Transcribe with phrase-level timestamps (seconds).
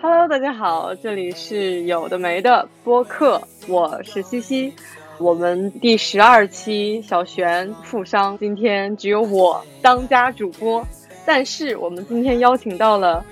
[0.00, 4.74] Hello，大家好，这里是有的没的播客，我是西西。
[5.18, 10.86] 我们第十二期小璇富商，今天只有我当家主播，
[11.26, 13.24] 但是我们今天邀请到了，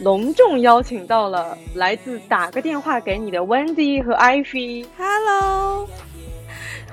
[0.00, 5.88] 隆重邀请到了来自打个电话给你的 Wendy 和 Ivy，Hello，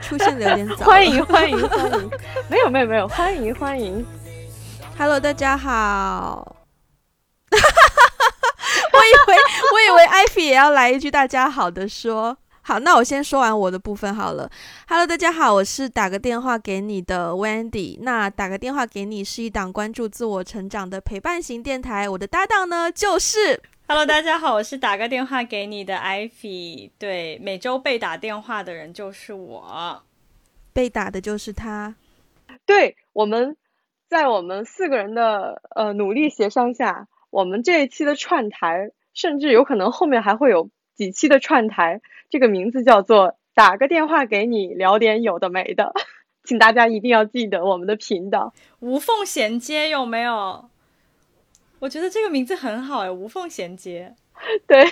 [0.02, 0.86] 出现的有点早。
[0.86, 2.10] 欢迎欢迎欢迎，
[2.50, 4.06] 没有没有没有，欢迎欢迎。
[4.98, 6.56] Hello，大家好。
[7.52, 9.38] 我以为
[9.74, 12.38] 我以为 Ivy 也要来一句大家好的说。
[12.68, 14.52] 好，那我先说完我的部分好了。
[14.90, 17.98] Hello，大家好，我是打个电话给你的 Wendy。
[18.02, 22.10] 那打个电话给你是一档关注自我成长的陪伴型电台。
[22.10, 26.92] 我的搭档呢就是 Hello，大家好，我是打个电话给你的 Ivy。
[27.00, 30.04] 对，每周被打电话的人就是我。
[30.74, 31.96] 被打的就是他。
[32.66, 33.56] 对，我们
[34.10, 45.94] 在我们四个人的呃努力协商下，我们这一期的串台，甚至有可能后面还会有几期的串台，这个名字叫做“打个电话给你聊点有的没的”，
[46.44, 48.54] 请大家一定要记得我们的频道。
[48.80, 50.70] 无缝衔接有没有？
[51.80, 54.16] 我觉得这个名字很好哎，无缝衔接。
[54.68, 54.86] 对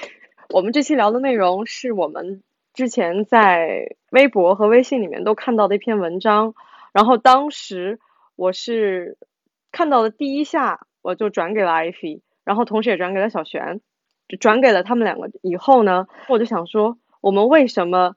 [0.50, 6.54] 我们这期聊的内容是我们之前在微博和微信里面都看到的一篇文章，
[6.94, 8.00] 然后当时
[8.36, 9.18] 我是
[9.72, 13.82] 看到的第一下，我就转给了艾菲，然后同时也转给了小璇，
[14.28, 18.16] 就转给了他们两个以后呢，我就想说，我们为什么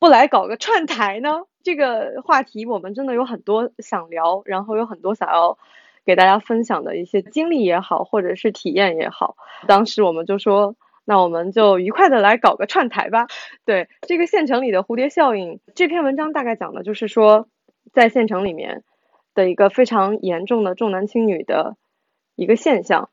[0.00, 1.42] 不来搞个串台呢？
[1.62, 5.56] 这个话题我们真的有很多想聊，然后有很多想要
[6.04, 9.36] 给大家分享的一些经历也好，或者是体验也好。
[9.68, 13.28] 当时我们就说，那我们就愉快的来搞个串台吧。
[13.64, 17.46] 对这个县城里的蝴蝶效应，这篇文章大概讲的就是说，
[17.92, 18.82] 在县城里面
[19.36, 21.76] 的一个非常严重的重男轻女的
[22.34, 23.08] 一个现象，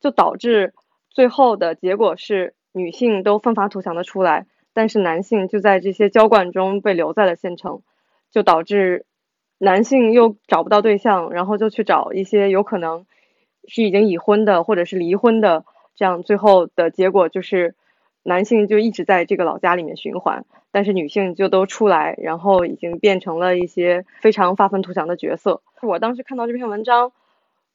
[0.00, 0.72] 就导致
[1.10, 7.82] 最后的结果是女性都奋发图强的出来，但是男性就在这些娇惯中被留在了县城，
[8.30, 9.04] 就导致
[9.58, 13.04] 男性又找不到对象，然后就去找一些有可能
[13.66, 17.74] 是已经已婚的或者是离婚的，这样最后的结果就是
[18.22, 25.62] 男性就一直在这个老家里面循环，但是女性就都出来，然后已经变成了一些非常发愤图强的角色。
[25.82, 27.12] 我当时看到这篇文章，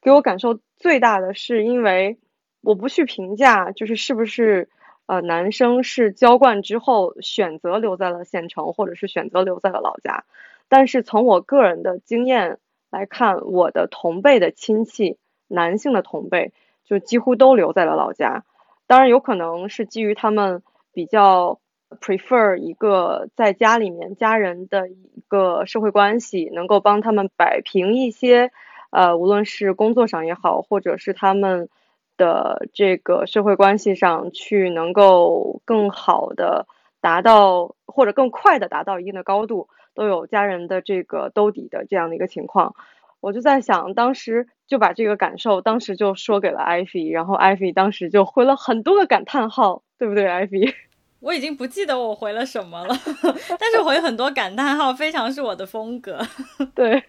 [0.01, 2.17] 给我感受最大的是因为
[2.61, 4.69] 我不去评价，就是是不是
[5.05, 10.23] 呃男生是浇灌之后选择留在了县城，或者是选择留在了老家。
[10.69, 12.57] 但是从我个人的经验
[12.89, 16.53] 来看，我的同辈的亲戚，男性的同辈，
[16.85, 18.43] 就几乎都留在了老家。
[18.87, 20.61] 当然，有可能是基于他们
[20.93, 21.59] 比较
[22.01, 28.51] prefer 一个在家里面家人的一个社会关系，能够帮他们摆平一些，
[28.89, 31.69] 呃，无论是工作上也好，或者是他们
[32.18, 36.68] 的这个社会关系上去能够更好的
[37.01, 39.69] 达到，或者更快的达到一定的高度。
[39.96, 42.74] 都有家人的这个兜底的这样的一个情况，
[43.19, 50.74] 我就在想，当时就把这个感受，当时就说给了艾菲，然后艾菲当时就回了很多个感叹号，对不对，艾菲？
[51.22, 52.95] 我已经不记得我回了什么了，
[53.59, 56.19] 但是回很多感叹号，非常是我的风格。
[56.74, 57.03] 对，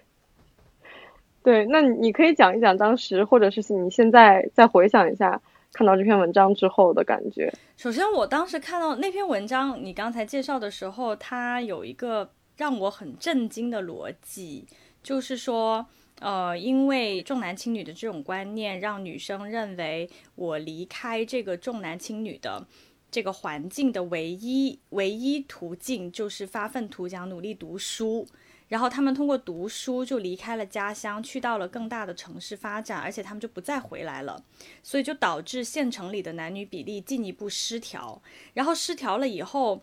[1.45, 5.41] 对，那你可以讲一讲当时，或者是你现在再回想一下
[5.73, 7.53] 看到这篇文章之后的感觉。
[7.77, 12.29] 首先，我当时看到那篇文章，你刚才介绍的时候，它有一个。
[12.57, 14.65] 让我很震惊的逻辑，
[15.03, 15.85] 就是说，
[16.21, 22.65] 呃，因为重男轻女的这种观念，让女生认为我离开这个重男轻女的
[23.11, 28.25] 这个环境的唯一唯一途径，就是发愤图强，努力读书。
[28.69, 34.43] 然后他们通过读书就离开了家乡，去到了更大的城市发展，而且他们就不再回来了。
[34.83, 38.23] 所以就导致县城里的男女比例进一步失调。
[38.53, 39.83] 然后失调了以后。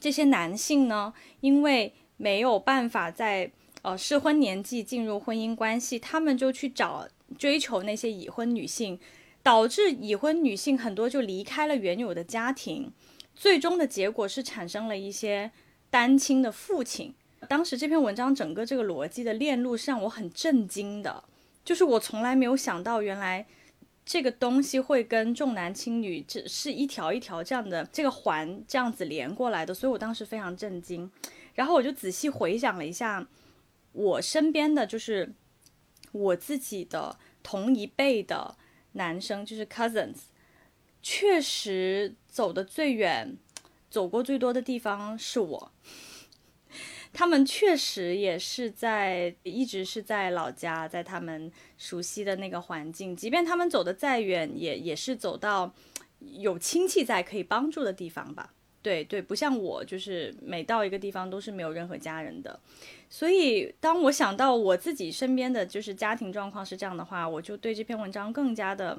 [0.00, 3.50] 这些男性呢，因为没有办法在
[3.82, 9.00] 呃适婚年纪进入婚姻关系，他们就去找追求那些已婚女性，
[9.42, 12.92] 导致已婚女性很多就离开了原有的家庭，
[13.34, 15.50] 最终的结果是产生了一些
[15.90, 17.12] 单亲的父亲。
[17.46, 21.24] 当时这篇文章整个这个逻辑的链路是让我很震惊的，
[21.64, 23.46] 就是我从来没有想到原来。
[24.10, 31.10] 这个东西会跟重男轻女这是一条一条这样的这个环这样子连过来的，所以我当时非常震惊。
[31.54, 33.28] 然后我就仔细回想了一下，
[33.92, 35.34] 我身边的就是
[36.12, 38.56] 我自己的同一辈的
[38.92, 40.16] 男生，就是 cousins，
[41.02, 43.36] 确实走的最远、
[43.90, 45.72] 走过最多的地方是我。
[47.18, 55.74] 他们确实也是在一直是在老家，在他们熟悉的那个环境，即便他们走的再远，也也是走到
[56.20, 58.54] 有亲戚在可以帮助的地方吧。
[58.80, 62.60] 对对，不像我，就是每到一个地方都是没有任何家人的。
[63.10, 68.96] 所以当我想到我自己身边的就是家庭状况是这样的话，我就对这篇文章更加的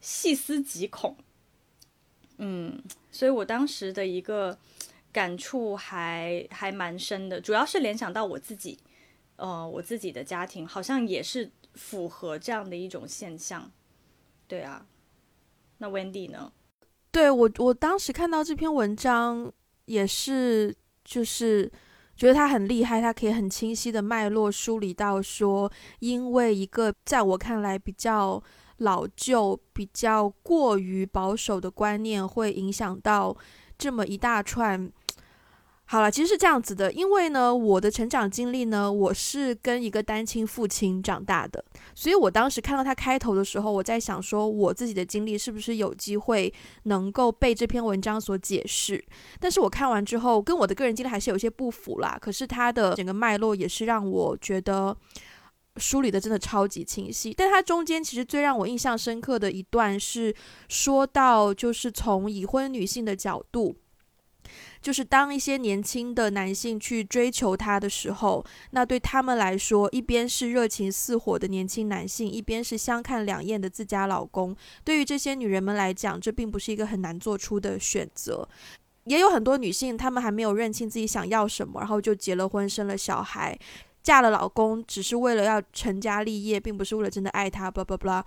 [0.00, 1.16] 细思极恐。
[2.38, 4.56] 嗯，所以我当时的一个。
[5.12, 8.78] 感触还还蛮深的，主要是联想到我自己，
[9.36, 13.70] 呃，我自己的家庭好像也是符合这样的一种现象，
[14.48, 14.86] 对啊。
[15.78, 16.52] 那 Wendy 呢？
[17.10, 19.52] 对我，我当时看到这篇文章
[19.84, 20.74] 也是，
[21.04, 21.70] 就是
[22.16, 28.42] 觉得他很厉害，他可以很清晰的脉络梳理到说，因为一个在我看来比较
[28.78, 33.36] 老旧、比较过于保守的观念，会影响到
[33.76, 34.90] 这么一大串。
[35.92, 41.62] 好了，其实是这样子的，因为呢，我的成长经历呢，我是跟一个单亲父亲长大的，
[41.94, 46.50] 所以我当时看到他开头的时候，我在想说，我自己的经历是不是有机会
[46.84, 49.04] 能够被这篇文章所解释？
[49.38, 52.16] 但是我看完之后，跟我的个人经历还是有些不符啦。
[52.18, 54.96] 可是他的整个脉络也是让我觉得
[55.76, 57.34] 梳理的真的超级清晰。
[57.36, 60.34] 但他中间其实最让我印象深刻的一段是
[60.70, 63.76] 说到，就是从已婚女性的角度。
[64.82, 74.54] 就是当一些年轻的男性去追求她的时候，那对他们来说，一边是热情似火的年轻男性，一边是相看两厌的自家老公。
[74.82, 78.46] 对于这些女人们来讲，这并不是一个很难做出的选择。
[79.04, 83.56] 也有很多女性，她们还没有认清自己想要什么，然后就结了婚，生了小孩，
[84.02, 87.70] 嫁了老公，只是为了要成家立业，并不是为了真的爱他。
[87.70, 88.24] blah blah blah。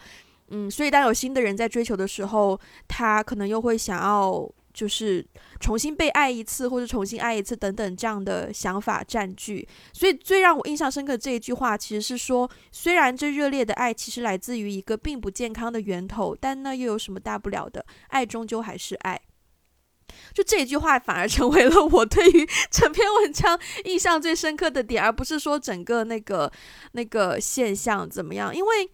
[0.50, 2.58] 嗯，所以当有新的人在追求的时候，
[2.88, 4.50] 他可能又会想要。
[4.76, 5.26] 就是
[5.62, 17.86] 重新被爱一次，或者重新爱一次等等这样的想法占据，所以最让我印象深刻这一句话，其实是说，虽然这热烈的爱其实来自于一个并不健康的源头，但那又有什么大不了的？
[18.10, 19.20] 爱终究还是爱。
[20.34, 26.52] 就这一句话，反而成为了我对于 整篇文章印象最深刻的点，而不是说整个那个
[26.92, 28.90] 那个现象怎么样，因为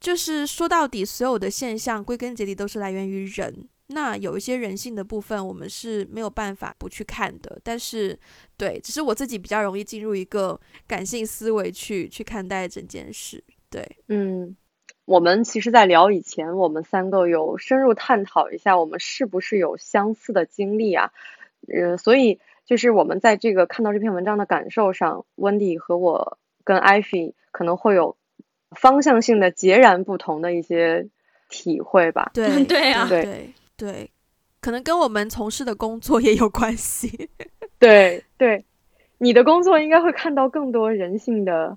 [0.00, 3.68] 就是说到底，所有的现象归根结底都是来源于人。
[3.88, 7.58] 那有一些人性的部分，我们是没有办法不去看的。
[7.62, 8.18] 但是，
[8.56, 13.42] 对，只是我自己比较容易进入一个感性思维去去看待整件事。
[13.70, 14.56] 对，嗯，
[15.04, 21.12] 我们其实，在聊以前，我们三个有深入探讨一下，我们是不是有相似的经历啊？
[21.68, 28.16] 呃，所以就是我们在这个看到这篇文章的感受上，温迪和我跟艾菲可能会有
[28.70, 31.08] 方向性的截然不同的一些
[31.48, 32.30] 体会吧？
[32.34, 33.22] 对，对啊，对。
[33.22, 33.54] 对，
[34.60, 37.28] 可能跟我们从事的工作也有关系。
[37.78, 38.64] 对对，
[39.18, 41.76] 你的工作应该会看到更多人性的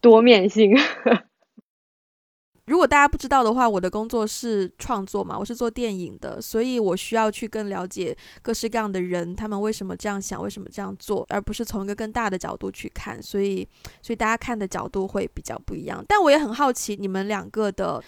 [0.00, 0.76] 多面性。
[2.66, 13.22] 如果大家不知道的话，我的工作是创作嘛，我是做电影的，所以我需要去更了解各式各样的人，他们为什么这样想，为什么这样做，而不是从一个更大的角度去看。
[13.22, 13.66] 所以，
[14.02, 16.04] 所以大家看的角度会比较不一样。
[16.08, 18.02] 但我也很好奇你们两个的。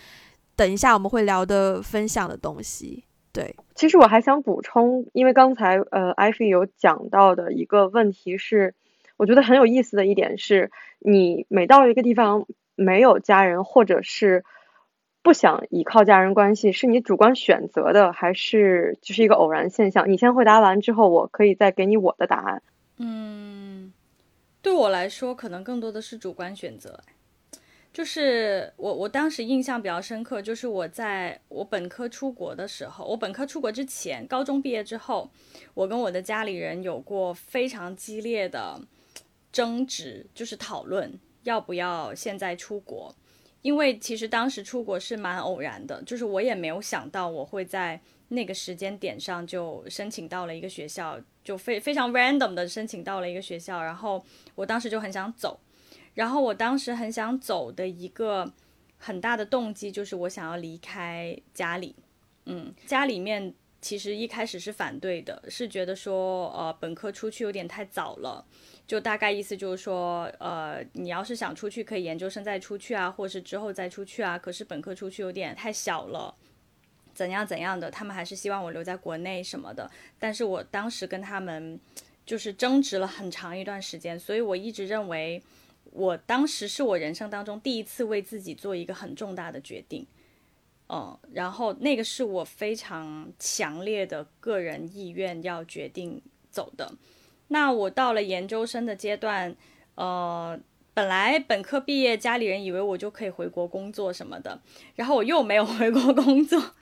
[0.58, 3.04] 等一下，我们会聊的分享的东西。
[3.32, 8.74] 对，其实我还想补充，因为刚才呃，艾菲有讲到的一个问题是，
[9.16, 14.44] 我觉得很有意思的一点是，你每到一个地方没有家人，或者是
[15.22, 20.10] 不想依靠家人关系，是你主观选择的，还是就是一个偶然现象？
[20.10, 22.62] 你先回答完之后，我可以再给你我的答案。
[22.96, 23.92] 嗯，
[24.60, 26.98] 对我来说，可能更多的是主观选择。
[27.98, 35.28] 就是我，我当时印象比较深刻，就是我在我本科出国的时候，我本科出国之前，高中毕业之后，
[35.74, 38.80] 我跟我的家里人有过非常激烈的
[39.50, 43.12] 争执，就是讨论要不要现在出国，
[43.62, 54.24] 因为其实当时出国是蛮偶然的，就是我也没有想到我会在那个时间点上就申请到了一个学校，就非非常 random 的申请到了一个学校，然后
[54.54, 55.58] 我当时就很想走。
[56.18, 58.52] 然后我当时很想走的一个
[58.96, 61.94] 很大的动机就是我想要离开家里，
[62.46, 68.44] 嗯，家里面其实一开始是反对的，是觉得说，呃，本科出去有点太早了，
[68.84, 76.34] 就大概意思就是说，呃，你要是想出去可以研究生再出去啊，或是之后再出去啊，可是本科出去有点太小了，
[77.14, 81.78] 怎样怎样的，他们还是希望我留在国内什么的，但是我当时跟他们
[82.26, 85.40] 就是争执了很长一段时间，所以我一直认为。
[85.98, 90.06] 我当时是我人生当中第一次为自己做一个很重大的决定，
[90.88, 96.92] 嗯，然后那个是我非常强烈的个人意愿要决定走的。
[97.48, 99.56] 那我到了研究生的阶段，
[99.96, 100.56] 呃，
[100.94, 104.60] 本来本科毕业，家里人以为我就可以回国工作什么的，
[104.94, 106.74] 然后我又没有回国工作，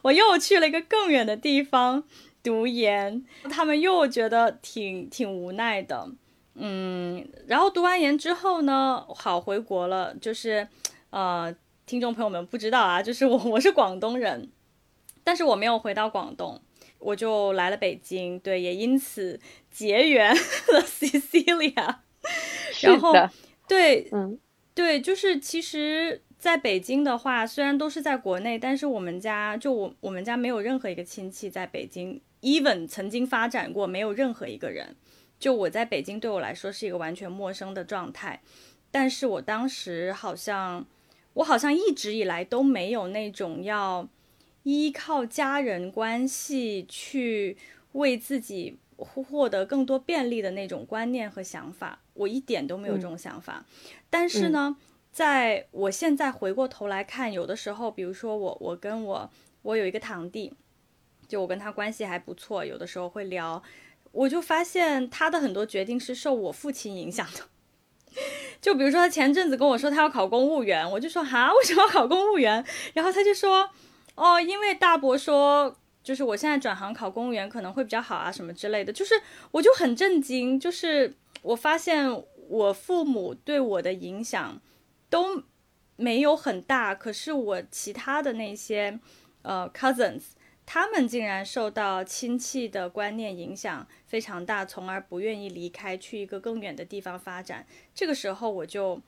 [0.00, 2.04] 我又去了一个更远的地方
[2.42, 6.08] 读研，他们又觉得挺挺无奈的。
[6.54, 10.14] 嗯，然后读完研之后呢，好回国了。
[10.20, 10.68] 就是，
[11.10, 11.54] 呃，
[11.86, 14.50] 听众朋友们不知道啊，就是我 我是广东人，
[15.24, 16.60] 但是我没有回到广东，
[16.98, 18.38] 我就来了北京。
[18.38, 19.40] 对，也因此
[19.70, 21.96] 结缘了 Cecilia。
[22.82, 23.12] 然后，
[23.66, 24.38] 对，嗯，
[24.74, 34.94] 对，就是其实在北京的话，虽然都是在国内，但是我们家就我我们家没有任何一个亲戚在北京，even 曾经发展过，没有任何一个人。
[35.42, 38.40] 就我在北京，对我来说是一个完全陌生的状态，
[38.92, 40.86] 但是我当时好像，
[41.34, 44.08] 我好像一直以来都没有那种要
[44.62, 47.56] 依靠家人关系去
[47.94, 53.64] 为自己获得更多便利的那种观念和想法，我一点都没有这种想法。
[54.08, 54.76] 但是呢，
[55.10, 59.28] 在我现在回过头来看，有的时候，比如说我，我跟我，
[59.62, 60.52] 我有一个堂弟，
[61.26, 63.60] 就我跟他关系还不错，有的时候会聊。
[64.12, 67.48] 我就发现他的很多决定是受我父亲影响的，
[68.60, 72.64] 就比如说他前阵子跟我说他要考公务员，我就说哈，为什么要考公务员？
[72.92, 73.70] 然后他就说，
[74.14, 78.92] 哦，因为大伯说，就是我现在转行考公务员可能会比较好啊，什么之类的。
[78.92, 79.14] 就是
[79.50, 82.06] 我就很震惊，就是我发现
[82.48, 84.60] 我父母对我的影响
[85.08, 85.42] 都
[85.96, 89.00] 没有很大，可是我其他的那些
[89.40, 90.22] 呃 cousins。
[90.74, 97.66] 他们竟然受到亲戚的观念影响非常大，从而不愿意离开，去一个更远的地方发展。
[97.94, 98.98] 这个时候我就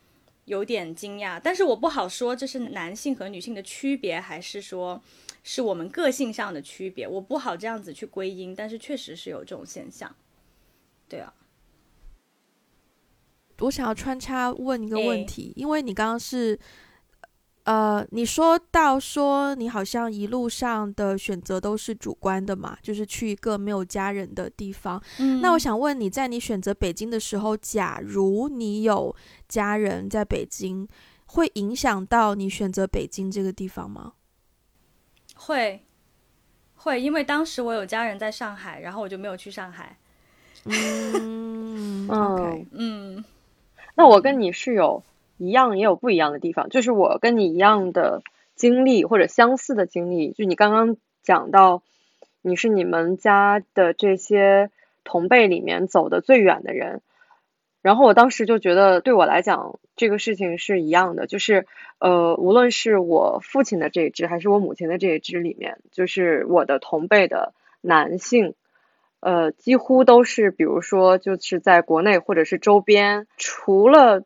[0.44, 5.02] 有点惊讶，但是我不好说这是男性和女性的区别，还是说
[5.42, 8.54] 是我们个性上的区别，我不好这样子去归因。
[8.54, 10.14] 但是确实是有这种现象。
[11.08, 11.32] 对啊，
[13.60, 16.60] 我想要穿插问一个问题，因为你刚刚是。
[17.64, 25.02] 呃，你说到说你好像一路上的选择都是主观的嘛，就是去一个没有家人的地方。
[25.18, 29.16] 嗯，那我想问你在你选择北京的时候，假如你有
[29.48, 30.86] 家人在北京，
[31.24, 34.12] 会影响到你选择北京这个地方吗？
[35.34, 35.82] 会，
[36.76, 39.96] 会，因为当时我有家人在上海，然后我就没有去上海。
[40.64, 43.24] 嗯， OK，嗯，
[43.94, 45.02] 那我跟你是有。
[45.36, 48.22] 一样也有不一样的地方，就是我跟你一样的
[48.54, 51.82] 经历或者相似的经历，就你刚刚讲到，
[52.40, 54.70] 你是你们家的这些
[55.02, 57.02] 同辈里面走的最远的人，
[57.82, 61.66] 然后我当时就觉得对我来讲这个事情是一样的，就是
[61.98, 68.54] 呃，无论是我父亲的这一支还是我母亲的这一支里面，就是我的同辈的男性，
[69.18, 74.22] 呃，几乎都是比如说就是在国内或者是周边，除了。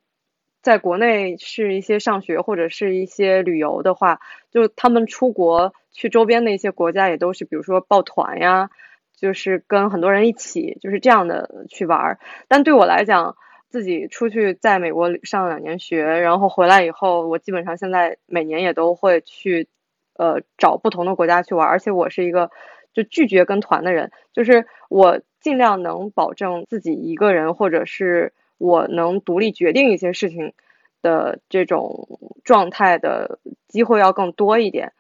[0.61, 8.69] 在国内是一些上学或者是一些旅游的话，就他们出国去周边的一些国家也都是，比如说抱团呀，
[9.17, 12.19] 就是跟很多人一起，就是这样的去玩儿。
[12.49, 13.37] 但对我来讲，
[13.69, 19.69] 自己出去在美国上两年学，然后回来以后，我基本上现在每年也都会去，
[20.15, 21.69] 呃，找不同的国家去玩。
[21.69, 22.50] 而且我是一个
[22.93, 28.33] 就拒绝跟团的人，就是我尽量能保证自己一个人或者是。
[28.59, 30.53] 我能独立决定一些事情
[31.00, 33.38] 的这种状态的
[33.69, 34.93] 机会要更多一点。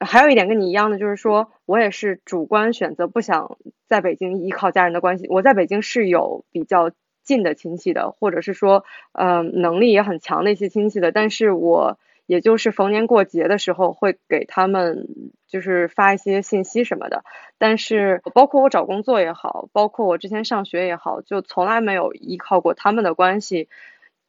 [0.00, 3.56] 还有一点跟你一样的，就是说我也是主观选择不想
[3.86, 5.26] 在北京依靠家人的关系。
[5.28, 6.90] 我在北京是有比较
[7.22, 11.98] 近的亲戚的，或者是说，嗯，能力也很强的一些亲戚的，但是我。
[12.26, 15.08] 也就是逢年过节的时候会给他们
[15.46, 17.22] 就是发一些信息什么的，
[17.58, 23.68] 但是包括我找工作也好，包括我之前上学也好，就从来没有依靠过他们的关系，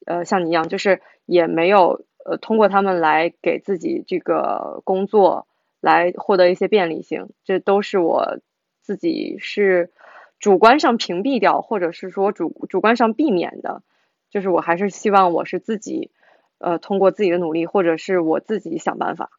[0.04, 5.46] 呃，像你一样，就是也没有呃通过他们来给自己这个工作
[5.80, 8.40] 来获得一些便利性，这都是我
[8.82, 9.90] 自己是
[10.38, 13.82] 主观上屏蔽掉，或者是说主主观上避免的，
[14.30, 16.10] 就是我还是希望我是自己。
[16.58, 19.30] 呃，通过自己的努力，或者是我自己想办法。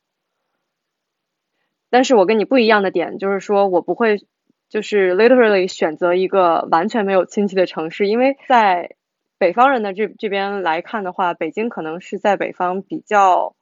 [1.89, 4.25] 但是我跟你不一样的点就是说，我不会
[4.69, 8.95] 就是 literally 选择一个完全没有亲戚的城市，因为在
[9.38, 13.55] 北方人的这这边来看的话，北京可能是在北方比较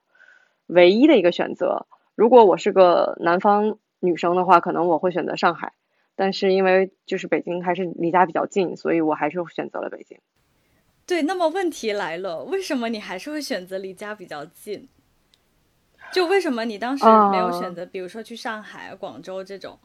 [0.65, 1.85] 唯一的一个选择。
[2.15, 5.74] 如果我是个南方女生的话，可能我会选择上海。
[6.15, 10.17] 但是因为就是北京还是离家比较近，所以我还是选择了北京。
[11.07, 14.89] 对，那么问题来了，为什么你还是会选择离家比较近？
[16.12, 19.77] 就为什么你当时没有选择，比如说去上海、广州这种？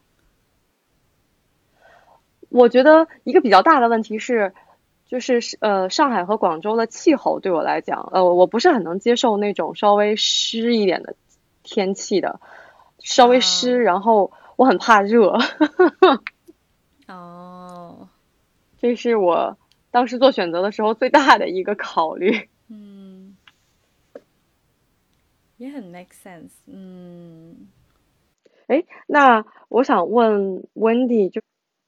[2.49, 4.55] 我觉得一个比较大的问题是，
[5.07, 11.15] 就是呃，上海和广州的气候对我来讲，呃，我不是很能接受那种稍微湿一点的
[11.62, 12.41] 天气的，
[12.99, 15.39] 稍微湿，然后我很怕热。
[17.09, 18.09] 哦，
[18.81, 19.59] 这是我。
[19.91, 23.37] 当时做选择的时候，最大的一个考虑， 嗯，
[25.57, 27.69] 也很 make sense，嗯，
[28.69, 31.43] 哎，那我想问 Wendy，就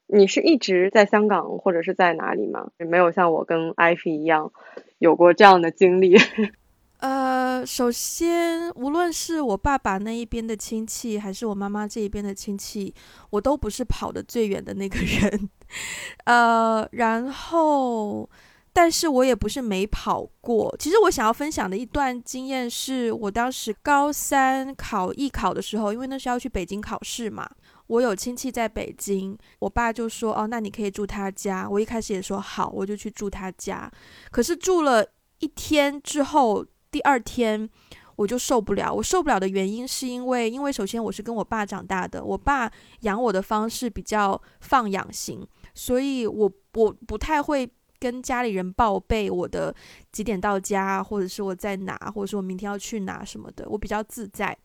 [0.07, 2.71] 你是一直在香港或者是在哪里吗？
[2.77, 4.51] 没有像我跟 Ivy 一样
[4.99, 6.15] 有过这样的经历。
[6.99, 12.93] 呃，首先，无论是我爸爸那一边的亲戚，还是我妈妈这一边的亲戚，
[13.29, 15.49] 我都不是跑得最远的那个人。
[16.25, 18.29] 呃，然后，
[18.71, 20.75] 但是我也不是没跑过。
[20.77, 27.49] 其实我想要分享的一段经验是，我当时高三考艺考的时候，因为那是要去北京考试嘛，
[27.87, 33.91] 我有亲戚在北京，我爸就说：“哦，那你可以住他家。”我一开始也说好，我就去住他家。
[34.31, 35.05] 可是住了
[35.39, 36.65] 一天之后。
[36.93, 37.67] 第二天
[38.15, 49.73] 我就受不了，我受不了的原因是因为，因为首先我是跟我爸长大的，我爸养我的方式比较放养型，所以我我不太会跟家里人报备我的
[50.11, 54.57] 几点到家，或者是我在哪，或者是我明天要去哪什么的，我比较自在。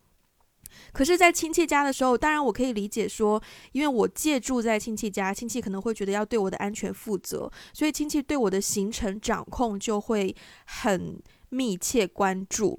[0.92, 10.34] 可是，在亲戚家的时候，当然我可以理解说，因为我借住在亲戚家，亲戚可能会觉得要对我的安全负责，所以亲戚对我的行程掌控就会
[10.66, 11.20] 很。
[11.50, 12.78] 密切关注，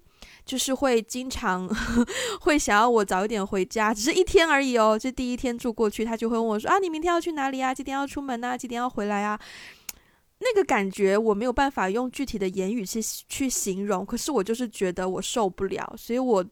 [0.50, 1.70] 就是会经常
[2.42, 4.98] 会想要我早一点回家，只是一天而已哦。
[4.98, 7.72] 就第一天住过去，他就会问我说：“啊，你明天要去哪里啊？
[7.72, 8.58] 几点要出门啊？
[8.58, 9.40] 几点要回来啊？”
[10.42, 16.44] 那个感觉我没有办法用具体的言语去去形容，可是我就是觉得我受不了，所以我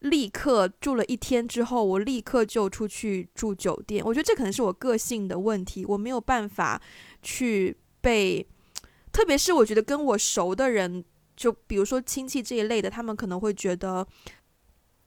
[0.00, 4.04] 立刻住了一天之后，我立刻就出去住酒店。
[4.04, 6.82] 我觉得这可能是我个性的问题，我没有办法
[7.22, 8.44] 去被，
[9.12, 11.04] 特别是我觉得跟我熟的人。
[11.36, 14.06] 就比如说亲戚这一类的，他们可能会觉得，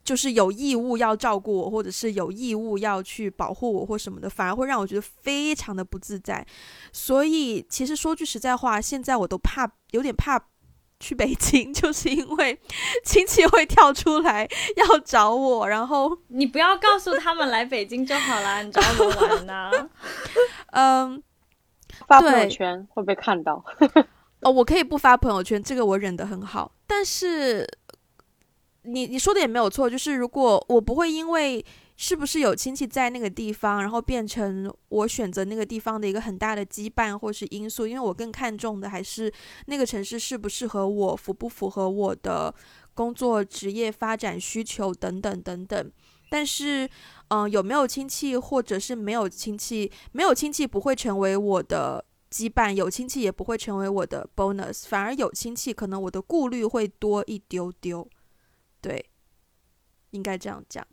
[0.04, 6.46] 就是有义务要照顾我，或者是有义务要去保护我或什么的，反而会让我觉得非常的不自在。
[6.94, 10.40] 所以，其实说句实在话，现在我都怕，有点怕
[11.00, 12.60] 去北京， 就是因为
[13.04, 15.68] 亲戚会跳出来要找我。
[15.68, 19.72] 然后你不要告诉他们来北京就好啦，你找我们玩呢？
[20.74, 21.24] 嗯，
[22.08, 23.64] 发朋友圈会被看到。
[24.42, 26.72] 哦，我可以不发朋友圈，这个我忍得很好。
[26.88, 27.68] 但是，
[28.84, 31.64] 你你说的也没有错，就是如果我不会因为
[31.98, 39.32] 是不是有亲戚在那个地方，然后变成我选择那个地方的一个很大的羁绊或是因素，因为我更看重的还是
[39.66, 42.54] 那个城市适不适合我，符不符合我的
[42.94, 45.92] 工作职业发展需求等等等等。
[46.30, 46.90] 但是，
[47.28, 52.06] 嗯，有没有亲戚或者是没有亲戚，没有亲戚不会成为我的。
[52.32, 58.08] 羁绊有亲戚也不会成为我的 bonus，反而有亲戚可能我的顾虑会多一丢丢，
[58.82, 59.04] 对，
[60.12, 60.86] 应该这样讲。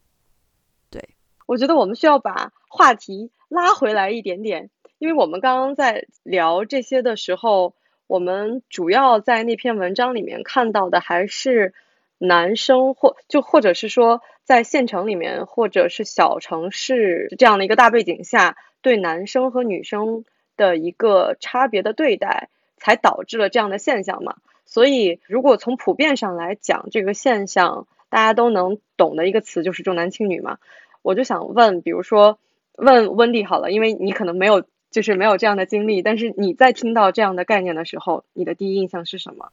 [0.89, 1.11] 对，
[1.45, 7.75] 我觉得我们需要把话题拉回来一点点，因为我们刚刚在聊这些的时候，
[8.07, 11.75] 我们主要在那篇文章里面看到的还是
[12.17, 20.25] 男生或就或者是说在县城里面或者是小城市这样的一个大背景下，对男生和女生。
[20.57, 24.37] 的一个差别的对待，才导致了这样的现象嘛。
[24.65, 30.59] 所以，如果从普遍上来讲，这个现象大家都能懂的一个词就是重男轻女嘛。
[31.03, 32.39] 我就想问，比如说
[32.75, 39.51] 问温蒂好了，因为你可能没有，就是没有这样的经历，但是你在听到这样的概念的时候，你的第一印象是什么？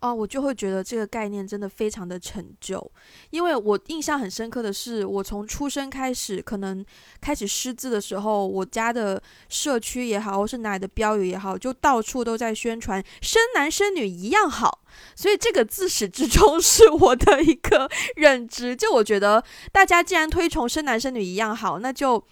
[0.00, 2.92] 哦，我就会觉得这个概念真的非常的陈旧，
[3.30, 6.84] 因为我印象很深刻的是，我从出生开始，可能
[7.18, 14.82] 开始识字的时候，我家的社区也好，或是哪里的标语也好，就到处都在宣传生男生女一样好，
[15.14, 18.76] 所以这个自始至终 是我的一个认知。
[18.76, 22.22] 就我觉得，大家既然推崇生男生女一样好，那就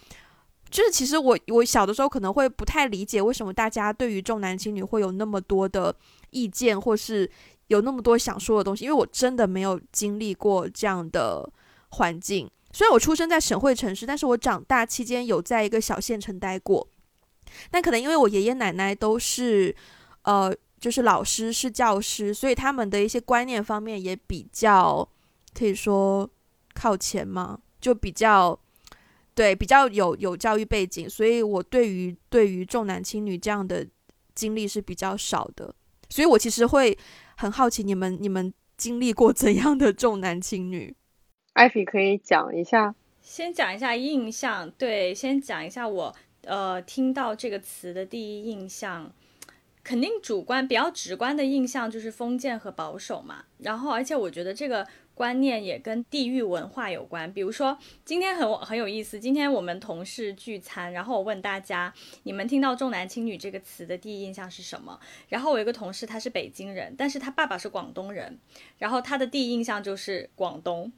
[0.70, 5.96] 就是其实我我小的时候可能会不太理解，为什么大家对于重男轻女会有那么多的
[6.30, 7.30] 意见，或是。
[7.68, 11.48] 有那么多想说的东西，因为我真的没有经历过这样的
[11.90, 12.50] 环境。
[12.72, 16.86] 虽然我出生在省会城市，但是我长大期间有在一个小县城待过。
[17.70, 19.74] 但可能因为我爷爷奶奶都是
[20.22, 25.08] 呃，就是老师是教师，所以他们的一些观念方面也比较
[25.56, 26.28] 可以说
[26.74, 28.58] 靠前嘛，就比较
[29.34, 33.86] 对比较有有教育背景，所以我对于对于重男轻女这样的
[34.34, 35.72] 经历是比较少的。
[36.08, 36.96] 所以我其实会
[37.36, 40.94] 很好奇，你们你们经历过怎样的重男轻女？
[41.54, 42.94] 艾比可以讲一下。
[43.22, 49.10] 先讲一下印象，对，先讲一下我呃听到这个词的第一印象，
[49.82, 53.44] 肯定主观比较直观的印象就是封建和保守嘛。
[53.58, 57.32] 然后，而且我觉得这个观念也跟地域文化有关。
[57.32, 64.98] 比如说，今天很很有意思，今天我们同事聚餐，然后我问大家，你们听到重男轻女这个词的第一印象是什么？
[65.28, 68.38] 然后我有一个同事，他是北京人，但是他爸爸是广东人，
[68.78, 70.92] 然后他的第一印象就是广东。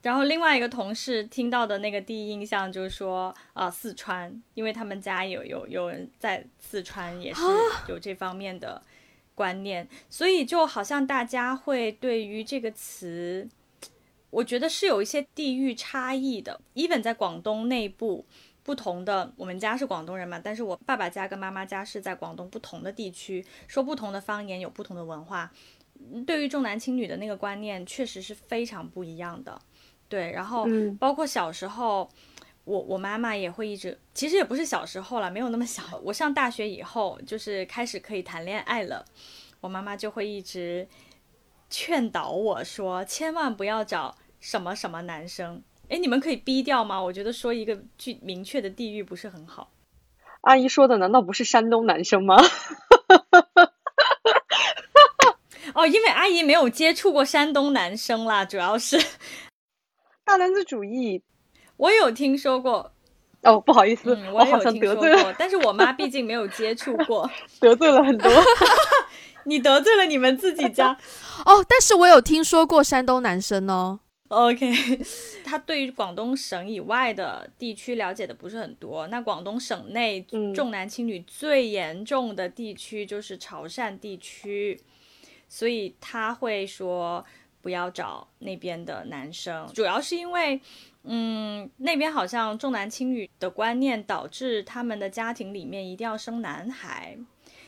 [0.00, 7.42] 然后另外一个同事听到的那个第一印象就是说，啊，四川，因为他们家有有有人在四川，也是
[7.88, 8.80] 有这方面的
[9.38, 13.48] 观念，所以就好像大家会对于这个词，
[14.30, 16.60] 我觉得是有一些地域差异的。
[16.74, 18.26] even 在广东内部，
[18.64, 25.52] 不同的，我们家是广东人嘛，但是我爸爸家跟妈妈家是在广东不同的地区，说不同的方言，有不同的文化，
[26.26, 29.56] 对于重男轻女的那个观念，确实是非常不一样的。
[30.08, 30.66] 对，然后
[30.98, 32.10] 包括小时候，
[32.68, 35.82] 我我妈妈也会一直，其实也不是小时候了，没有那么小。
[36.04, 39.02] 我上大学以后，就是开始可以谈恋爱了，
[39.60, 40.86] 我妈妈就会一直
[41.70, 45.62] 劝导我说，千万不要找什么什么男生。
[45.88, 47.02] 哎，你们可以逼掉吗？
[47.02, 49.70] 我觉得说一个具明确的地域不是很好。
[50.42, 52.36] 阿姨说的难道不是山东男生吗？
[55.74, 58.98] 哦，因为阿姨没有接触过山东男生啦，主要是。
[60.24, 61.22] 大男子主义，
[61.78, 62.92] 我有听说过。
[63.42, 65.32] 哦，不好意思，我好像得罪了。
[65.38, 68.30] 但是我妈毕竟没有接触过， 得罪了很多。
[69.46, 70.90] 你得罪了你们自己家。
[71.46, 74.00] 哦，但是我有听说过山东男生哦。
[74.26, 74.66] OK，
[75.44, 79.06] 他对于广东省以外的地区了解的不是很多。
[79.06, 80.20] 那广东省内
[80.54, 84.78] 重男轻女最严重的地区就是潮汕地区，
[85.48, 87.24] 所以他会说。
[87.60, 90.58] 不要找那边的男生，主要是因为，
[91.10, 97.16] 嗯，那边好像重男轻女的观念导致他们的家庭里面一定要生男孩，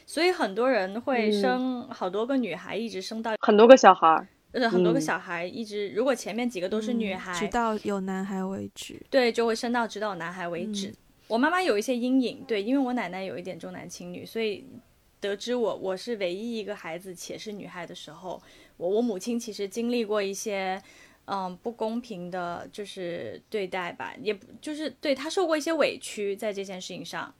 [0.04, 10.94] 所以很多人会生好多个女孩，一直生到很多个小孩，呃，很多个小孩一直，如果前面几个都是女孩，直到有男孩为止，对，就会生到直到有男孩为止。
[11.26, 14.66] 我妈妈有一些阴影，对，因为我奶奶有一点重男轻女，所以
[15.20, 18.42] 得知我我是唯一一个孩子且是女孩的时候。
[18.76, 20.82] 我我母亲其实经历过一些，
[21.32, 27.32] 嗯，不公平的，就是对待吧，也不就是对他受过一些委屈在这件事情上，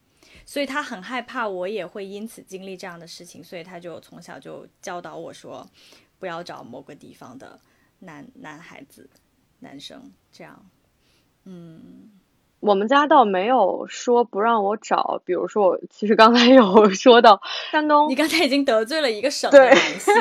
[0.46, 5.66] 所以他很害怕我也会因此经历这样的事情，所以他就从小就教导我说，
[6.20, 7.59] 不要找某个地方的
[7.98, 9.11] 男男孩子，
[9.59, 10.64] 男生这样。
[11.44, 12.12] 嗯，
[12.61, 20.14] 我们家倒没有说不让我找，比如说我其实刚才有 说到山东，你刚才已经得罪了一个省的男性。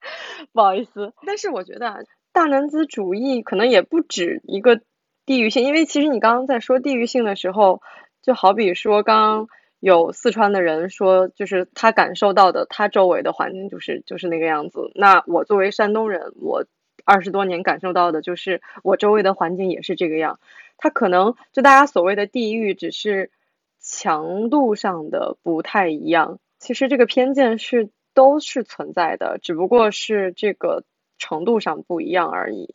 [0.52, 2.02] 不好意思，但是我觉得
[2.38, 4.80] 大男子主义可能也不止一个
[5.26, 7.82] 地域性，因为其实你刚刚在说地域性的时候，
[8.22, 9.48] 就好比说刚刚
[9.80, 14.92] 有四川的人说，就是他感受到的他周围的环境就是就是那个样子。
[14.94, 16.64] 那我作为山东人，我
[17.04, 20.38] 二十多年感受到的就是我周围的环境也是这个样。
[20.76, 23.32] 他可能就大家所谓的地域，只是
[23.80, 26.38] 强度上的不太一样。
[26.60, 27.90] 其实这个偏见是。
[28.14, 30.82] 都是存在的，只不过是这个
[31.18, 32.74] 程度上不一样而已。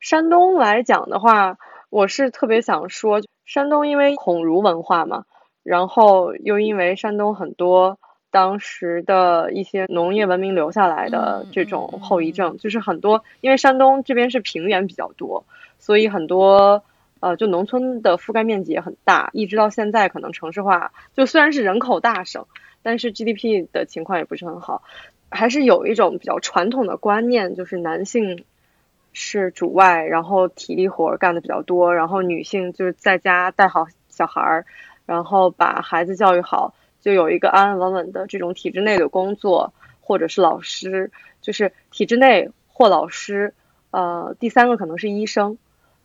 [0.00, 1.58] 山东来讲的话，
[1.90, 5.24] 我是特别想说，山东因为孔儒文化嘛，
[5.62, 7.98] 然后又因为山东很多
[8.30, 15.44] 当时的一些农业文明留下来的这种后遗症，就是很多，因为山东这边是平原比较多，
[15.78, 16.82] 所以很多
[17.20, 22.46] 呃，就农村的覆盖面积也很大，一直到现在可能城市化，就虽然是人口大省。
[22.86, 24.82] 但是 GDP 的情况也不是很好，
[25.30, 28.44] 还是有一种比较传统的观念，就是男性
[29.12, 34.66] 是主外，然后体力活干的比较多，然后女性就是在家带好小孩儿，
[35.06, 41.10] 然后把孩子教育好，就有一个安安稳稳的这种体制内的工作，或者是老师，
[41.40, 43.54] 就是体制内或老师，
[43.90, 45.58] 呃，第三个可能是医生，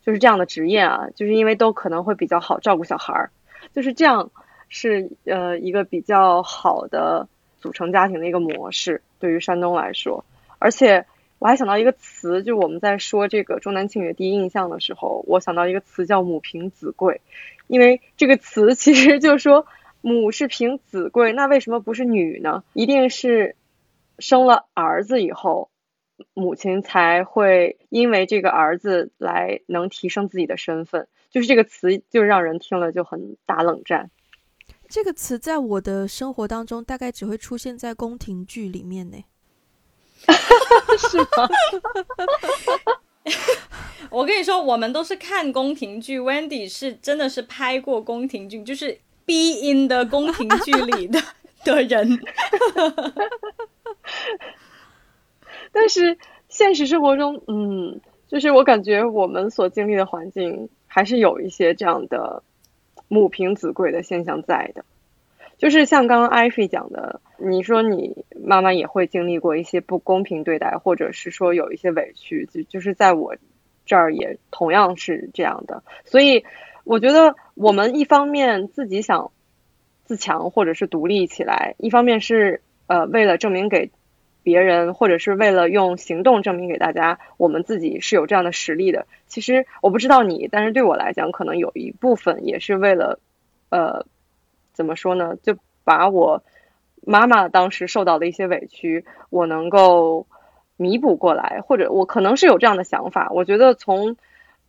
[0.04, 3.32] 就是这样的职业啊，就是因为都可能会比较好照顾小孩儿，
[3.74, 4.32] 就是这样。
[4.72, 7.28] 是呃一个比较好的
[7.60, 10.26] 组成家庭的一个模式，对于山东来说。
[10.58, 11.06] 而且
[11.40, 17.22] 我还想到一个词，就我们在说这个重男轻女第一印象的时候，我想到一个词叫母凭子贵，
[17.68, 19.66] 因为这个词其实就是说
[20.02, 22.64] 母是凭子贵，那为什么不是女呢？
[22.74, 23.56] 一定是
[24.18, 25.70] 生了儿子以后，
[26.34, 34.12] 母亲才会因为这个儿子来能提升自己的身份，就是这个词就让人听了就很打冷战。
[34.90, 39.24] 这个词在我的生活当中大概只会出现在宫廷剧里面呢。
[40.98, 41.48] 是吗？
[44.10, 48.92] 我跟你说，我们都是看宫廷剧，Wendy 是真的是拍过宫廷剧，就是
[49.26, 51.22] be in 的宫廷剧里的
[51.64, 52.20] 的人。
[55.72, 56.18] 但是
[56.50, 62.42] 现实生活中，嗯，就是我感觉我们所经历的环境还是有一些这样的
[63.10, 64.86] 母凭子贵的现象在的。
[65.58, 73.36] 就是像刚刚艾菲讲的，你说你妈妈也会经历过一些不公平对待，或者是说有一些委屈，就就是在我
[73.86, 75.84] 这儿也同样是这样的。
[76.06, 76.46] 所以
[76.86, 79.32] 我觉得我们一方面自己想
[80.06, 83.92] 自强或者是独立起来，一方面是呃为了证明给
[84.44, 89.06] 别人，或者是为了用行动证明给大家，我们自己是有这样的实力的。
[89.28, 93.20] 其实我不知道你，但是对我来讲，可能有一部分也是为了
[93.70, 94.06] 呃。
[94.72, 95.36] 怎么说呢？
[95.44, 96.42] 就把我
[97.06, 100.26] 妈妈当时受到的一些委屈，我能够
[100.78, 103.30] 弥补过来，或者我可能是有这样的想法。
[103.34, 104.16] 我觉得从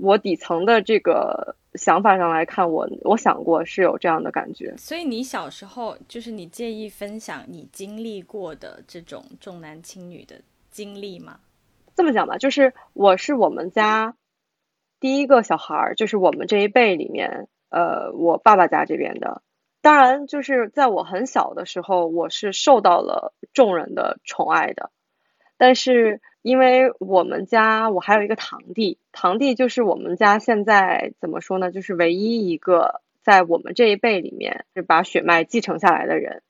[0.00, 4.74] 我底层的这个想法上来看，我我想过是有这样的感觉。
[4.76, 11.38] 所以你小时候就是你介意分享你经历过的这种重男轻女的经历吗？
[11.94, 14.16] 这么讲吧，就是我是我们家
[15.00, 19.42] 第一个小孩儿，就是我们这一辈里面，呃，我爸爸家这边的。
[19.82, 24.90] 当然，就是在我很小的时候，我是受到了众人的宠爱的。
[25.61, 31.70] 但是，因为我们家我还有一个堂弟，堂弟就是我们家现在怎么说呢？
[31.70, 36.42] 就是唯一一个在我们这一辈里面是把血脉继承下来的人，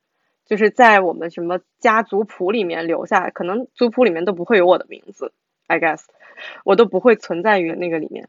[0.46, 5.32] 就是在我们什么家族谱里面留下，可能族谱里面都不会有我的名字
[5.66, 6.04] ，I guess，
[6.64, 8.28] 我都不会存在于那个里面。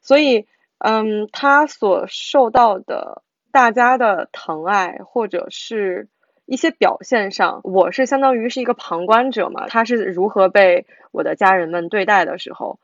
[0.00, 3.22] 所以，嗯，他所受到的。
[3.52, 6.08] 大家的疼爱或者是
[6.46, 9.66] 一些表现上，我是相当于是一个旁观者嘛。
[9.68, 12.78] 他是如何被我的家人们对待的时候，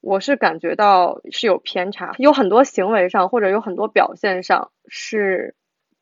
[0.00, 5.54] 我是感觉到是有偏差，有很多行为上或者有很多表现上是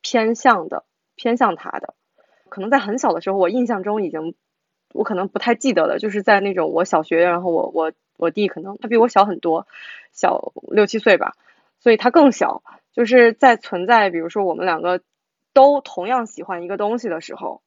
[0.03, 0.85] 偏向的，
[1.17, 1.95] 偏向他的。
[2.49, 4.35] 可能在很小的时候，我印象中已经，
[4.93, 9.67] 我可能不太记得了，就是在那种我小学，然后我我我弟可能他比我小很多，
[10.13, 11.35] 小六七岁吧，
[11.81, 12.63] 所以他更小。
[12.95, 15.01] 就是在存在，比如说我们两个
[15.59, 17.63] 都同样喜欢一个东西的时候，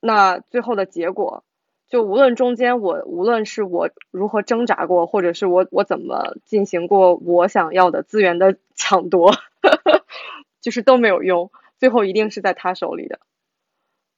[0.00, 1.44] 那最后的结果，
[1.86, 9.30] 就无论中间我无论是我如何挣扎过，或者是我我怎么进行过我想要的资源的抢夺，
[10.60, 13.20] 就是都没有用，最后一定是在他手里的，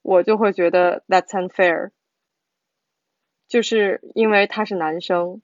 [0.01, 1.91] 我就会觉得 that's unfair，
[3.49, 5.43] 就是因为他是男生，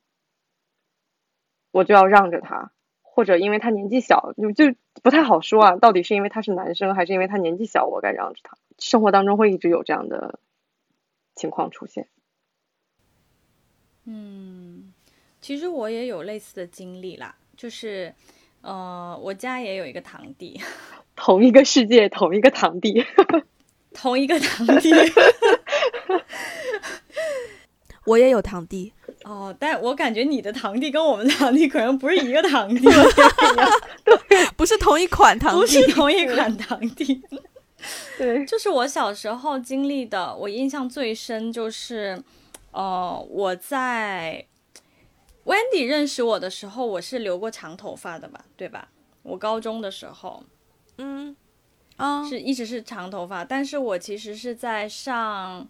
[1.73, 2.73] 我就要让着他。
[3.21, 5.77] 或者因为他年纪小，就就不太好说啊。
[5.77, 8.57] 到底是因为他是男生，还是因为他年纪小，我该让着他？
[8.79, 10.41] 生活当中会一直有这样的
[11.35, 12.09] 情况出现。
[14.07, 14.95] 嗯，
[15.43, 18.15] 其实我也有类似的经历啦，就是，
[18.63, 20.59] 呃，我家也有一个堂弟，
[21.15, 23.05] 同一个世界，同一个堂弟，
[23.93, 24.91] 同一个堂弟。
[28.07, 28.95] 我也有堂弟。
[29.25, 32.89] 哦，但我感觉你的堂弟跟我们堂弟可能不是一个堂弟，
[34.57, 37.23] 不是同一款堂弟，不是同一款堂弟。
[38.17, 42.23] 对， 就是我小时候经历的，我印象最深就是，
[42.73, 44.47] 呃，我在
[45.45, 48.89] Wendy 认识我的时候，我是留过长头发的吧，对吧？
[49.23, 50.43] 我高中的时候，
[50.97, 51.37] 嗯，
[51.97, 55.69] 啊，是一直是长头发，但是我其实是在上。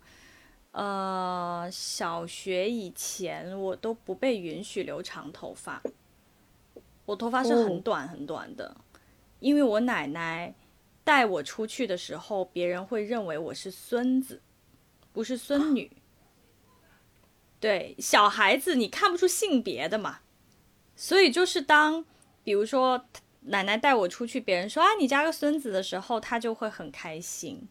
[0.73, 5.83] 呃，小学以前我都不被允许留长头发，
[7.05, 8.77] 我头发是很短很短的，
[9.41, 10.55] 因为我奶奶
[11.03, 14.41] 带我出去的时候，别人会认为我是孙子，
[15.13, 15.91] 不是孙女。
[17.59, 20.21] 对，小孩子你看不出性别的嘛，
[20.95, 22.05] 所以就是当
[22.45, 23.05] 比如说
[23.41, 27.69] 奶奶带我出去，别人说啊你家个孙子的时候，他就会很开心。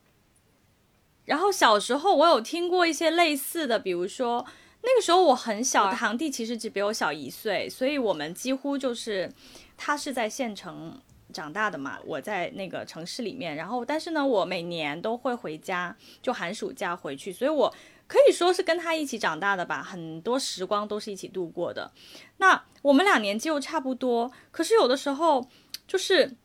[1.29, 4.43] 然后小时候我有听过一些类似的，比如说
[4.81, 9.31] 那个时候我很小，堂弟其实只比我小一岁，所以我们几乎就是
[9.77, 10.99] 他是在县城
[11.31, 13.55] 长大的嘛，我在那个城市里面。
[13.55, 17.71] 然后但是呢，我每年都会回家，就寒暑假回去，所以我
[18.07, 21.91] 可以说是跟他一起长大的吧，很多时光都是一起度过的。
[22.37, 25.47] 那我们俩年纪又差不多，可是有的时候
[25.87, 26.35] 就是。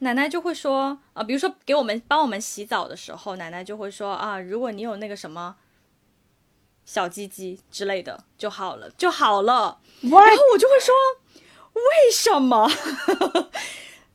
[0.00, 5.56] 奶奶就会说啊，比如说给我们帮我们洗澡的时候，奶奶就会说啊，如果你有那个什么
[6.84, 9.80] 小鸡鸡之类的就好了，就好了。
[10.02, 10.94] 然后我就会说，
[11.72, 12.70] 为什么？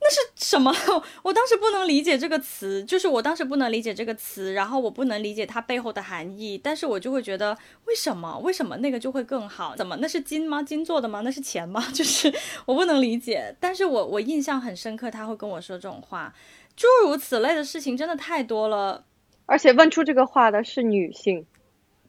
[0.03, 0.73] 那是什么？
[1.21, 8.39] 我当时不能理解这个词，就是我当时不能理解这个词，然后我不能理解它背后的含义，但是我就会觉得为什么？
[8.39, 9.75] 为什么那个就会更好？
[9.75, 9.95] 怎么？
[9.97, 10.63] 那是金吗？
[10.63, 11.21] 金做的吗？
[11.23, 11.85] 那是钱吗？
[11.93, 12.33] 就是
[12.65, 16.33] 我不能理解，但是我我印象很深刻，他会跟我说这种话，
[16.75, 19.05] 诸如此类的事情真的太多了。
[19.45, 21.45] 而且问出这个话的是女性，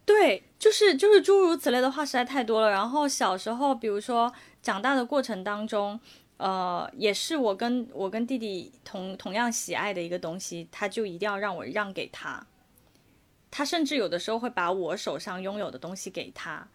[0.07, 2.71] 对，就是就是诸如此类的话实在太多了。
[2.71, 5.99] 然后小时候，比如说长大的过程当中，
[6.39, 12.47] 呃，也是我跟我跟弟弟同同样喜爱的一个东西，他就一定要让我让给他。
[13.51, 16.67] 他甚至有的时候会把我手上拥有的东西给他，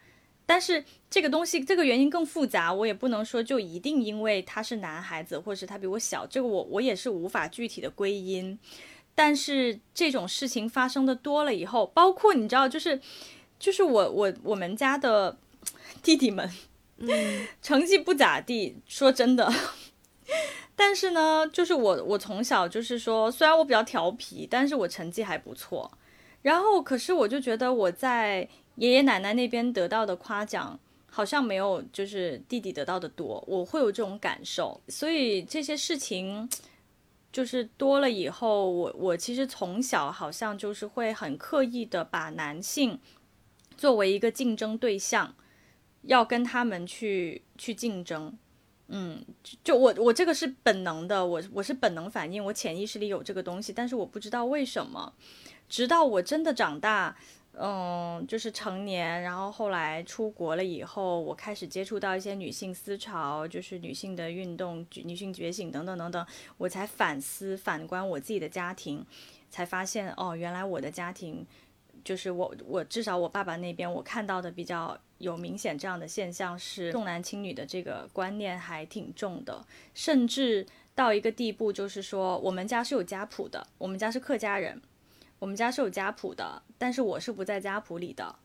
[0.46, 8.58] 但是这个东西这个原因更复杂，我也不能说就一定因为他是男孩子，或者是他比我小，这个我我也是无法具体的归因。
[9.15, 13.02] 但是这种事情发生的多了以后，包括你知道，就是
[13.58, 15.36] 就是我我我们家的
[16.04, 16.48] 弟弟们，
[17.62, 19.52] 成绩不咋地，说真的。
[20.76, 25.92] 但是呢，就是我我从小就是说，虽然我比较调皮，但是我成绩还不错。
[26.44, 30.80] 然后，可是我就觉得我在爷爷奶奶那边得到的夸奖，
[31.10, 34.80] 好像没有就是弟弟得到的多，我会有这种感受。
[34.88, 36.48] 所以这些事情
[37.32, 43.00] 就是多了以后，我我其实从小好像就是会很刻意的把男性
[43.76, 45.36] 作为一个竞争对象，
[46.08, 48.36] 要跟他们去去竞争。
[48.89, 49.22] 嗯，
[49.63, 55.13] 就我我这个是本能的，我我是本能反应，我潜意识里有这个东西，但是我不知道为什么，
[55.67, 57.13] 直到我真的长大，
[57.60, 66.26] 嗯，就是成年，然后后来出国了以后，我开始接触到一些女性思潮，就是女性的运动、女性觉醒等等等等，
[66.58, 69.06] 我才反思反观我自己的家庭，
[69.50, 71.46] 才发现哦，原来我的家庭。
[72.08, 80.65] 就是我，我至少我爸爸那边我看到的比较有明显这样的现象是重男轻女的这个观念还挺重的，甚至
[80.96, 84.82] 到一个地步，就是说我们家是有家谱的，我们家是客家人，
[85.38, 88.38] 我们家是有家谱的，但是我是不在家谱里的，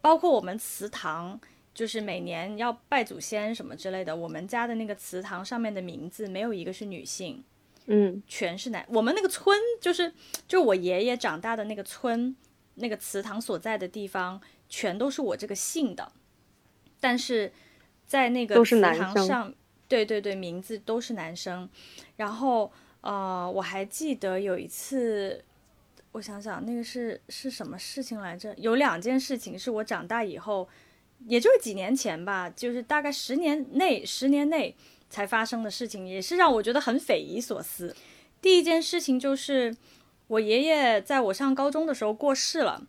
[0.00, 1.40] 包括我们祠堂，
[1.74, 7.42] 就是每年要拜祖先什么之类的，我们家的那个祠堂上面的名字没有一个是女性，
[7.86, 8.86] 嗯，全是男。
[8.90, 10.08] 我们那个村就是
[10.46, 12.36] 就是我爷爷长大的那个村。
[12.76, 16.10] 那个祠堂所在的地方全都是我这个姓的，
[17.00, 17.52] 但是
[18.06, 19.52] 在那个祠堂上，
[19.86, 21.68] 对对对，名字都是男生。
[22.16, 25.44] 然后呃，我还记得有一次，
[26.12, 28.54] 我想想那个是是什么事情来着？
[28.56, 30.66] 有两件事情是我长大以后，
[31.26, 34.74] 也就是几年前吧，就是大概十年内，十年内
[35.10, 37.94] 才发生的事情，也是让我觉得很匪夷所思。
[38.40, 39.76] 第一件事情就是。
[40.32, 42.86] 我爷爷在我上高中的时候过世了，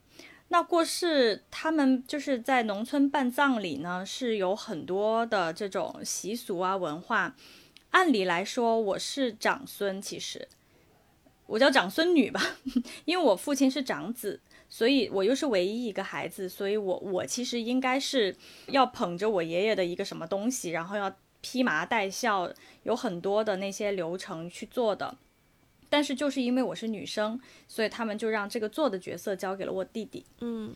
[0.48, 7.36] 那过世他们就是在农村办葬礼呢，是有很多的这种习俗啊文化。
[7.90, 10.48] 按理来说，我是长孙，其实
[11.48, 12.42] 我叫长孙女吧，
[13.04, 18.34] 因为我父亲是长子，所以我又是唯一一个孩子，所以我我其实应该是
[18.68, 22.50] 要捧着我爷爷的一个什么东西，然后要披麻戴孝，
[22.84, 25.18] 有很多的那些流程去做的。
[25.94, 30.26] 但是就是因为我是女生，所以他们就让这个做的角色交给了我弟弟。
[30.40, 30.74] 嗯，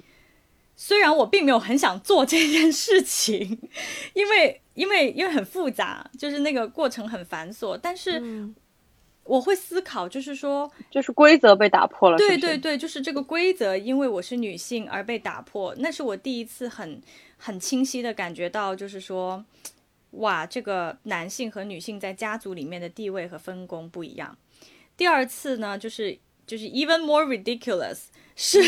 [0.75, 3.57] 虽然我并没有很想做这件事情，
[4.13, 7.75] 因为因为因为很复杂，就是那个过程很繁琐。
[7.81, 8.21] 但是
[9.23, 12.17] 我会思考，就是说，就是规则被打破了。
[12.19, 15.73] 对对对，就是这个规则，因为我是女性而被打破。
[15.79, 17.01] 那是我第一次很
[17.37, 19.43] 很清晰的感觉到，就是说，
[20.11, 24.37] 哇，这个男性和女性在家族里面的地位和分工不一样。
[24.97, 28.05] 第二次呢，就是就是 even more ridiculous，
[28.35, 28.59] 是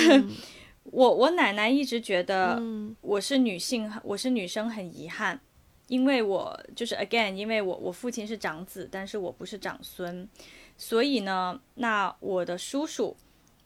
[0.83, 2.61] 我我奶奶一直觉得
[3.01, 5.39] 我是女性，我是女生很遗憾，
[5.87, 10.29] 因为我就是 again，因为我我父亲是长子，但是我不是长孙，
[10.77, 13.17] 所以呢，那我的叔叔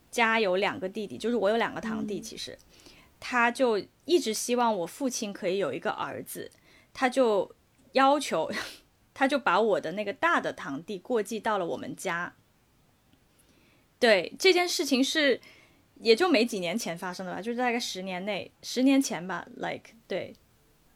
[0.10, 2.58] 家有两个弟弟，就是我有两个堂弟，其实
[3.20, 6.50] 他就一直希望我父亲可以有一个儿子，
[6.94, 7.54] 他就
[7.92, 8.50] 要求，
[9.14, 12.34] 他就把我的那个大的堂弟过继到了我们家。
[14.04, 15.40] 对这件事情是，
[16.02, 20.36] 也就没几年前发生的吧，就是大概十年内，十年前吧，like 对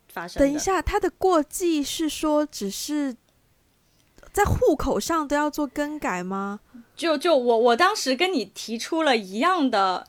[0.10, 0.38] 发生。
[0.42, 3.16] 等一下，他的过继是说只是
[4.34, 6.60] 在户口上都要做更改吗？
[6.98, 10.06] 就就我我当时跟你提出了一样的，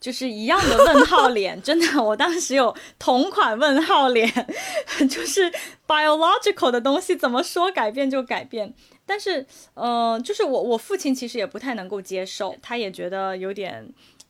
[0.00, 4.28] 就是一样的问号脸，真的，我当时有同款问号脸，
[5.08, 5.48] 就是
[5.86, 8.74] biological 的东西怎么说改变就改变。
[9.04, 9.44] 但是，
[9.74, 13.86] 呃，就是我我父亲其实也不太能够接受，他也觉得有点，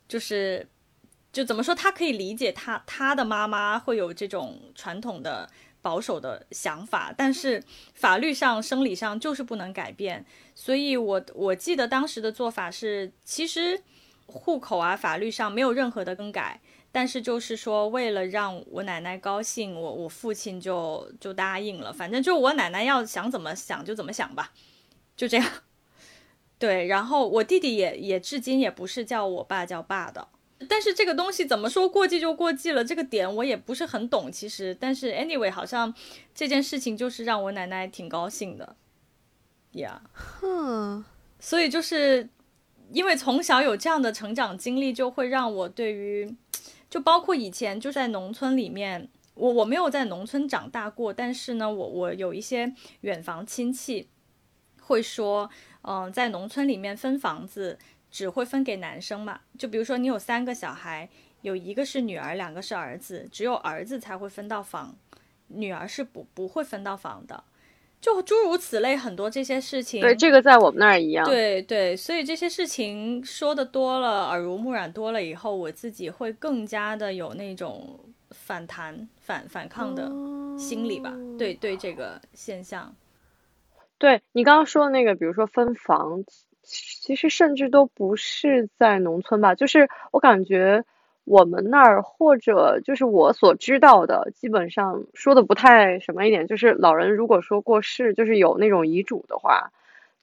[0.08, 0.66] 就是，
[1.32, 5.48] 就怎么说，他可以理解他他的妈妈会有这种传统的
[5.82, 7.62] 保守的想法，但是
[7.94, 10.24] 法律上、生理上就是不能改变。
[10.54, 13.80] 所以我我记得当时的做法是，其实
[14.26, 16.60] 户口啊，法律上没有任何的更改，
[16.92, 24.52] 但是就是说，为了让我奶奶高兴，我我父亲就就答应了，反正就我奶奶要想怎么想就怎么想吧，
[25.16, 25.46] 就这样。
[26.60, 30.28] 对，然后我弟弟也也至今也不是叫我爸叫爸的。
[30.68, 34.30] 但是这个东西怎么说过季就过季了，这个点我也不是很懂。
[34.30, 35.92] 其实，但是 anyway，好像
[36.32, 38.76] 这件事情就是让我奶奶挺高兴的
[39.72, 41.04] ，yeah，哼，
[41.40, 42.28] 所以就是
[42.92, 46.32] 因为从小有这样的成长经历，就会让我对于，
[46.92, 54.10] 就包括以前就在农村里面，我我没有在农村长大过，但是呢，我我有一些远房亲戚
[54.82, 55.48] 会说，
[55.80, 57.78] 嗯、在农村里面分房子。
[58.12, 59.40] 只会分给男生嘛？
[59.58, 61.08] 就比如说你有三个小孩，
[61.40, 64.94] 有一个是女儿，两个是儿子，只有儿子才会分到房，
[65.46, 67.42] 女儿是不不会分到房的。
[68.02, 70.02] 就诸如此类很多这些事情。
[70.02, 71.24] 对，这个在我们那儿一样。
[71.24, 77.98] 对对，所以这些事情说的多了，耳濡目染多了以后，我自己会更加的有那种
[78.30, 80.10] 反弹、反反抗的
[80.58, 81.14] 心理吧。
[81.38, 82.94] 对对，这个现象。
[83.96, 86.24] 对你刚刚说的那个，比如说分房。
[86.64, 90.84] 其实甚至都不是在农村吧，就是我感觉
[91.24, 99.70] 我们那儿或者就是我所知道的，基本上说的不太什么一点，就是老人如果说过世，就是有那种遗嘱的话，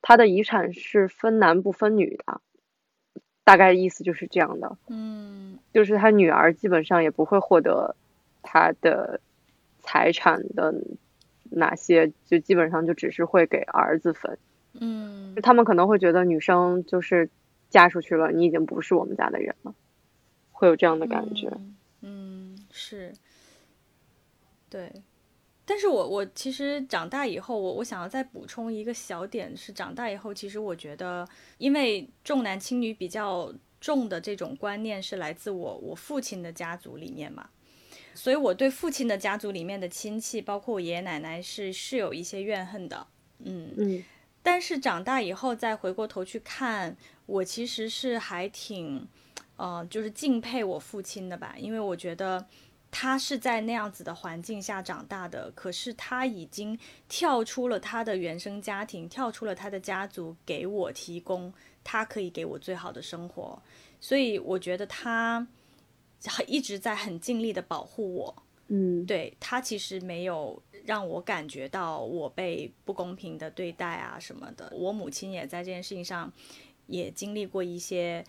[0.02, 2.42] 他的遗产是分男不分女的，
[3.44, 4.78] 大概意思就是这样的。
[4.88, 7.96] 嗯，就是他女儿基本上也不会获得
[8.42, 9.22] 他的
[9.80, 10.74] 财产的
[11.50, 14.38] 哪些，就基本上就只是会给儿子分。
[14.74, 17.30] 嗯，他们可能会觉得女生就是
[17.70, 19.74] 嫁出去了，你已经不是我们家的人了，
[20.60, 21.48] 会有这样的感觉。
[22.02, 23.14] 嗯，嗯是，
[24.70, 24.92] 对。
[25.66, 31.26] 但是我我其实长大以后，我我想要再补充一个小点是，长大以后其实我觉得，
[31.60, 37.50] 因为重男轻女比较重的这种观念是来自我我父亲的家族里面嘛，
[38.14, 43.08] 所以我对父亲的家族里面的亲戚，包括我爷爷奶奶是是有一些怨恨的。
[43.46, 44.04] 嗯嗯。
[44.44, 46.98] 但是长大以后再回过头去看，
[47.28, 49.08] 我其实是还挺，
[49.60, 52.44] 呃，就是敬佩我父亲的吧，因为我觉得
[52.90, 56.80] 他是在那样子的环境下长大的，可是他已经
[57.10, 61.54] 跳出了他的原生家庭，跳出了他的家族，给我提供
[61.84, 63.62] 他可以给我最好的生活，
[64.00, 65.46] 所以我觉得他
[66.48, 68.44] 一直在很尽力的保护我。
[68.70, 74.72] 嗯，对他其实没有让我感觉到我被不公平的对待啊什么的。
[74.74, 76.32] 我母亲也在这件事情上
[76.88, 78.24] 也经历过一些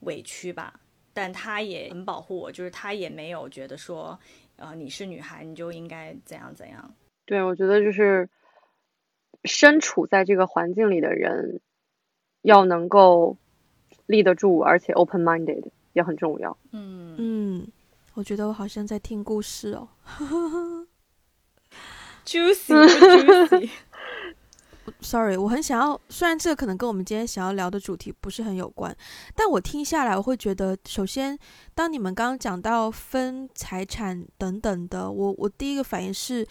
[0.00, 0.80] 委屈吧，
[1.12, 4.18] 但他也很保护我，就是他也没有觉得说，
[4.56, 6.94] 呃，你是女孩你就应该怎样怎样。
[7.24, 8.28] 对，我觉得就是
[9.44, 11.60] 身处在这个环境里的人
[12.42, 13.36] 要能够
[14.06, 16.56] 立得住，而且 open minded 也很重要。
[16.72, 17.68] 嗯嗯。
[18.14, 19.86] 我觉得我好像在听故事哦，
[22.24, 23.68] juicy juicy。
[25.00, 28.96] Sorry，我很想要，虽然这个可能跟我们今天想要聊的主题不是很有关，
[29.34, 31.38] 但我听下来我会觉得，首先，
[31.74, 36.46] 当你们刚刚讲到分财产等等的，我我第一个反应是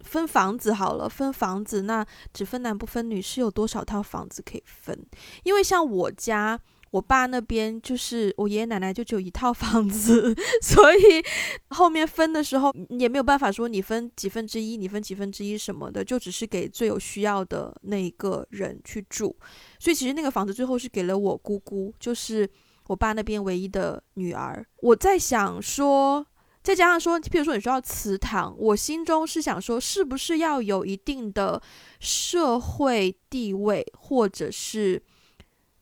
[0.00, 4.98] 分房子好了，分房子那只分男不分女，是有多少套房子可以分？
[5.44, 6.60] 因为像我家。
[6.90, 11.22] 我爸那边就是我爷爷奶奶就只有一套房子， 所以
[11.68, 19.36] 后面分的时候也没有办法说你分几分之一，你分几分之一什么的，就只是给最有需要的那一个人去住。
[19.78, 22.48] 所以其实那个房子最后是给了我姑姑，就是
[22.86, 24.64] 我爸那边唯一的女儿。
[24.80, 26.26] 我在想说，
[26.62, 31.60] 再加上说，譬如说你说要祠堂，我心中是想说，是不是要有一定的
[32.00, 35.02] 社会地位，或者是？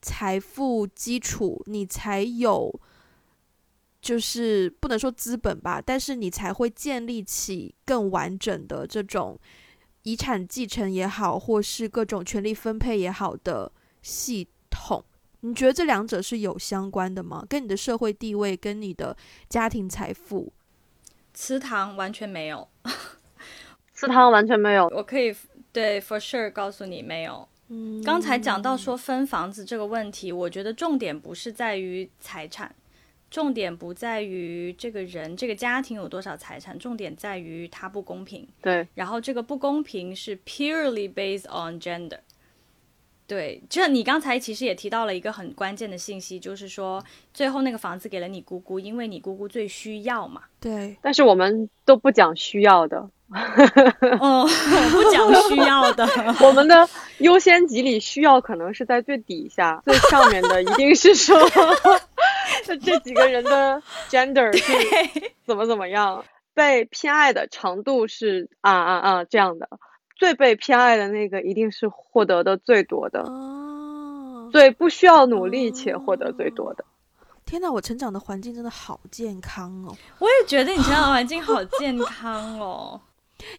[0.06, 2.72] 财富基础，你才有，
[4.00, 9.36] 就是不能说资本吧，但是你才会建立起更完整的这种
[10.04, 15.04] 遗产继承也好，或是各种权利分配也好的系统。
[15.40, 17.44] 你觉得这两者是有相关的吗？
[17.48, 19.16] 跟你的社会地位，跟你的
[19.48, 20.52] 家庭财富？
[21.34, 22.68] 祠堂完全没有，
[23.92, 24.86] 祠堂完全没有。
[24.94, 25.34] 我可以
[25.72, 27.48] 对 for sure 告诉你没有。
[28.04, 32.74] 刚才讲到说分房子这个问题，我觉得重点不是在于财产，
[33.28, 38.46] 重点不在于这个人这个家庭有多少财产，重点在于它不公平。
[38.62, 42.18] 对，然后这个不公平是 purely based on gender。
[43.26, 47.04] 对，这你刚才其实也提到了一个很关键的信息，就是说
[47.34, 50.42] 最后那个房子给了你姑姑，因为你姑姑最需要嘛。
[50.60, 53.10] 对，但是我们都不讲需要的。
[54.20, 54.46] 哦，
[54.92, 56.06] 不讲需要的。
[56.40, 61.36] 我们的优先级里需要可能是在最底下，最上面的一定是说，
[62.64, 66.24] 这这几个人的 gender 是怎么怎么样，
[66.54, 69.68] 被偏爱的程度是啊啊啊这样的，
[70.16, 76.84] 最被偏爱的那个一定是获得的最多的，哦，最不需要努力且获得最多的。
[77.44, 79.96] 天呐，我成长的环境真的好健康哦。
[80.18, 83.00] 我也觉得你成长环境好健康哦。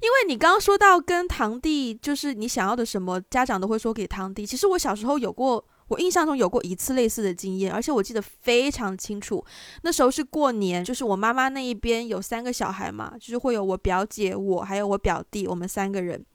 [0.01, 4.45] 因为你刚刚说到跟堂弟，就是你想要的什么，家长都会说给堂弟。
[4.45, 9.43] 其实我小时候有过，我印象中有过一次类似的经验，而且我记得非常清楚。
[9.83, 16.25] 那时候是过年，就是我妈妈那一边有三个小孩嘛，就是会有我表姐、我还有我表弟，我们三个人。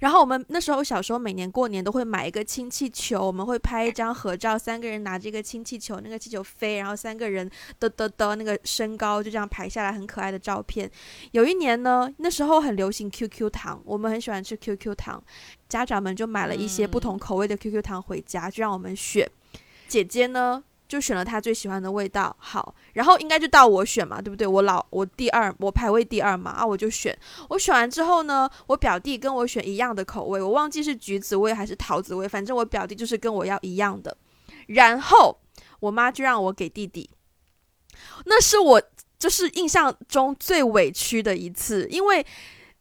[0.00, 7.48] 然后我们那时候小时候每年过年都会买一个氢气球，我们会拍一张合照，三个人拿着一个氢气球，那个气球飞，然后三个人
[7.78, 10.90] 的的的那个身高就这样排下来，很可爱的照片。
[11.32, 15.22] 有一年呢，那时候很流行 QQ 糖，我们很喜欢吃 QQ 糖，
[15.68, 19.30] 家长们就买了一些不同口味的 QQ 糖回家，就让我们选。
[19.86, 20.64] 姐姐呢？
[20.90, 24.44] 就选了他最喜欢的味道，好，然后应该就到我选嘛，对不对？
[24.44, 27.16] 我老我第二，我排位第二嘛，啊，我就选。
[27.48, 34.16] 我选完之后呢，我表弟跟我选一样的口味，我忘记是橘子味还是桃子味，反正我表弟就是跟我要一样的。
[34.66, 35.38] 然后
[35.78, 37.08] 我妈就让我给弟弟，
[38.24, 38.82] 那是我
[39.16, 42.26] 就是印象中最委屈的一次，因为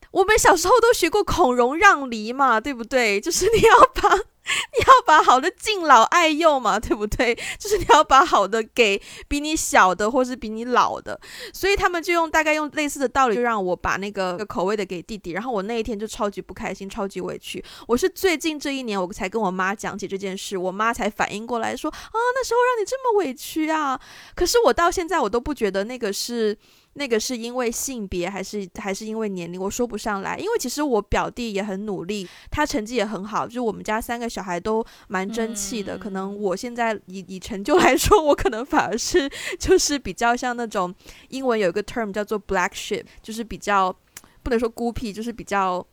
[0.09, 3.21] 我们小时候都学过孔融让梨嘛，对不对？
[3.21, 4.17] 就是你要把。
[4.77, 7.35] 你要把好的敬老爱幼嘛，对不对？
[7.59, 11.19] 就是你要把好的给比你小的或是比你老的，
[11.53, 15.31] 所以他们就用大概用类似的道理，就让我把那个口味的给弟弟。
[15.31, 17.63] 然后我那一天就超级不开心，超级委屈。
[17.87, 23.99] 我是最近这一年我才跟我妈讲起这件事，我妈才反应过来说啊，那时候让你这么委屈啊。
[24.35, 26.57] 可是我到现在我都不觉得那个是。
[26.99, 30.37] 那个是因为性别还是还是因为年龄，我说不上来。
[30.37, 35.97] 因为其实我表弟也很努力，他成绩也很好，就我们家三个小孩都蛮争气的。
[35.97, 40.93] 可能我现在以以成就来说，我可能反而是就是比较像那种
[41.29, 43.95] 英文有一个 term 叫做 black sheep，就是比较
[44.43, 45.85] 不能说孤僻，就是比较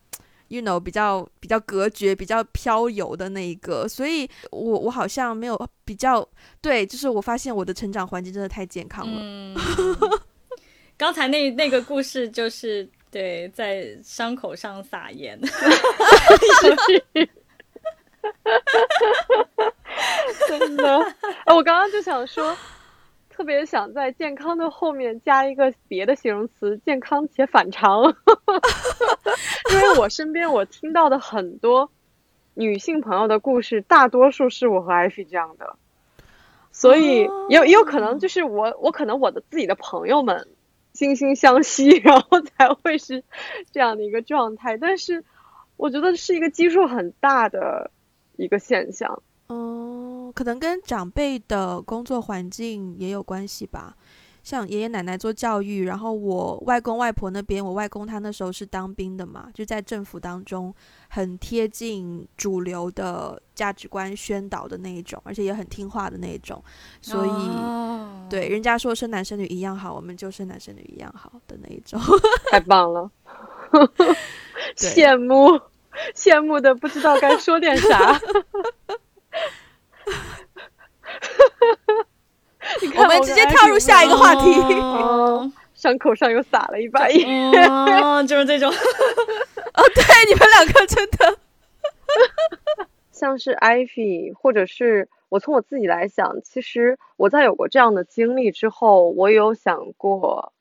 [0.49, 3.87] you know 比较比较隔绝、比较飘游的那一个。
[3.87, 6.27] 所以我我好像没有比较
[6.59, 9.55] 对，就是我发现我的成长环境真的太健康了。
[10.97, 15.39] 刚才那那个故事就是对，在伤口上撒盐，
[20.47, 20.99] 真的。
[21.45, 22.57] 哎，我刚刚就想说，
[23.29, 28.03] 特别想在健康的后面加一个别的形容词，健康且反常。
[29.71, 31.91] 因为我身边我听到的很多
[32.55, 35.75] 女性朋友的故事，大多数是我和艾菲这样的，
[36.71, 40.47] 所以也也有可能就是我，我可能我的自己的朋友们。
[40.97, 43.23] 惺惺相惜， 然后才会是
[43.71, 44.77] 这样的一个状态。
[44.77, 45.23] 但是，
[45.77, 47.91] 我觉得是一个基数很大的
[48.35, 49.21] 一个现象。
[49.45, 53.95] 哦，可能跟长辈的工作环境也有关系吧。
[54.47, 60.73] 像爷爷奶奶做教育，然后我外公外婆那边，我外公他那时候是当兵的嘛，就在政府当中
[61.09, 66.63] 很贴近主流的价值观宣导的那一种，而且也很听话的那一种，
[67.01, 71.99] 所以对人家说生男生女一样好，我们就生男生女一样好的那一种，
[72.49, 73.11] 太棒了，
[74.77, 75.59] 羡慕
[76.15, 78.17] 羡慕的不知道该说点啥。
[82.97, 85.53] 我们直接跳入下一个话题。
[85.73, 87.51] 伤口上又撒了一把盐，
[88.25, 88.67] 就是这种。
[88.71, 91.37] 哦，对，你们两个真的，
[93.13, 100.51] 像是 Ivy，或者是我从我自己来想，其实我在有过这样的经历之后，我有想过，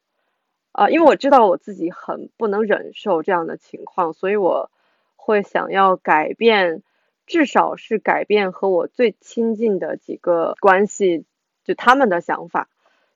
[0.73, 4.71] 啊，因为我知道我自己很不能忍受这样的情况，所以我
[5.17, 6.83] 会想要改变，
[7.27, 11.25] 至少是改变和我最亲近的几个关系。
[11.67, 12.69] 就他们的想法，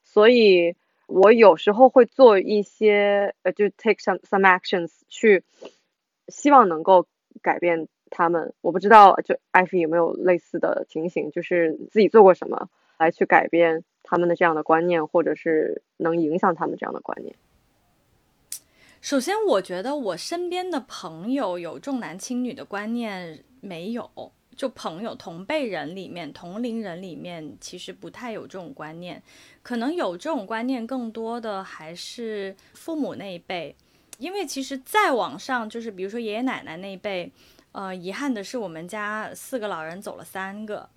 [0.03, 0.75] 所以
[1.07, 5.43] 我有时候会做一些呃，就 take some some actions 去
[6.27, 7.07] 希望能够
[7.41, 8.53] 改变他们。
[8.59, 17.33] 我不知道就艾菲有没有类似的情形，就是自己做过什么来去改变他们的这样的观念，或者是能影响他们这样的观念。
[18.99, 24.11] 首先，我觉得我身边的朋友有重男轻女的观念没有。
[24.55, 29.21] 就朋友、同辈人里面、同龄人里面，其实不太有这种观念。
[29.63, 33.75] 可能有这种观念更多的还是父母那一辈，
[34.17, 37.31] 因为其实再往上，就是比如说爷爷奶奶那一辈，
[37.71, 40.89] 呃，遗憾的是我们家四个老人走了三个，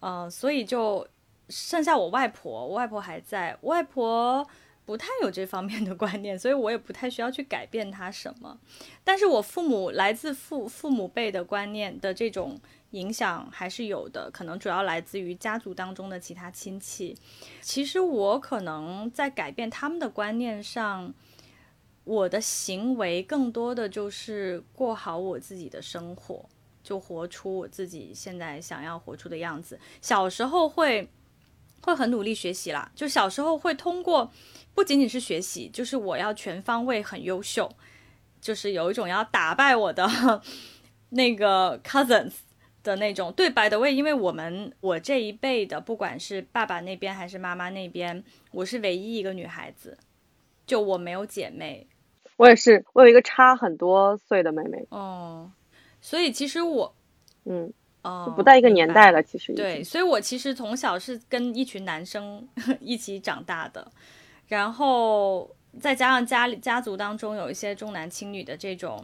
[0.00, 1.06] 呃，所以就
[1.48, 4.46] 剩下我外婆，我外婆还在，外婆
[4.86, 8.58] 不太有这方面的观念，所以我也不太需要去改变他什么。
[9.02, 12.58] 但是我父母来自父父母辈的观念的这种
[12.94, 17.16] 影响还是有的，可能主要来自于家族当中的其他亲戚。
[17.60, 21.12] 其实我可能在改变他们的观念上，
[22.04, 26.48] 我的行为更多的就是过好我自己的生活，
[26.82, 29.78] 就活出我自己现在想要活出的样子。
[30.00, 31.08] 小时候会
[31.82, 34.30] 会很努力学习啦，就小时候会通过。
[34.74, 37.70] 不仅仅是学习，就是我要全方位很优秀，
[38.40, 40.42] 就是有一种要打败我的
[41.10, 42.32] 那个 cousins
[42.84, 43.32] 的那种。
[43.32, 48.22] 对，by the way，因为我们我这一辈的，不管是爸爸那边还是妈妈那边，
[48.52, 49.98] 我是唯一一个女孩子，
[50.64, 51.88] 就我没有姐妹。
[52.36, 54.86] 我也是，我有一个差很多岁的妹妹。
[54.90, 55.50] 哦，
[56.00, 56.94] 所以其实我，
[57.44, 57.72] 嗯，
[58.02, 59.52] 哦，不在一个年代了，其实。
[59.54, 62.46] 对，所以我其实从小是跟一群男生
[62.80, 63.90] 一起长大的。
[64.46, 69.02] 然后再加上家里家族当中有一些重男轻女的这种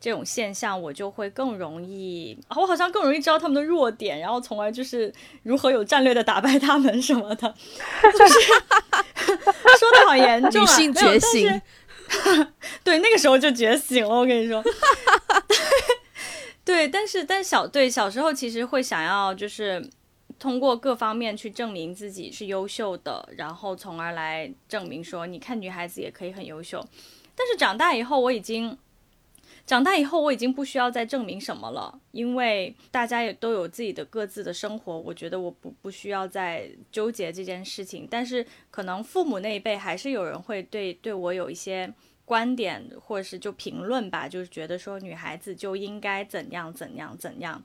[0.00, 7.54] 这种现象，我就会更容易，我好像更容易知道他们的弱点，然后从而就是如何有战略的打败他们什么的，
[8.02, 8.40] 就是
[9.78, 11.62] 说的好严重啊，女性觉醒，
[12.82, 14.64] 对，那个时候就觉醒了，我跟你说，
[16.64, 19.86] 对，但是但小对小时候其实会想要就是。
[20.38, 26.82] 通过各方面去证明自己是优秀的，然后从而来证明说，你看女孩子也可以很优秀。
[27.36, 28.74] 但是长大以后，我已经
[29.70, 34.98] 长大以后，我已经不需要再证明什么了，因为大家也都有自己的各自的生活。
[34.98, 38.04] 我觉得我不不需要再纠结这件事情。
[38.10, 41.88] 但是可能父母那一辈还是有人会对对我有一些
[42.24, 47.62] 观点，或者是就评论吧，就是觉得说女孩子就应该怎样怎样怎样。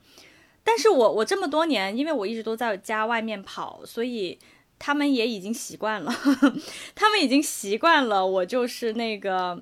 [0.63, 4.37] 但是我我这么多年，因为我一直都在家外面跑，所以
[4.77, 6.13] 他们也已经习惯了，
[6.93, 9.59] 他们已经习惯了我就是那个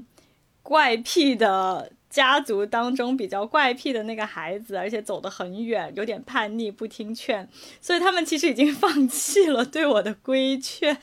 [0.62, 7.50] 怪癖的家族当中比较怪癖的那个孩子，而且走得很远，有点叛逆，不听劝，
[7.82, 10.96] 所以他们其实已经放弃了对我的规劝。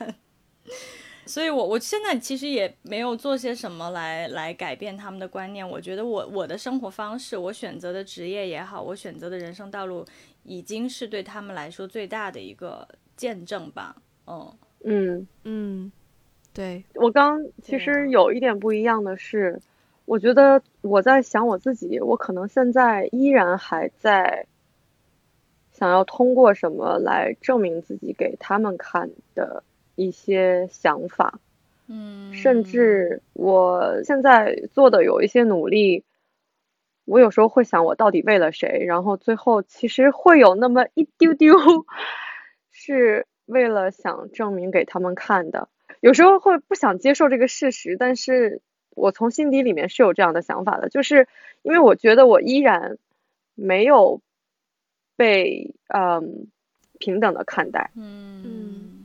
[1.27, 5.69] 所以，我我现在其实也没有做些什么来来改变他们的观念。
[5.69, 10.05] 我觉得我我的生活方式，我选择的职业也好，我选择的人生道路，
[10.43, 12.87] 已经是对他们来说最大的一个
[13.17, 13.95] 见证吧。
[14.27, 15.91] 嗯嗯嗯，
[16.53, 19.61] 对我刚其实有一点不一样的是，
[20.05, 24.47] 我觉得我在想我自己，我可能现在依然还在
[25.71, 29.63] 想要通过什么来证明自己给他们看的。
[29.95, 31.39] 一些想法，
[31.85, 36.05] 嗯，甚至我现在做的有一些努力，
[37.05, 38.85] 我有时候会想，我到底为了谁？
[38.87, 41.53] 然后最后其实会有那么一丢丢，
[42.71, 45.67] 是为了想证明给他们看的。
[45.99, 48.61] 有时候会不想接受这个事实，但是
[48.95, 51.27] 我从心底里面是有这样的想法的，就是
[51.63, 52.97] 因为我觉得我依然
[53.55, 54.21] 没有
[55.15, 56.47] 被嗯
[56.99, 58.97] 平等的看待，嗯。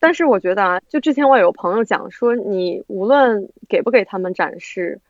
[0.00, 5.00] 但是我觉得啊，就之前我有朋友讲说，你无论给不给他们展示，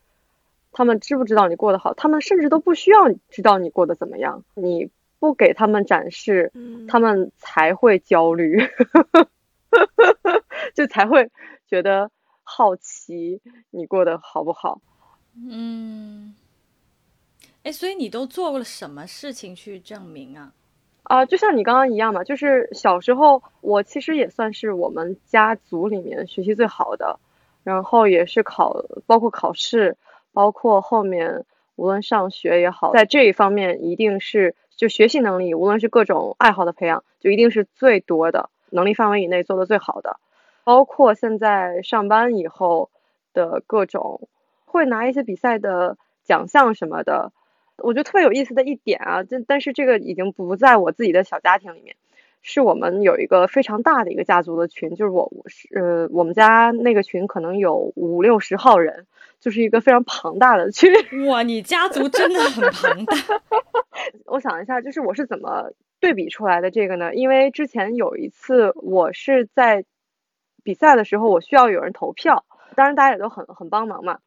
[0.71, 4.45] 他们知不知道你过得好，他们甚至都不需要知道你过得怎么样。
[4.55, 4.89] 你
[5.19, 6.53] 不给他们展示，
[6.87, 8.69] 他们才会焦虑，
[10.75, 11.29] 就才会
[11.67, 12.09] 觉得
[12.51, 14.81] 好奇你过得好不好。
[15.35, 16.35] 嗯，
[17.63, 20.53] 哎，所以你都做过了什么事情去证明啊？
[21.03, 27.21] 啊，就像你刚刚一样嘛，就是小时候我其实也算是我们家族里面学习最好的，
[27.63, 29.97] 然后也是考，包括考试，
[30.33, 31.45] 包括后面
[31.77, 40.19] 无论上学也好，在这一方面一定是就学习能力，无论是各种爱好的培养，就一定是最多的，能力范围以内做的最好的，
[40.69, 42.91] 包括现在上班以后
[43.33, 44.29] 的各种
[44.67, 47.33] 会拿一些比赛的奖项什么的。
[47.79, 51.97] 我觉得特别有意思的一点啊，但但是这个已经不在我自己的小家庭里面，
[52.43, 59.07] 是我们有一个非常大的一个家族的群，就是我我是呃我们家那个群可能有五六十号人，
[59.41, 60.93] 就是一个非常庞大的群。
[61.29, 63.17] 哇，你家族真的很庞大。
[64.27, 67.15] 我想一下，就是我是怎么对比出来的这个呢？
[67.15, 69.87] 因为之前有一次我是在
[70.63, 72.45] 比赛的时候，我需要有人投票，
[72.75, 74.19] 当然大家也都很很帮忙嘛，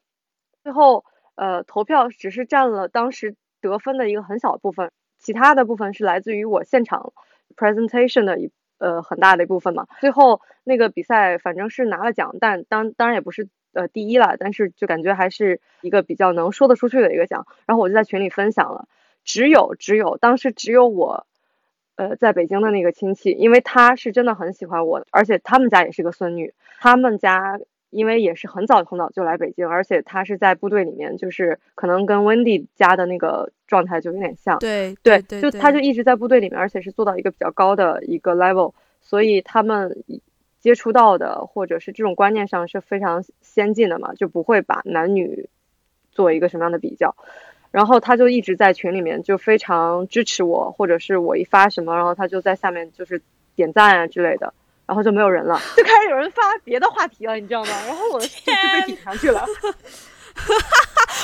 [0.62, 1.04] 最后。
[1.34, 7.14] 呃，投票只是占了当时得分的一个很小的部分，其他的部分是来自于我现场
[7.56, 9.86] presentation 的一呃很大的一部分嘛。
[9.98, 17.46] 最后那个比赛反正是拿了奖，但当当然也不是呃第一了，但是就感觉还是一个比较能说得出去的一个奖。
[17.64, 18.86] 然后我就在群里分享了，
[19.24, 21.26] 只有只有当时只有我
[21.96, 27.60] 呃在北京的那个亲戚，因为他是真的很喜欢我，而且他们家也是个孙女，他们家。
[27.92, 34.58] 因为也是很早很早就来北京，而且他是在部队里面，就是可能跟 Wendy 家的那个状态就有点像。
[34.60, 38.72] 对对，对，就他就一直在部队里面，而且是做到一个比较高的一个 level，
[39.02, 40.02] 所以他们
[40.58, 45.50] 接触到的或者是这种观念上是非常先进的嘛，就不会把男女
[46.12, 47.14] 做一个什么样的比较。
[47.72, 53.20] 然后他就一直在群里面就非常支持我，或者是我一发什么，然后他就在下面就是
[53.56, 54.52] 点赞啊之类的，
[54.86, 57.70] 然后就没有人了，就开始有人发别的话题了，你知道吗？
[57.86, 59.44] 然后我就就被顶上去了。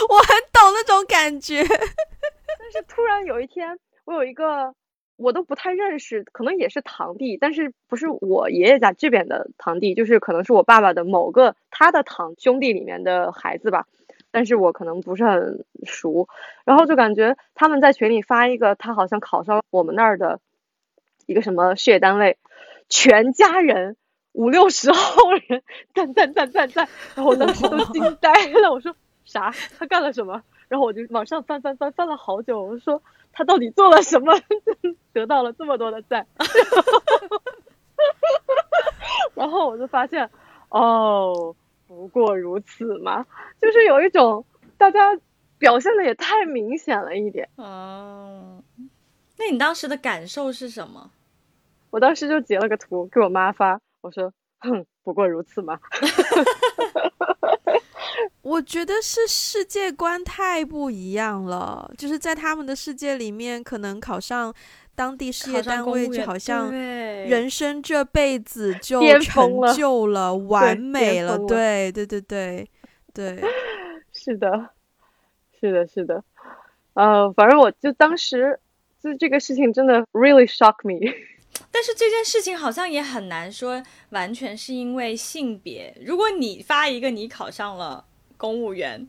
[0.09, 1.63] 我很懂那种感觉。
[1.63, 4.75] 但是突然有一天，我有一个
[5.17, 13.87] 我都不太认识，可能也是堂弟，但是不是我爷爷家这边的堂弟，就是可能是我爸爸的某个他的堂兄弟里面的孩子吧。
[14.31, 16.29] 但是我可能不是很熟，
[16.65, 20.41] 然后就感觉他们在群里发一个，他好像考上了我们那儿的
[21.27, 22.39] 一个什么事业单位，
[22.89, 23.97] 全家人
[24.33, 25.63] 五六十号人
[25.95, 29.53] 赞赞赞赞赞，然后我当时都惊呆了，我说啥？
[29.79, 30.43] 他干了什么？
[30.69, 33.03] 然后我就往上翻翻翻翻了好久，我说
[33.33, 34.35] 他到底做了什么，
[35.15, 36.27] 得到了这么多的赞？
[39.35, 40.31] 然后我就发现，
[40.69, 41.57] 哦。
[41.89, 43.25] 不过如此嘛，
[43.61, 44.45] 就是有一种
[44.77, 45.19] 大家
[45.57, 47.49] 表现的也太明显了一点。
[47.57, 48.63] 哦，
[49.39, 51.11] 那你当时的感受是什么？
[51.89, 54.31] 我当时就截了个图给我妈发，我说
[54.61, 55.81] ：“哼，不过如此嘛。
[58.43, 64.55] ”我觉得是世界观太不一样了，就是在他们的世界里面，可能考上。
[64.99, 72.69] 当地事业单位就好像人生这辈子 就成就了， 完美了，对对对对
[73.15, 73.41] 对，
[74.13, 74.71] 是的，
[75.61, 76.25] 是的，是的，
[76.95, 78.59] 呃，反正我就当时
[79.01, 80.99] 就这个事情真的 really shock me，
[81.71, 83.81] 但是这件事情好像也很难说
[84.11, 85.97] 完全是因为性别。
[86.05, 88.05] 如果你发一个你考上了
[88.37, 89.07] 公务员，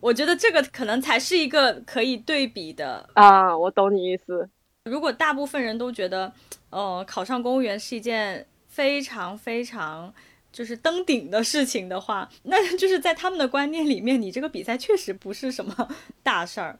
[0.00, 4.50] 我觉得这个可能才是一个可以对比的啊，我懂你意思。
[4.84, 6.32] 如果大部分人都觉得，
[6.70, 10.12] 呃，考上公务员是一件非常非常
[10.52, 15.88] 就是登顶的事情的话，那 就是在他们的观念里面，你这个比赛确实不是什么
[16.22, 16.78] 大事儿。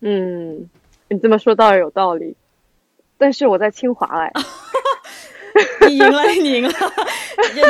[0.00, 0.68] 嗯，
[1.08, 2.36] 你这么说倒是有道理。
[3.18, 4.32] 但是我在清华哎，
[5.86, 6.72] 你赢了，你赢了，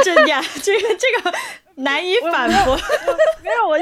[0.04, 1.38] 这呀，这个这个
[1.76, 2.76] 难以反驳。
[3.42, 3.76] 没有我。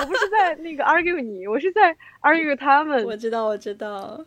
[0.00, 3.04] 我不是在那个 argue 你，我是在 argue 他们。
[3.04, 4.24] 我知道，我知道，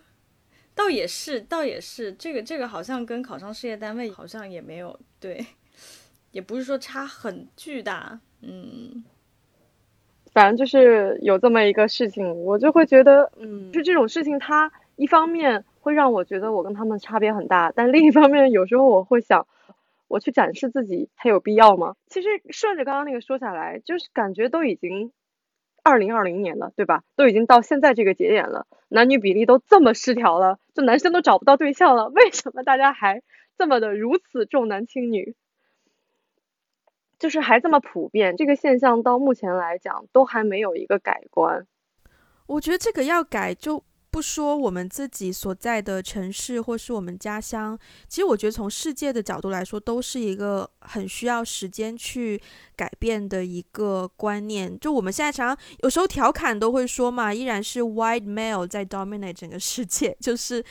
[0.76, 5.45] 倒也是，倒也是，这个这个好像跟考上事业单位好像也没有对，
[6.32, 9.03] 也不是说差很巨大，嗯，
[10.34, 19.47] 反正就是有这么一个事情，我就会觉得，嗯，就这种事情，它一方面会让我觉得我跟他们差别很大，但另一方面，有时候我会想。
[20.14, 21.95] 我去展示自己，还有必要吗？
[22.05, 25.11] 其实顺着刚刚那个说下来，就是感觉都已经
[25.82, 27.03] 二零二零年了，对吧？
[27.16, 33.24] 都已经到现在这个节点了，男女比例都这么失调了，就男生都找不到对象了，为什么大家还
[33.57, 35.36] 这么的如此重男轻女？
[37.18, 41.66] 就是还这么普遍，这个现象到目前来讲都还没有一个改观。
[42.45, 43.84] 我觉得这个要改就。
[44.14, 47.76] 不说我们自己所在的城市或是我们家乡，
[48.07, 52.39] 其实我觉得从世界的角度来说，都是一个很需要时间去
[52.76, 54.80] 改变的一个观念。
[54.80, 60.64] 就我们现在常常有时候调侃都会说嘛，依然是 white male 在 dominate 整个世界， 就是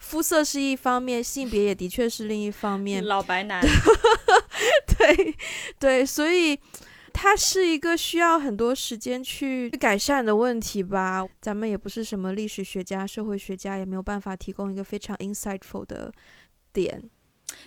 [0.00, 3.62] 肤色是一方面，性别也的确是另一方面， 老白男，
[4.96, 5.36] 对
[5.78, 6.58] 对，所以。
[7.18, 11.26] 它是一个需要很多时间去改善的问题吧。
[11.40, 16.12] 咱们也不是什么历史学家、社会学家，也没有办法提供一个非常 insightful 的
[16.74, 17.02] 点。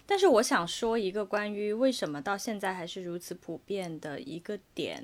[0.06, 5.04] 但是我想说一个关于为什么到现在还是如此普遍的一个点，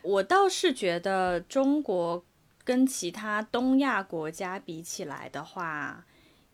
[0.00, 2.24] 我倒是觉得中国
[2.64, 6.06] 跟其他东亚国家比起来的话，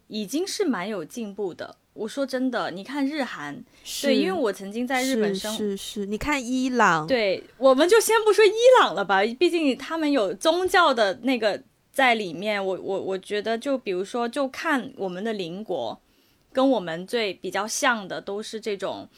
[0.08, 1.76] 已经是蛮有进步的。
[1.92, 3.62] 我说真的，你看日韩，
[4.02, 11.60] 对，因为我曾经在日本生，是是，你看伊朗，对，我们就先不说伊朗了吧，毕竟他们有宗教的那个
[11.92, 12.64] 在里面。
[12.64, 16.00] 我我我觉得，就比如说，就看我们的邻国，
[16.52, 19.08] 跟我们最比较像的，都是这种，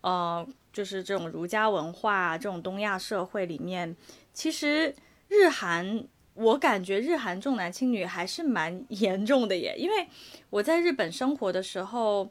[0.00, 3.94] 呃，就是这种儒家文化，这种东亚社会里面，
[4.32, 4.94] 其实
[5.28, 6.04] 日韩。
[6.34, 10.08] 我感觉日韩重男轻女还是蛮 严重的耶，因为
[10.50, 12.30] 我在日本生活的时候，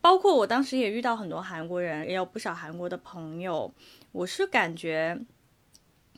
[0.00, 3.72] 包括我当时也遇到很多韩国人，也有不少韩国的朋友，
[4.12, 5.18] 我是感觉，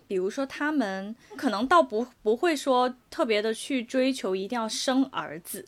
[0.06, 5.64] 比如说他们可能倒不不会说特别的去追求一定要生儿子，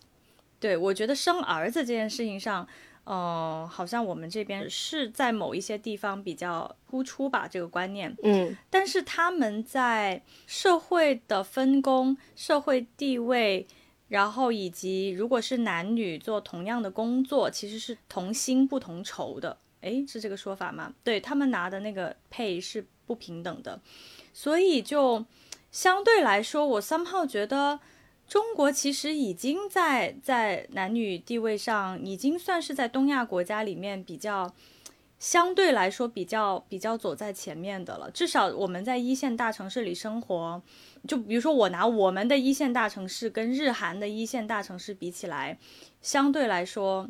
[0.58, 2.66] 对我觉得生儿子这件事情上，
[3.06, 8.12] 呃，好像我们这边是在某一些地方比较突出吧，这个观念。
[8.24, 13.64] 嗯但是他们在社会的分工、社会地位，
[14.08, 19.56] 然后以及如果是男女做同样的工作，其实是同薪不同酬的。
[19.82, 20.92] 诶，是这个说法吗？
[21.04, 23.80] 对他们拿的那个配是不平等的，
[24.32, 25.24] 所以就
[25.70, 27.78] 相对来说，我 somehow 觉得
[28.26, 34.54] 中国其实已经在在男女地位上，已经算是在东亚国家里面比较。
[35.18, 40.62] 相对来说比较比较走在前面的了，至少我们在一线大城市里生活，
[41.08, 45.58] 就比如说我拿我们的一线大城市跟日韩的一线大城市比起来，
[46.02, 47.08] 相对来说，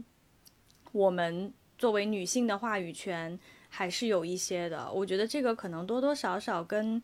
[0.93, 3.37] 我们作为女性的话语权
[3.69, 4.89] 还是有一些的。
[4.93, 7.03] 我觉得这个可能多多少少跟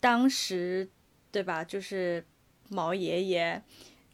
[0.00, 0.88] 当时，
[1.30, 1.62] 对吧？
[1.62, 2.24] 就是
[2.74, 3.62] 毛爷爷。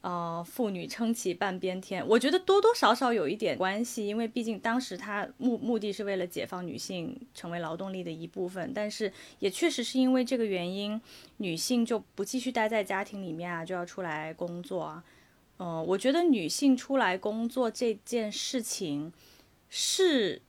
[0.02, 10.98] 呃，妇女撑起半边天，我觉得多多少少有一点关系，因为毕竟当时他目目的是为了解放女性，成为劳动力的一部分，但是也确实是因为这个原因，
[11.36, 15.04] 女性就不继续待在家庭里面啊，就要出来工作啊。
[15.58, 19.12] 嗯、我觉得女性出来工作这件事情
[19.68, 20.40] 是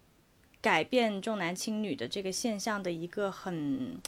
[0.62, 3.99] 改变重男轻女的这个现象的一个很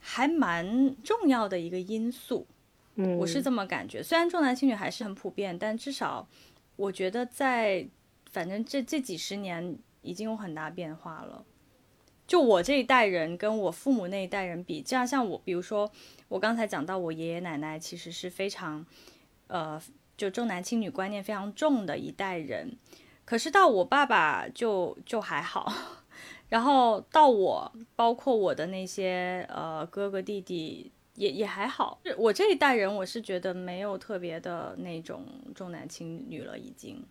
[0.00, 2.48] 还蛮重要的一个因素。
[2.96, 4.02] 我是这么感觉。
[4.02, 6.28] 虽然重男轻女还是很普遍，但至少
[6.76, 7.88] 我觉得在
[8.30, 11.44] 反正这这几十年已经有很大变化了。
[12.26, 15.90] 就我这一代人跟我父母那一代人比，这样像我，比如说
[16.28, 18.84] 我刚才讲到我爷爷奶奶其实是非常，
[19.46, 19.80] 呃，
[20.16, 22.76] 就重男轻女观念非常重的一代人。
[23.24, 25.72] 可是到我爸爸就就还好，
[26.50, 30.92] 然后到我，包括我的那些呃哥哥弟弟。
[31.14, 37.04] 也也还好，我这一代人，我是觉得没有特别的那种重男轻女了，已经。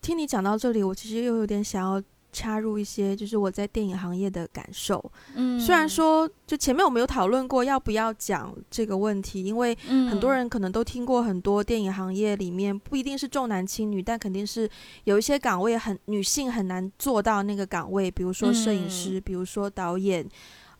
[0.00, 2.02] 听你讲到这里，我其实又有点想要
[2.32, 5.12] 插入一些，就是我在电影行业的感受。
[5.34, 9.76] 嗯，虽然说，就前面我们有讨论过要不要讲这个问题，因为
[10.10, 14.68] 很多人可能都听过很多电影行业里面不一定是重男轻女，但肯定是
[15.04, 20.26] 有一些岗位很女性很难做到那个岗位，比如说摄影师，比如说导演，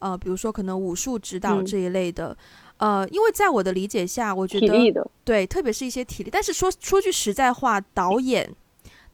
[0.03, 2.37] 呃，比如说可能武术指导嗯这一类的。
[2.77, 6.31] 呃，因为在我的理解下，我觉得对，特别是一些体力。
[6.31, 8.53] 但是说说句实在话，导演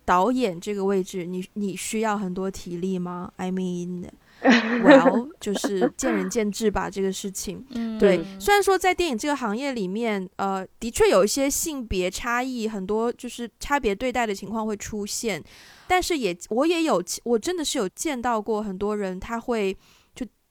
[0.04, 4.06] 导演这个位置，你你需要很多体力吗？I mean。
[4.84, 7.66] well，就是见仁见智吧，这个事情。
[7.70, 15.42] 嗯对，虽然说在电影这个行业里面，呃，的确有一些性别差异，很多就是差别对待的情况会出现，
[15.88, 19.78] 但是也我也有，我真的是有见到过很多人，他会就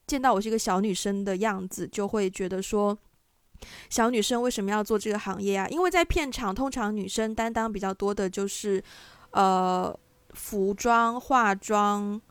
[0.08, 2.98] 见到我是一个小女生的样子，就会觉得说。
[3.90, 5.68] 小女生为什么要做这个行业啊？
[5.70, 8.84] 因为在片场，通常女生担当比较多的就是，
[9.32, 10.00] 呃，
[10.30, 12.22] 服装、化妆、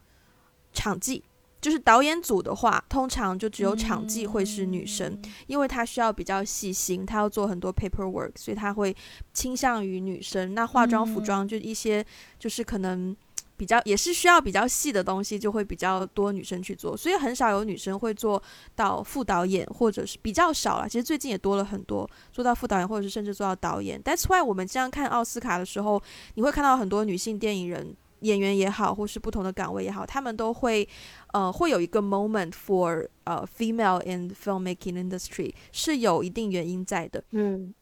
[0.72, 1.24] 场记。
[1.60, 8.94] 就是导演组的话，通常就只有场记会是女生，因为她需要比较细心，她要做很多 paperwork，所以她会
[9.32, 10.54] 倾向于女生。
[10.54, 12.06] 那化妆、服装就一些
[12.38, 13.16] 就是可能
[13.56, 18.42] 比较也是需要比较细的东西，就会比较多女生去做，所以很少有女生会做
[18.74, 20.88] 到副导演，或者是比较少了。
[20.88, 24.02] 其实最近也多了很多做到副导演，或者是甚至做到导演。
[24.02, 26.02] That's why 我们经常看奥斯卡的时候，
[26.34, 27.96] 你会看到很多女性电影人。
[28.20, 30.88] 演员也好，或是不同的岗位也好，他们都会，
[31.34, 37.22] 呃，会有一个 moment for 呃 female in filmmaking industry 是有一定原因在的。
[37.32, 37.74] 嗯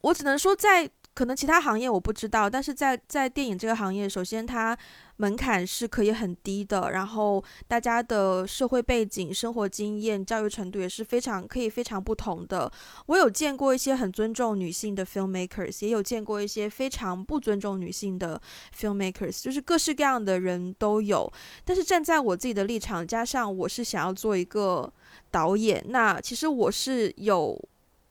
[0.00, 0.90] 我只能说在。
[1.16, 4.76] 可能其他行业我不知道，但是在在电影这个行业，首先它
[5.16, 12.70] 门槛是可以很低的，然后大家的社会背景、生活经验、教育程度也是非常可以非常不同的。
[13.06, 18.38] 我有见过一些很尊重女性的 filmmakers，也有见过一些非常不尊重女性的
[18.78, 21.32] filmmakers，就是各式各样的人都有。
[21.64, 24.92] 但是站在我自己的立场，加上我是想要做一个
[25.30, 27.58] 导演，那其实我是有。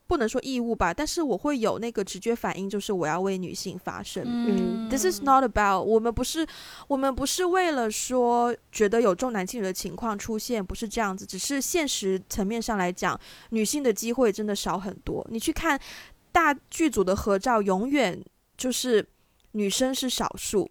[0.08, 4.24] 不能说义务吧，但是我会有那个直觉反应，就是我要为女性发声。
[4.26, 6.46] 嗯 This is not about 我们不是
[6.88, 15.26] 我们不是为了说觉得有重男轻女的情况出现，不是这样子，只是现实层面上来讲，女性的机会真的少很多。
[15.30, 15.80] 你去看
[16.32, 18.24] 大剧组的合照，永远
[18.58, 19.06] 就是
[19.54, 20.70] 女生是少数。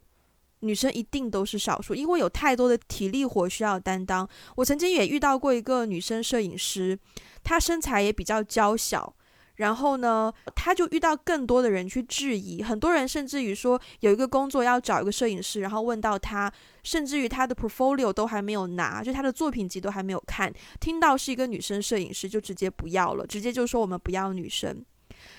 [0.60, 4.26] 女生一定都是少数，因为有太多的体力活需要担当。
[4.56, 6.98] 我曾经也遇到过一个女生摄影师，
[7.42, 9.14] 她身材也比较娇小，
[9.56, 16.52] 然后呢，他就遇到更多的人去质疑，很多人甚至于说有一个工作要找一个摄影师，然后问到他，
[16.82, 24.84] 甚至于他的 portfolio 都还没有拿，就他的作品集都还没有看，听到是一个女生摄影师就直接不要了，直接就说我们不要女生。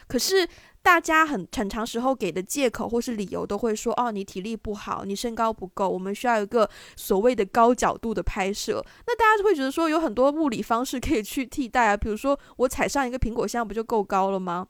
[0.07, 0.47] 可是
[0.81, 8.85] 大家很很长时候给的借口或是理由都会说，哦，你体力不好，你身高不够，我们需要一个所谓的高角度的拍摄。
[9.07, 14.67] 那大家就会觉得说，有很多物理方式可以去替代啊，比如说我踩上一个苹果箱不就够高了吗？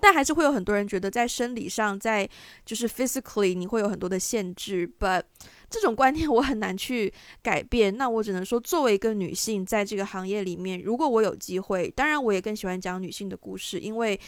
[0.00, 2.28] 但还是会有很多人觉得，在生理上，在
[2.64, 4.90] 就是 physically，你会有很多的限制。
[4.98, 5.22] But
[5.68, 7.12] 这种观念 我很难去
[7.42, 7.96] 改变。
[7.96, 14.18] 那我只能说，作为一个女性，在这个行业里面，如果我有机会，当然我也更喜欢讲女性的故事，因为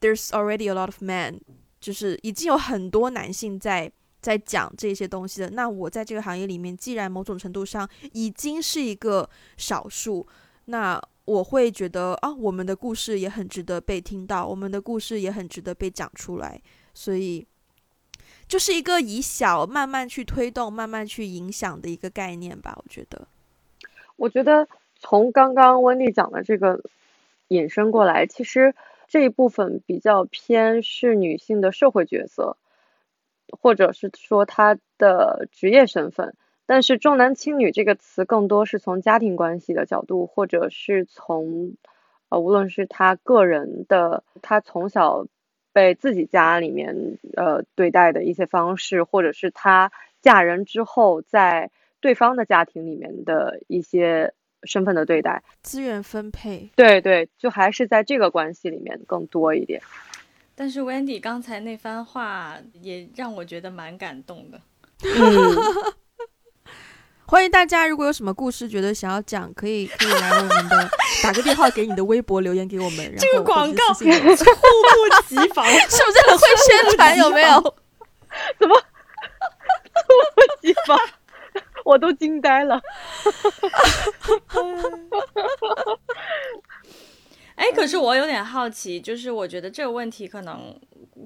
[0.00, 1.38] there's already a lot of men，
[1.80, 3.90] 就是已经有很多男性在
[4.20, 5.50] 在讲这些东西了。
[5.50, 10.26] 那我在这个行业里面，既然某种程度上已经是一个少数，
[10.66, 16.60] 那我会觉得啊，我们的故事也很值得被听到，我们的故事也很值得被讲出来，
[16.92, 17.46] 所以
[18.46, 22.76] 就是一个以小慢慢去推动、慢慢去影响的一个概念吧。
[22.76, 23.26] 我觉得，
[24.16, 24.68] 我觉得
[24.98, 26.78] 从刚刚温蒂讲的这个
[27.48, 28.74] 引申过来，其实
[29.08, 32.58] 这一部分比较偏是女性的社会角色，
[33.48, 36.34] 或者是说她的职业身份。
[36.66, 41.74] 但是重男轻女这个词更多是从家庭关系的角度，或者是从，
[42.30, 45.26] 呃，无论是他个人的，他从小
[45.72, 49.92] 被自己家里面呃对待的一些方式，或者是他
[50.22, 59.82] 嫁人之后在对方的家庭里面的一些身份的对待，资源分配，对对，就还是在这个关系里面更多一点。
[60.54, 64.60] 但是 Wendy 刚才那番话也让我觉得蛮感动的。
[65.04, 65.94] 嗯。
[67.26, 70.90] 欢迎大家，如果有什么故事觉得想要讲，可以可以来我们的
[71.22, 73.14] 打个电话给你的微博留言给我们。
[73.18, 74.34] 这个广告 猝不
[75.26, 77.16] 及防， 是不是很会宣传？
[77.18, 77.60] 有没有？
[78.58, 80.04] 怎么猝
[80.34, 80.98] 不及防？
[81.84, 82.80] 我都惊呆了。
[87.56, 90.78] 哎，可是我有点好奇，就是我觉得这个问题可能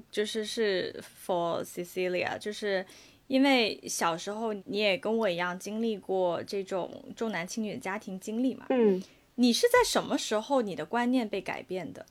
[0.09, 2.85] 就是是 for Cecilia，就是。
[3.29, 8.99] 因为小时候你也跟我一样经历过这种重男轻女的家庭经历嘛，嗯，
[9.35, 12.07] 你是在什么时候你的观念被改变的？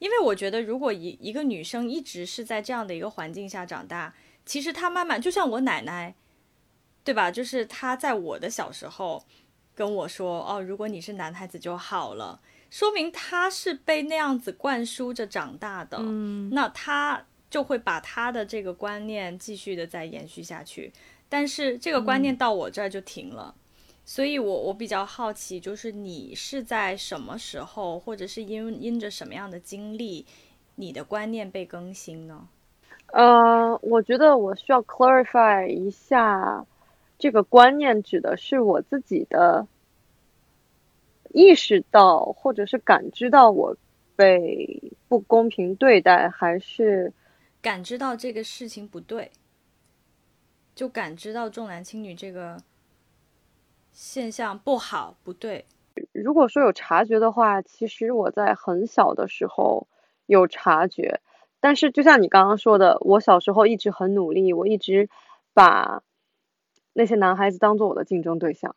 [0.00, 4.12] 因为我觉得如果一一个女生一直是在这样的一个环境下长大，
[4.44, 6.16] 其实她慢慢就像我奶奶，
[7.04, 7.30] 对吧？
[7.30, 9.24] 就是她在我的小时候
[9.76, 12.40] 跟我说，哦，如果你是男孩子就好了，
[12.70, 17.24] 说明她是被那样子灌输着长大的，嗯，那她。
[17.50, 20.92] 就会把他的这个观念继续的再延续下去，
[21.28, 23.52] 但是这个观念到我这儿就停了，
[24.04, 30.24] 所以我我比较好奇，就是你是在什么时候，或者是因因着什么样的经历，
[30.76, 32.48] 你的观念被更新呢？
[33.08, 36.64] 呃，我觉得我需要 clarify 一下，
[37.18, 39.66] 这个观念指的是我自己的
[41.32, 43.76] 意识到或者是感知到我
[44.14, 47.12] 被不公平对待，还是？
[47.62, 49.30] 感知到这个事情不对，
[50.74, 52.56] 就感知到重男轻女这个
[53.92, 55.66] 现象不好不对。
[56.12, 59.86] 如果说有察觉的话，其实我在很小的时候
[60.24, 61.20] 有察觉，
[61.60, 65.10] 但是就像你刚刚说的，我小时候一直很努力，我一直
[65.52, 66.02] 把
[66.94, 68.74] 那些男孩子当做我的竞争对象，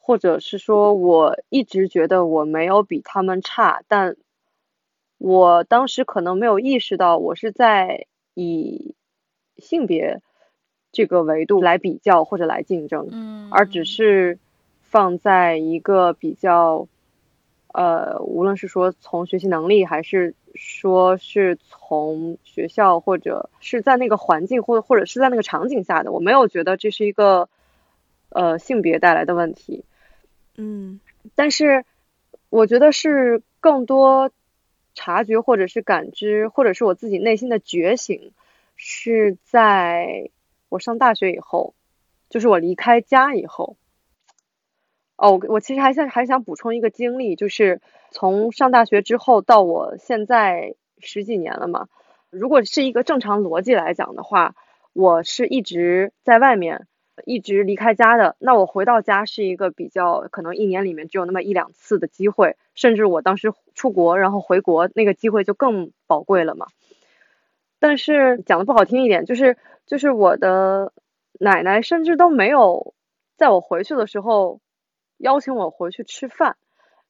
[0.00, 4.16] 或者是说我一直觉得我没有比他们差，但。
[5.22, 8.96] 我当时可能没有意识到，我是在以
[9.56, 10.20] 性别
[10.90, 14.40] 这个维度来比较或者来竞争，嗯，而只是
[14.80, 16.88] 放在一个比较，
[17.72, 27.48] 呃，无论是说从学习能力，还是说是从学校，或者是在那个环境，或或者是在那个场景下的，我没有觉得这是一个
[28.30, 29.84] 呃性别带来的问题，
[30.56, 30.98] 嗯，
[31.36, 31.84] 但是
[32.50, 34.32] 我觉得是更多。
[34.94, 38.32] 察觉或者是感知，或者是我自己内心的觉醒，
[38.76, 40.30] 是在
[40.68, 41.74] 我上大学以后，
[42.28, 43.76] 就是我离开家以后。
[45.16, 47.80] 哦，我其实还想还想补充一个经历，就是
[48.10, 51.88] 从上大学之后到我现在十几年了嘛。
[52.30, 54.56] 如果是一个正常逻辑来讲的话，
[54.92, 56.86] 我是一直在外面。
[57.24, 66.66] 一直离开家的，那我回到家是一个比较可能一年里面只有那么一两次的机会，甚至我当时出国然后回国那个机会就更宝贵了嘛。
[67.78, 69.56] 但是讲的不好听一点，就是
[69.86, 70.92] 就是我的
[71.38, 72.94] 奶奶甚至都没有
[73.36, 74.60] 在我回去的时候
[75.18, 76.56] 邀请我回去吃饭，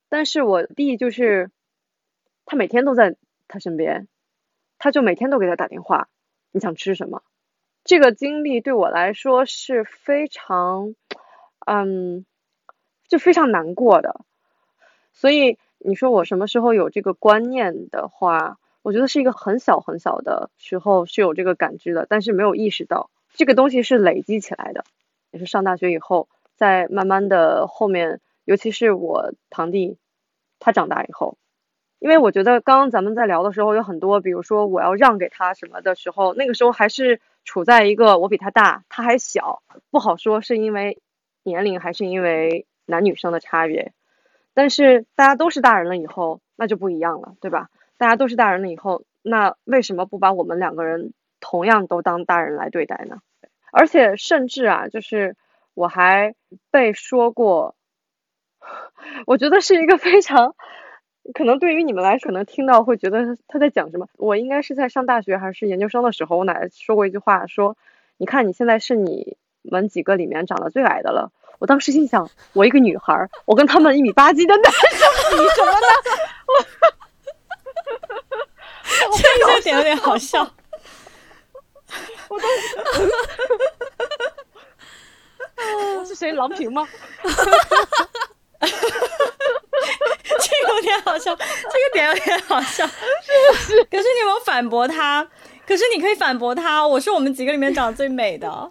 [0.08, 1.50] 但是我弟就是
[2.44, 3.16] 他每天都在
[3.48, 4.08] 他身边，
[4.78, 6.08] 他就每天都给他打电话，
[6.50, 7.22] 你想吃什么？
[7.84, 10.94] 这个经历对我来说是非常，
[11.66, 12.24] 嗯，
[13.08, 14.20] 就非常难过的。
[15.12, 24.84] 所以你说我什么时候有这个观念的话，我觉得是一个很小很小的时候是有这个感知的，但是没有意识到这个东西是累积起来的，
[25.30, 29.98] 也是上大学以后，在慢慢的后面，尤其是我堂弟
[30.60, 31.36] 他长大以后，
[31.98, 41.00] 因为我觉得刚刚咱们在聊的时候有很多，比如说我要让给他什么的时候，那个时候还是处在一个我比他大，他还小，不好说是因为
[41.42, 43.92] 年龄还是因为男女生的差别。
[44.54, 47.68] 但是大家都是大人了以后，那就不一样了，对吧？
[47.96, 53.18] 大家都是大人了以后，那为什么不把我们两个人同样都当大人来对待呢？
[53.72, 55.36] 而且甚至啊，就是
[55.74, 56.34] 我还
[56.70, 57.74] 被说过，
[59.26, 60.54] 我觉得是一个非常
[61.34, 64.08] 可能对于你们来说，可能听到会觉得他在讲什么。
[64.16, 67.76] 我应该是在上大学还是研究生的时候，我奶奶说过一句话，说
[68.18, 74.80] ：“你看你现在是你们几个里面长得最矮的了。”我当时心想，我一个女孩儿，我跟他们一米八几的男生
[75.30, 75.86] 比什么呢？
[79.16, 80.42] 这个点有点好笑。
[82.28, 82.76] 我当时，
[85.98, 86.32] 我是谁？
[86.32, 86.88] 郎平吗？
[90.26, 92.86] 这个有点好笑，这个点有点好笑。
[92.86, 93.84] 是不是。
[93.84, 95.28] 可是你有没有反驳他？
[95.66, 98.70] 可是你可以反驳他，我是我们几个里面长得最美的。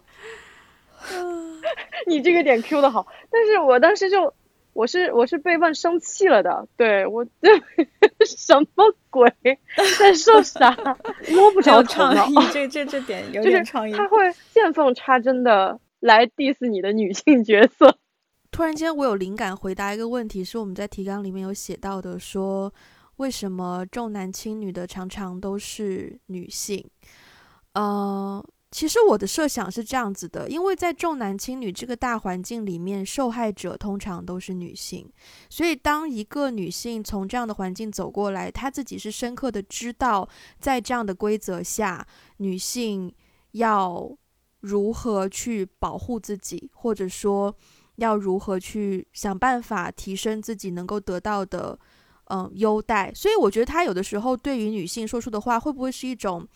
[2.05, 4.33] 你这个点 Q 的好，但是我当时就，
[4.73, 7.25] 我是我是被问生气了的，对我
[8.25, 9.33] 什么鬼
[9.97, 10.75] 在说啥，
[11.29, 12.27] 摸不着头脑。
[12.51, 14.17] 这这这点有点创意，他会
[14.53, 17.97] 见缝插针的来 diss 你的女性角色。
[18.51, 22.71] 突然间，我有灵感回答一个问题，是我们在提纲里面有写到的，说
[23.15, 26.85] 为什么重男轻女的常常都是女性？
[27.73, 28.45] 呃。
[28.73, 35.11] 其实我的设想是这样子的，因为在重男轻女这个大环境里面，受害者通常都是女性，
[35.49, 40.25] 所以当一个女性从这样的环境走过来，她自己是深刻的知道，
[40.57, 43.13] 在这样的规则下，女性
[43.51, 44.09] 要
[44.61, 47.53] 如何去保护自己，或者说
[48.01, 51.77] 要如何去想办法提升自己能够得到的
[52.25, 56.47] 嗯优待，所以我觉得他有的时候对于女性说出的话，会不会是一种？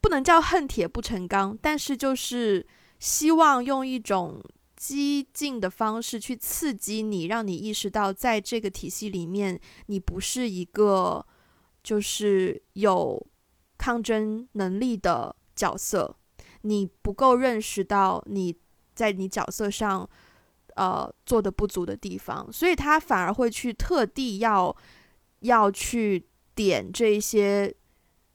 [0.00, 2.64] 不能叫恨铁不成钢，但是就是
[3.00, 4.40] 希望用一种
[4.76, 11.26] 激进的方式去刺激你，让你意识到，在这个体系里面，你不是一个
[11.82, 13.26] 就是有
[13.76, 16.14] 抗争能力的角色，
[16.62, 18.54] 你不够认识到你
[18.94, 20.08] 在你角色上
[20.78, 24.74] 呃做的不足的地方，所以他反而会去特地要
[25.40, 26.24] 要去
[26.54, 27.74] 点这些。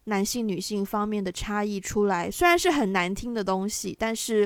[0.05, 4.45] 男性、女性方面的差异出来，虽然是很难听的东西，但是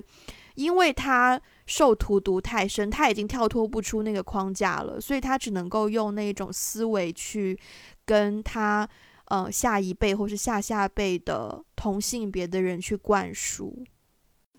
[0.53, 7.59] 因为他受荼毒太深，他已经跳脱不出那个框架了，所以他只能够用那种思维去
[8.05, 8.87] 跟他
[9.29, 13.83] 呃下一辈或是下下辈的同性别的人去灌输。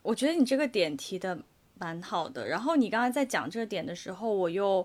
[0.02, 1.44] 我觉得你这个点提的
[1.78, 4.84] 蛮好的，然后你刚才在讲这个点的时候，我又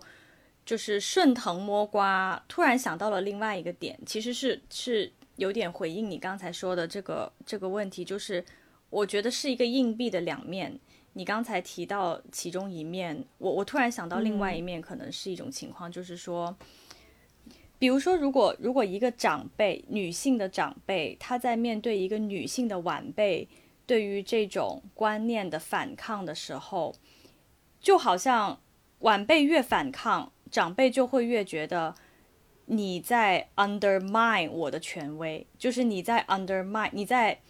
[0.65, 5.11] 就是顺藤摸瓜，突然想到了另外一个点，其实是是。
[5.37, 8.45] 有点回应你刚才说的这个这个问题，就是
[8.91, 10.79] 我觉得是一个硬币的两面。
[11.13, 16.55] 你刚才提到其中一面，我我突然想到另外一面，可能是一种情况，就是说，
[17.79, 23.49] 比如说，如果如果一个长辈，女性的长辈，她在面对一个女性的晚辈，
[23.85, 26.95] 对于这种观念的反抗的时候，
[27.79, 28.59] 就好像
[28.99, 31.95] 晚辈越反抗，长辈就会越觉得。
[32.67, 37.41] 你在 undermine 我的权威，就是你在 undermine，你在，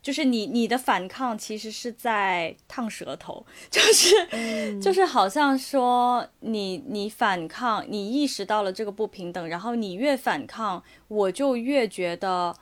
[0.00, 12.56] 就是你你的反抗其实是在烫舌头， 就是就是好像说你你反抗，你意识到了这个不平等，然后你越反抗，我就越觉得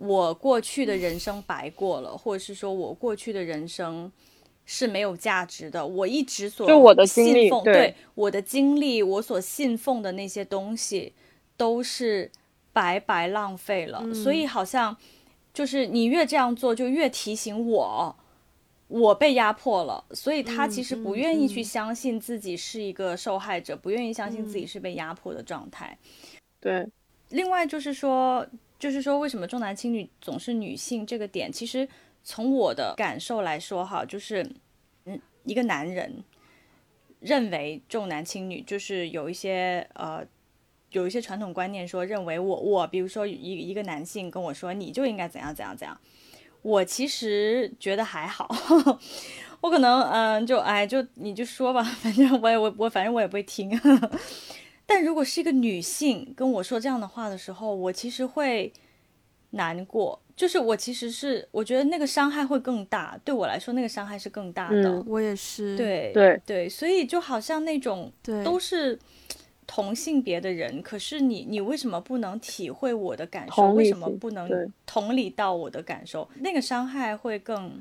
[0.00, 4.10] 我过去的人生白过了，或者是说我过去的人生
[4.66, 11.12] 是没有价值的，我一直所就我的信奉，对我的经历，我所信奉的那些东西。
[11.60, 12.32] 都是
[12.72, 14.96] 白白浪费了，所以好像
[15.52, 18.16] 就是你越这样做，就越提醒我，
[18.88, 20.02] 我被压迫了。
[20.12, 25.98] 所以他其实不愿意去相信自己是一个受害者，不愿意相信自己是被压迫的状态。
[26.58, 26.88] 对，
[27.28, 28.46] 另外就是说，
[28.80, 31.88] 就是说为什么重男轻女总是女性这个点，其实
[32.24, 34.44] 从我的感受来说，哈，就是
[35.04, 36.24] 嗯，一个男人
[37.20, 40.26] 认为重男轻女，就是有一些呃。
[40.92, 45.96] 有一些传统观念说，认为我我，比如说一一个男性跟我说，你就应该怎样怎样怎样。
[46.62, 48.48] 我其实觉得还好，
[49.62, 53.70] 我可能嗯，就哎，就你就说吧，反正我也我我反正我也不会听。
[54.90, 58.72] 但如果是一个女性跟我说这样的话的时候，我其实会
[59.50, 60.20] 难过。
[60.34, 64.88] 就是我其实是我觉得那个伤害会更大，对我来说那个伤害是更大的。
[64.88, 68.98] 嗯我也是，对对对，所以就好像那种对都是
[69.64, 73.70] 同性别的人，可是你你为什么不能体会我的感受？
[73.70, 74.50] 为什么不能
[74.86, 76.28] 同理到我的感受？
[76.40, 77.80] 那个伤害会更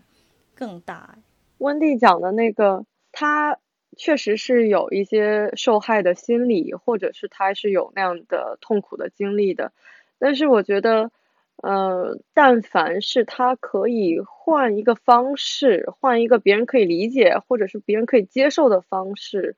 [0.53, 1.18] 更大。
[1.57, 3.57] 温蒂讲的那个，他
[3.99, 9.73] 确实是有一些受害的心理，或者是他是有那样的痛苦的经历的。
[10.17, 11.11] 但是我觉得，
[11.57, 19.57] 呃，但凡是他可以换一个方式，换一个别人可以理解，或者是别人可以接受的方式，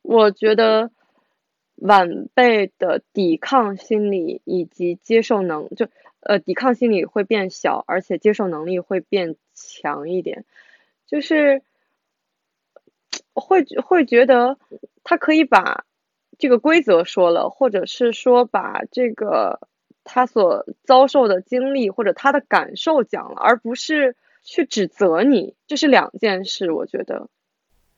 [0.00, 0.90] 我觉得
[1.76, 5.86] 晚辈的抵抗心理以及接受能就
[6.20, 10.46] 呃抵抗心理会变小，而且接受能力会变强一点。
[11.06, 11.60] 就是
[13.34, 14.58] 会会觉得
[15.02, 15.84] 他可以把
[16.38, 19.68] 这个规则说了，或者是说把这个
[20.02, 26.72] 他所遭受的经历或者他的感受讲了，而不是去指责你，这是两件事。
[26.72, 27.28] 我觉得，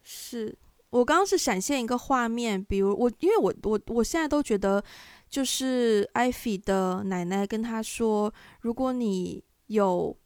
[0.02, 0.56] 是
[0.90, 4.82] 我刚刚是闪现一个画面，比如我，因为我我我现在都觉得，
[5.28, 10.16] 就是艾菲的奶奶跟他说，如果你有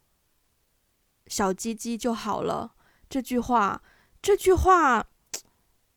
[1.26, 2.72] 小鸡鸡就好了，
[3.08, 3.80] 这句话，
[4.22, 5.06] 这句话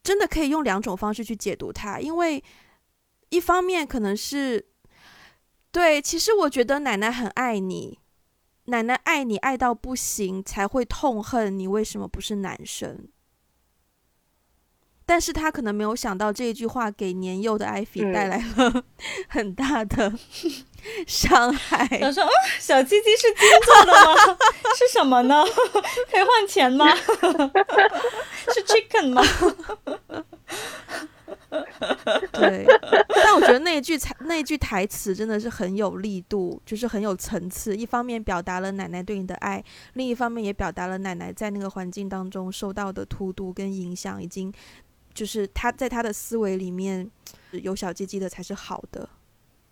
[0.02, 2.44] 真的可以用两种方式去解读它，因为
[3.30, 4.66] 一方面可能是
[5.72, 8.00] 对，其实我觉得奶奶很爱你。
[8.66, 13.10] 奶奶爱你爱到不行，才会痛恨你为什么不是男生。
[15.06, 18.86] 但是他可能没有想到这一句话给年幼的艾菲嗯带来了
[19.28, 20.18] 很大的
[21.08, 21.88] 伤害。
[22.00, 22.30] 想说，嗯，
[22.60, 24.38] 小鸡鸡是金做的吗？
[24.78, 25.44] 是什么呢？
[26.12, 26.94] 可以换钱吗？
[28.54, 29.24] 是 chicken 吗？
[32.32, 32.66] 对，
[33.24, 37.76] 但我觉得那一句台那一句台词真的是很有力度，就是很有层次。
[37.76, 44.52] 一方面表达了奶奶对你的爱，另一方面也表达了奶奶在那个环境当中受到的荼毒跟影响，已经
[45.14, 47.08] 就是她在她的思维里面
[47.52, 49.08] 有小鸡鸡的才是好的。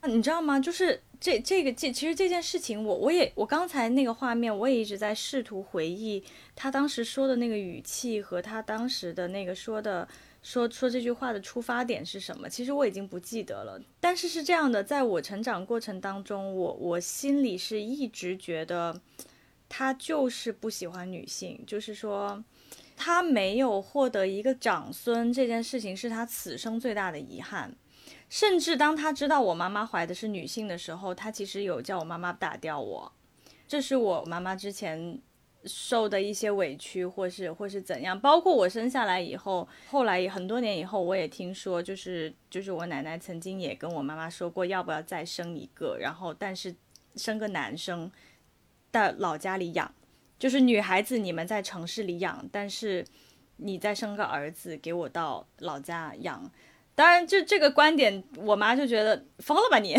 [0.08, 0.60] 你知道吗？
[0.60, 6.24] 就是这这个这其实这件事情我，我也我刚才那个画面，我也一直在试图回忆
[6.56, 10.08] 他当时说的那个语气和他当时的那个说的
[10.42, 12.50] 说说这句话的出发点是什么。
[12.50, 19.00] 其实我已经不记得了，但是是这样的，在我成长过程当中，我我心里是一直觉得
[19.70, 22.44] 他就是不喜欢女性，就是说。
[23.04, 27.74] 他没有获得一个长孙这件事情是他此生最大的遗憾。
[28.30, 33.12] 甚至当他知道我妈妈怀的是女性的时候，他其实有叫我妈妈打掉我。
[33.68, 35.20] 这是我妈妈之前
[35.66, 38.20] 受的一些委屈，或是或是怎样。
[38.20, 46.76] 包括我生下来以后，后来很多年以后，我也听说，就是就是我奶奶曾经也跟我妈妈说过，要不要再生一个，然后但是
[47.16, 48.12] 生个男生，
[48.92, 49.94] 在老家里养，
[50.40, 53.06] 就是女孩子你们在城市里养，但是
[53.58, 56.52] 你再生个儿子给我到老家养。
[56.94, 59.96] 当然，就这个观点，我妈就觉得疯了吧你？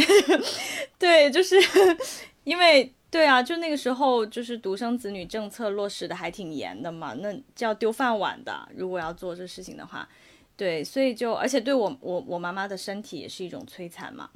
[0.99, 1.57] 对，就是
[2.45, 8.69] 因为对啊，就那个时候就是独生子女政策落实的还挺严的嘛，那就要丢饭碗的。
[8.77, 10.09] 如果要做这事情的话，
[10.57, 14.31] 对，所以就而且对我我我妈妈的身体也是一种摧残嘛。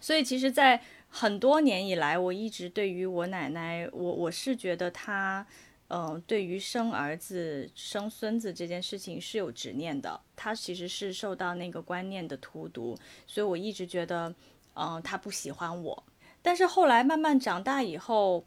[0.00, 5.46] 所以其实，在很多年以来，我一直对于我奶奶，我我是觉得她。
[5.92, 12.96] 嗯，对于生儿子、生孙子这件事情是有执念的，他其实是受到那个观念的荼毒，
[13.26, 14.32] 所以我一直觉得，
[14.74, 16.04] 嗯，他不喜欢我。
[16.40, 18.44] 但是后来慢慢长大以后，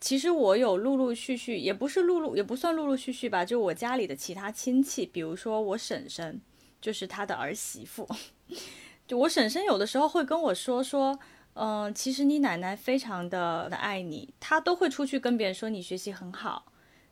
[0.00, 6.40] 其实我有陆陆续续，也不是陆陆，也不算陆陆续续吧，就我家里的其他亲戚，比如说我婶婶，
[6.80, 8.08] 就是他的儿媳妇，
[9.06, 11.18] 就我婶婶有的时候会跟我说说。
[11.54, 16.64] 嗯，其实你奶奶非常的爱你，她都会出去跟别人说你学习很好，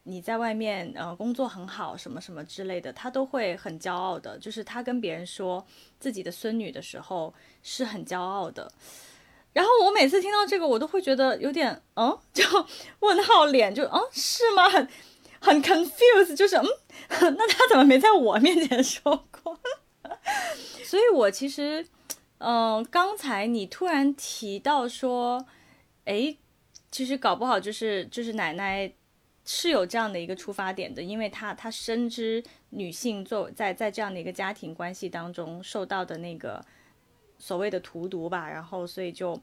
[0.04, 4.38] 你在外面呃工作很好，什么什么之类的，她都会很骄傲的。
[4.38, 5.66] 就是她跟别人说
[5.98, 8.70] 自己的孙女的时候是很骄傲的。
[9.52, 12.44] 然后我每次听到这个，我都会觉得有点嗯， 就
[13.00, 14.68] 问号脸，就嗯是吗？
[14.68, 14.88] 很
[15.40, 16.64] 很 confuse，就是嗯，
[17.36, 19.58] 那他怎么没在我面前说过？
[20.84, 21.86] 所以我其实。
[22.38, 25.44] 嗯，刚才你突然提到说，
[26.04, 26.36] 哎，
[26.90, 28.92] 其实搞不好就是就是奶奶
[29.44, 36.64] 是有这样的一个出发点的，因为她她深知女性做在在这样的一个家庭关系当中受到的那个
[37.38, 39.40] 所谓的荼毒吧，然后所以就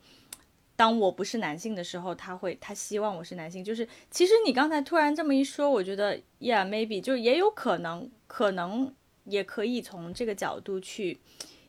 [0.77, 8.95] 当我不是男性的时候，他会他希望我是男性，就是其实你刚才突然这么一说，我觉得 yeah maybe 就也有可能，可能
[9.25, 11.19] 也可以从这个角度去。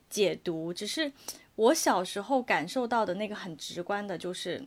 [0.09, 1.11] 解读，只是
[1.55, 4.65] 我小时候感受到的那个很直观的，就是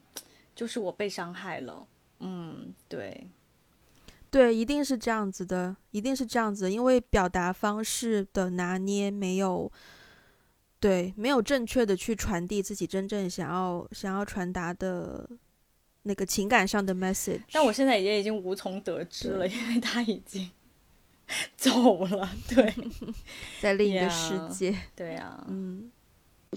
[0.54, 1.86] 就是我被伤害了。
[2.20, 3.28] 嗯，对，
[4.30, 9.70] 对，一定是这样子的，一定是这样子，因为表达方式的拿捏没有，
[10.78, 15.28] 对，没有正确的去传递自己真正想要想要传达的
[16.02, 17.40] 那个情感上的 message。
[17.52, 20.50] 但我现在也已经无从得知了，因为他已经
[21.56, 22.28] 走了。
[22.48, 22.72] 对，
[23.60, 24.74] 在另一个世界。
[24.94, 25.90] 对啊，嗯。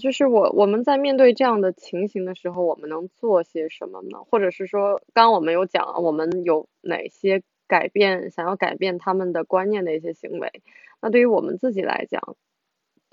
[0.02, 4.18] 就是我我们在面对这样的情形的时候，我们能做些什么呢？
[4.28, 10.62] 或者是说，刚刚我们有讲，我们有哪些改变，想要改变他们的观念的一些行为？
[11.00, 12.20] 那对于我们自己来讲，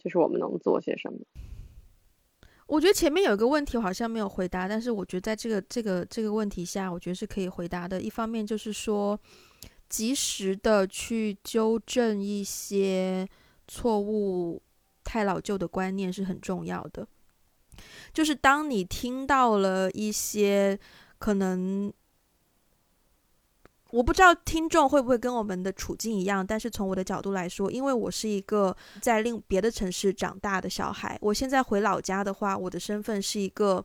[0.03, 1.19] 就是我们能做些什么？
[2.65, 8.01] 我觉得前面有一个问题我好像没有回答，但是我觉得在这个这个这个问题下，我觉得是可以回答的。
[8.01, 9.19] 一方面就是说，
[9.91, 13.27] 及时的去纠正一些
[13.67, 14.63] 错误。
[15.03, 17.05] 太老旧的观念是很重要的，
[18.13, 20.79] 就是当你听到了一些
[21.17, 21.91] 可能，
[23.89, 33.83] 我不知道听众会不会跟我们的处境一样，但是从我的角度来说，因为我是一个在另别的城市长大的小孩，我现在回老家的话，我的身份是一个。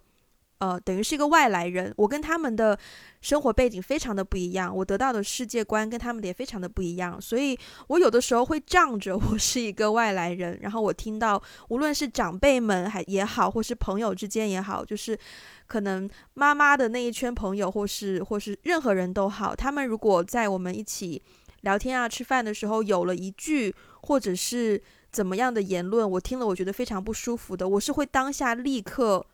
[0.59, 2.79] 呃，等于是一个外来人，我跟他们的
[3.21, 7.59] 生活背景非常的不一样，我得到的世界观跟他们的也非常的不一样，所以
[7.89, 15.19] 我有的时候会仗着我是一个外来人，然后我听到无论是长辈们还也好，或是朋友之间也好，就是
[15.67, 21.23] 可能妈妈的那一圈朋友，或是或是任何人都好，他们如果在我们一起
[21.61, 29.27] 聊天啊、吃饭的时候有了一句或者是怎么样的言论，我听了我觉得非常不舒服的，我是会当下立刻。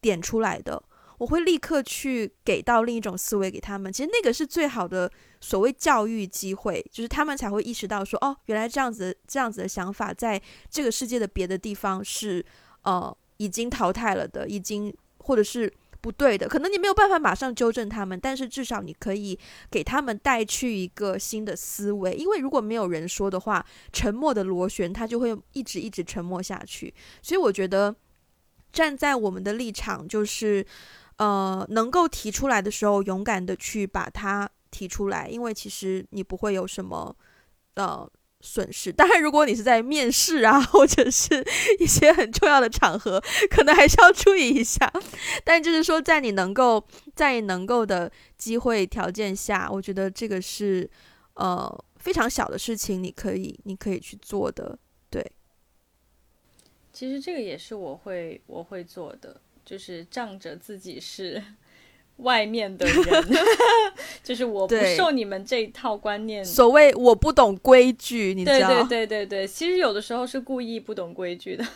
[0.00, 0.82] 点出来的，
[1.18, 3.92] 我会立刻去给到另一种思维给他们。
[3.92, 5.10] 其实那个是最好的
[5.40, 10.40] 所谓教育机会，就是他们才会意识到说，哦，原来这样子这样子的想法，在
[10.70, 12.44] 这个世界的别的地方是
[12.82, 16.46] 呃已经淘汰了的，已经或者是不对的。
[16.46, 19.38] 可能你没有办法马上纠正他们，但是至少你可以
[19.70, 22.14] 给他们带去一个新的思维。
[22.14, 26.92] 因为如果没有人说的话，沉默的螺旋它就会一直一直沉默下去。
[27.22, 27.96] 所以我觉得。
[28.76, 30.64] 站在我们的立场，就是，
[31.16, 37.16] 呃，能够提出来的时候，勇敢的去把它提出来，因为其实你不会有什么，
[37.76, 38.06] 呃，
[38.42, 38.92] 损失。
[38.92, 41.42] 当然，如果你是在面试啊，或者是
[41.78, 43.18] 一些很重要的场合，
[43.50, 44.92] 可能还是要注意一下。
[45.42, 50.88] 但就是说，在你能够在你能够的机会条件下，我觉得这个是，
[51.32, 54.78] 呃，非常小的事情，你可以你可以去做的，
[56.96, 61.42] 其实这个也是我会我会做的，就是仗着自己是
[62.24, 63.24] 外面的人，
[64.24, 66.42] 就是我不受你们这一套观念。
[66.42, 68.68] 所谓我不懂规矩，你知道？
[68.68, 71.66] 对对对对对，其实有的时候是故意不懂规矩的。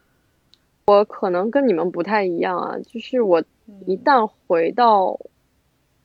[0.88, 3.44] 我可能跟你们不太一样啊，就是我
[3.86, 5.20] 一旦回到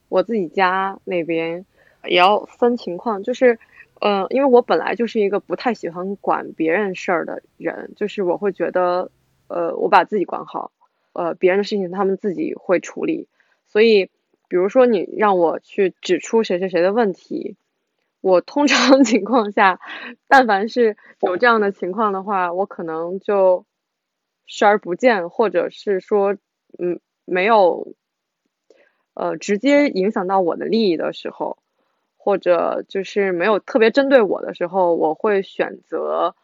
[0.09, 1.65] 我自己家那边，
[2.03, 3.57] 也要分情况，就是。
[4.01, 9.11] 嗯，因为我本来就是一个不太喜欢管别人事儿的人，就是我会觉得，
[9.47, 10.71] 呃，我把自己管好，
[11.13, 13.27] 呃，别人的事情他们自己会处理。
[13.67, 14.05] 所以，
[14.49, 17.57] 比如说你让我去指出谁谁谁的问题，
[18.21, 19.79] 我通常 情况下，
[20.27, 23.65] 但凡是有这样的情况的话，我可能就
[24.47, 26.33] 视而不见，或者是说，
[26.79, 27.93] 嗯，没有，
[29.13, 31.59] 呃，直接影响到我的利益的时候。
[32.23, 36.35] 或者就是没有特别针对我的时候，我会选择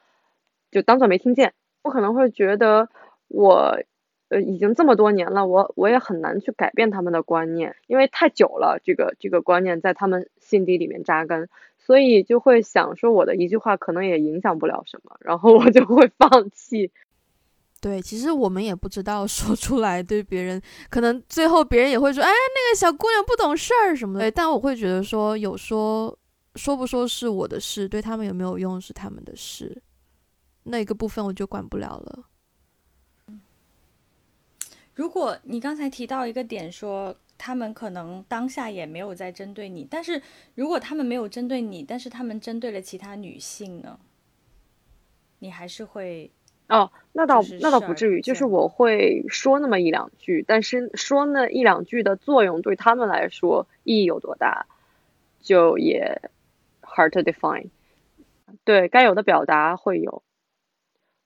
[0.72, 1.54] 就当做没听见。
[1.84, 2.90] 我可能会觉得
[3.28, 3.78] 我
[4.30, 11.48] 呃已经这么多年了，我我也很难去改变他们的观念，因为太久了，这个这个观念在他们心底里面扎根，
[11.78, 16.92] 所以就会想说我的一句话可能也影响不了什么，然后我就会放弃。
[17.88, 24.30] 对，其实我们也不知道说出来对别人，可能最后别人也会说，哎，那个小姑娘不懂事儿什么的。
[24.30, 26.20] 但我会觉得说，有说
[26.56, 29.82] 说不说是我的事，对他们有没有用是他们的事，
[30.64, 32.26] 那个部分我就管不了了。
[34.94, 40.22] 如果你刚才提到一个点，说他们可能当下也没有在针对你，但是
[40.56, 43.98] 如果他们没有针对你，但是他们针对了其他女性呢，
[45.40, 46.30] 你还是会。
[46.68, 54.66] 哦，那倒那倒不至于，就是我会说那么一两句，但是说那一两句的作用对他们来说意义有多大，
[55.42, 56.22] 就也
[56.82, 57.70] hard to define。
[58.64, 60.24] 对该有的表达会有。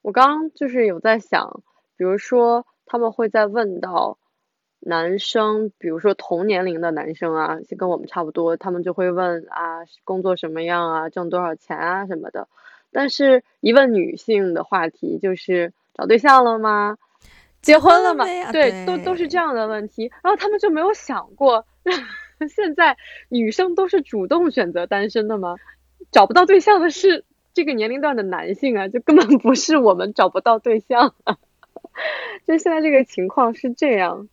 [0.02, 1.62] 我刚就是有在想，
[1.96, 4.18] 比如说他们会在问到
[4.80, 12.48] 男生，比如说同年龄的男生啊，就跟我们差不多，他们就会问啊，工作什么样啊，挣多少钱啊什么的。
[12.92, 16.98] 但是，一问女性的话题，就是找对象了吗？
[17.62, 18.26] 结婚了吗？
[18.26, 20.12] 对，对都都是这样的问题。
[20.24, 21.66] 然后他们就没有想过，
[22.50, 22.98] 现在
[23.30, 25.56] 女生都是主动选择单身的吗？
[26.12, 27.24] 找不到对象的是
[27.54, 31.38] 这个年龄段的男性啊，就根本不是我们找不到对象、啊。
[32.48, 34.28] 就现在这个情况是这样。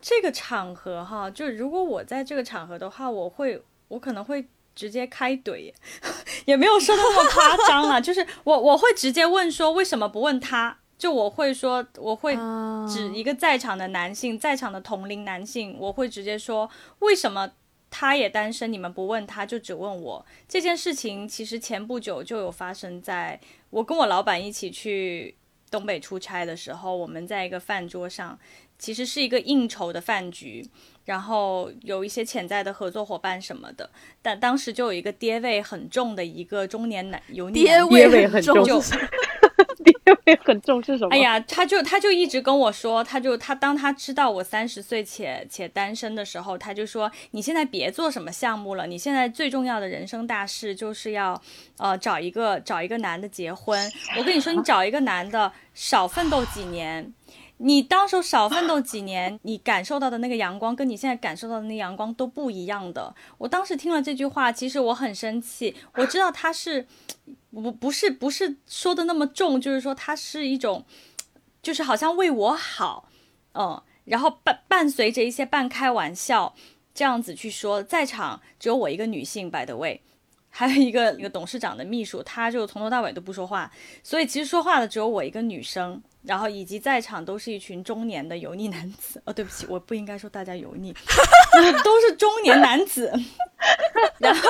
[0.00, 4.44] 这个场合哈，就如果我在这个场合的话，我会，我可能会
[4.74, 5.72] 直接开怼，
[6.46, 16.68] 也没有说那么夸张啦， 就是我我会直接问说为什么不问他，就我会说我会啊指一个在场的男性，在场的同龄男性，我会直接说
[17.00, 17.50] 为什么
[17.90, 23.40] 他也单身，你们不问他就只问我这件事情，其实前不久就有发生在
[23.70, 25.36] 我跟我老板一起去
[25.70, 28.38] 东北出差的时候，我们在一个饭桌上。
[28.76, 30.68] 其实是一个应酬的饭局，
[31.04, 33.88] 然后有一些潜在的合作伙伴什么的，
[34.22, 38.80] 但当时就有一个爹味很重的一个中年男油腻男爹爹味味很重重，
[39.84, 39.92] 地
[40.24, 41.14] 位很重是什么？
[41.14, 51.40] 哎呀，他就他就一直跟我说，他就他当他知道我三十岁且且单身的时候，他就说你现在别做什么项目了，你现在最重要的人生大事就是要
[51.76, 53.78] 呃找一个找一个男的结婚。
[54.18, 57.12] 我跟你说，你 找一个男的少奋斗几年。
[57.58, 63.14] 你当时候少奋斗几年，你感受到的那个阳光，跟你现在感受到的那阳光都不一样的。
[63.38, 65.74] 我当时听了这句话，其实我很生气。
[65.94, 66.86] 我知道他是，
[67.54, 70.84] 不不是不是说的那么重，就是说他是一种，
[71.62, 73.08] 就是好像为我好，
[73.52, 76.54] 嗯，然后伴伴随着一些半开玩笑
[76.92, 77.80] 这样子去说。
[77.82, 80.00] 在场只有我一个女性，by the way，
[80.50, 83.70] 还有一个一个董事长的秘书，他就从头到尾都不说话，
[84.02, 86.02] 所以其实说话的只有我一个女生。
[86.26, 89.20] 然后以及在场都是一群中年的油腻男子。
[89.26, 90.92] 哦，对不起，我不应该说大家油腻，
[91.84, 93.12] 都是中年男子。
[94.18, 94.48] 然后，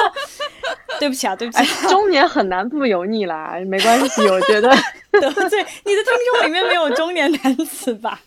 [0.99, 4.69] 对不起啊，对不起、啊哎，中年很难不油腻啦，没关系，我觉得
[5.13, 8.21] 得罪你的听众里面没有中年男子吧？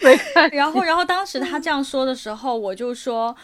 [0.00, 0.18] 没。
[0.52, 3.36] 然后，然后当时他这样说的时候，我就说，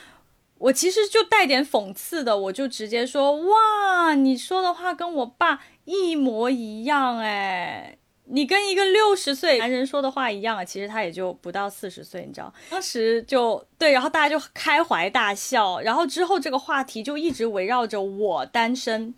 [0.59, 7.99] 我其实就带点讽刺的，我就直接说，哇，你说的话跟我爸一模一样，哎。
[8.27, 12.53] 你跟一个六十岁男人说的话一样啊，其实他也就不到四十岁，你知道？
[12.71, 19.15] 当时就对，然后大家就开怀大笑，然后之后这个话题就一直围绕着我单身。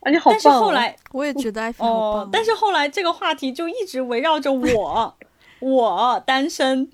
[0.00, 0.40] 啊，你好棒、哦！
[0.40, 5.16] 但是后来我也觉得艾菲好棒、哦，但是后来这个话题就一直围绕着我，
[5.60, 6.90] 我单身，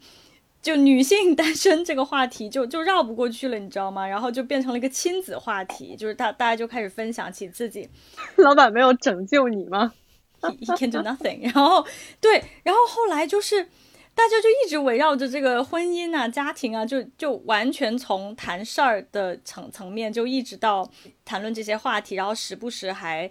[0.62, 4.06] 就女性单身这个话题就就绕不过去了，你知道吗？
[4.06, 7.88] 然后就变成了一个亲子话题，就是大大家就开始分享起自己。
[8.38, 9.92] 老板没有拯救你吗？
[10.40, 11.42] He, he can do nothing。
[11.42, 11.86] 然后
[12.20, 13.64] 对，然后后来就是
[14.14, 20.90] 大家就一直围绕着这个婚姻啊、家庭啊，就就完全从谈事儿的层层面，就一直到
[21.24, 23.30] 谈论这些话题，然后时不时还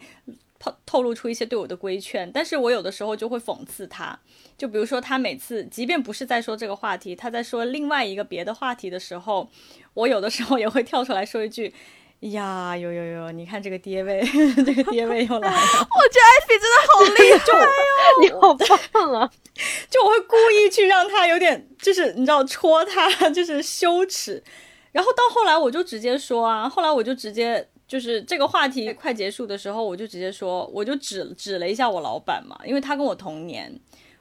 [0.58, 2.32] 透透露出一些对我的规劝。
[2.32, 4.18] 但是我有的时候就会讽刺他，
[4.58, 9.50] 就比如说他每次即便不是在说这个话题，他在说另外一个别的话题的时候，
[9.94, 11.74] 我有的时候也会跳出来说一句。
[12.22, 13.32] 呀，有有有！
[13.32, 14.22] 你看这个爹味，
[14.66, 15.56] 这个爹味又来了。
[15.56, 18.54] 我觉得艾菲真的好厉害哦，你好
[18.92, 19.32] 棒啊！
[19.90, 24.44] 就我会故意去让他有点，就是你知道戳他，就是羞耻。
[24.92, 33.74] 然后到后来我就直接说啊，后来我就直接就是这个话题快结束的时候，我就直接说，我就指指了一下我老板嘛，因为他跟我同年，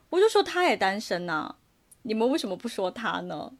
[0.09, 1.55] 我就说他也单身呐、啊，
[2.03, 3.51] 你们为什么不说他呢？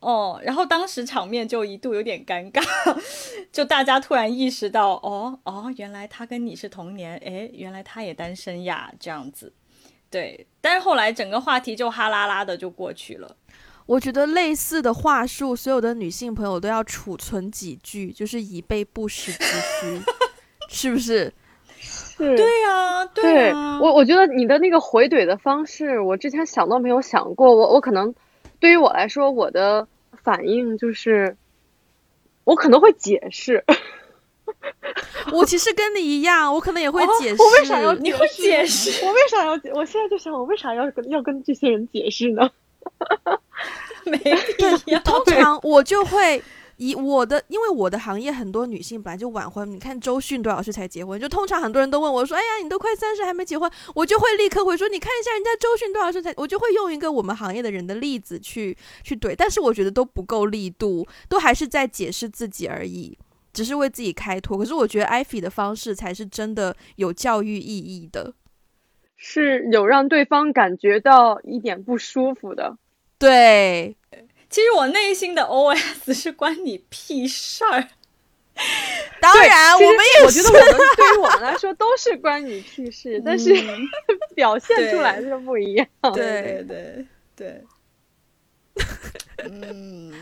[0.00, 2.62] 哦，然后当时场面就一度有点尴尬，
[3.50, 9.52] 就大家突然意识到，哦哦，原来他跟你是同年，诶，原来他也单身呀，这样子，
[10.08, 10.46] 对。
[10.60, 13.36] 但是后来整个话题就哈啦啦的就过去了。
[13.86, 19.44] 我觉得类似的话术，所有的女性朋友都要储存几句，就是以备不时之
[19.80, 20.00] 需，
[20.70, 21.32] 是不是？
[21.80, 28.14] 是，对呀、啊，对啊，我我觉得你的那个回怼的方式，我之前想都没有想过，我我可能。
[28.60, 29.86] 对于我来说，我的
[30.22, 31.36] 反应就是，
[32.44, 33.64] 我可能会解释。
[35.32, 37.42] 我其实跟你一样，我可能也会解释。
[37.42, 39.04] 哦、我为啥要你会解释？
[39.04, 39.52] 我为啥要？
[39.74, 42.50] 我现在就想，我为啥要跟要跟这些人解释呢？
[44.04, 44.98] 没必要。
[45.00, 46.42] 通常我就会。
[46.78, 51.20] 以我的，因为我的行业很多女性本来就晚婚，你看周迅多少岁才结婚？
[51.20, 63.18] 就通常很多人都问我说：“哎呀，你都快三十还没结婚？”我就会立刻会说：“你看一下人家周迅多少岁才？”我就会用一个我们行业的人的例子去去怼，但是我觉得都不够力度，都还是在解释自己而已，
[63.52, 64.56] 只是为自己开脱。
[64.56, 68.34] 可是我觉得艾菲的方式才是真的有教育意义的，
[69.16, 72.76] 是有让对方感觉到一点不舒服的。
[73.18, 73.96] 对。
[74.50, 77.88] 其实我内心的 OS 是关你屁事儿。
[79.20, 83.54] 当然，我们也我觉得我们 对于我们来说都是关你屁事， 但是
[84.34, 85.86] 表现出来就不一样。
[86.14, 87.06] 对对
[87.36, 87.64] 对。
[89.44, 90.12] 嗯，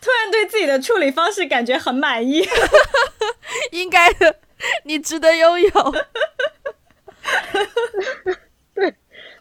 [0.00, 2.46] 突然对自己的处理方式感觉很满意，
[3.72, 4.38] 应该的，
[4.84, 5.94] 你值得拥有。
[8.74, 8.94] 对，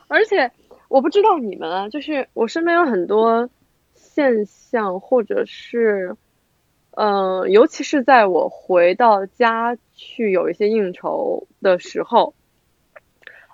[0.07, 0.51] 而且
[0.91, 3.49] 我不知道你们啊，就是我身边有很多
[3.93, 6.17] 现象，或者是，
[6.91, 12.33] 嗯，尤其是在我回到家去有一些应酬的时候，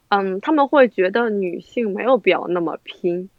[0.09, 3.29] 嗯，他们会觉得女性没有必要那么拼。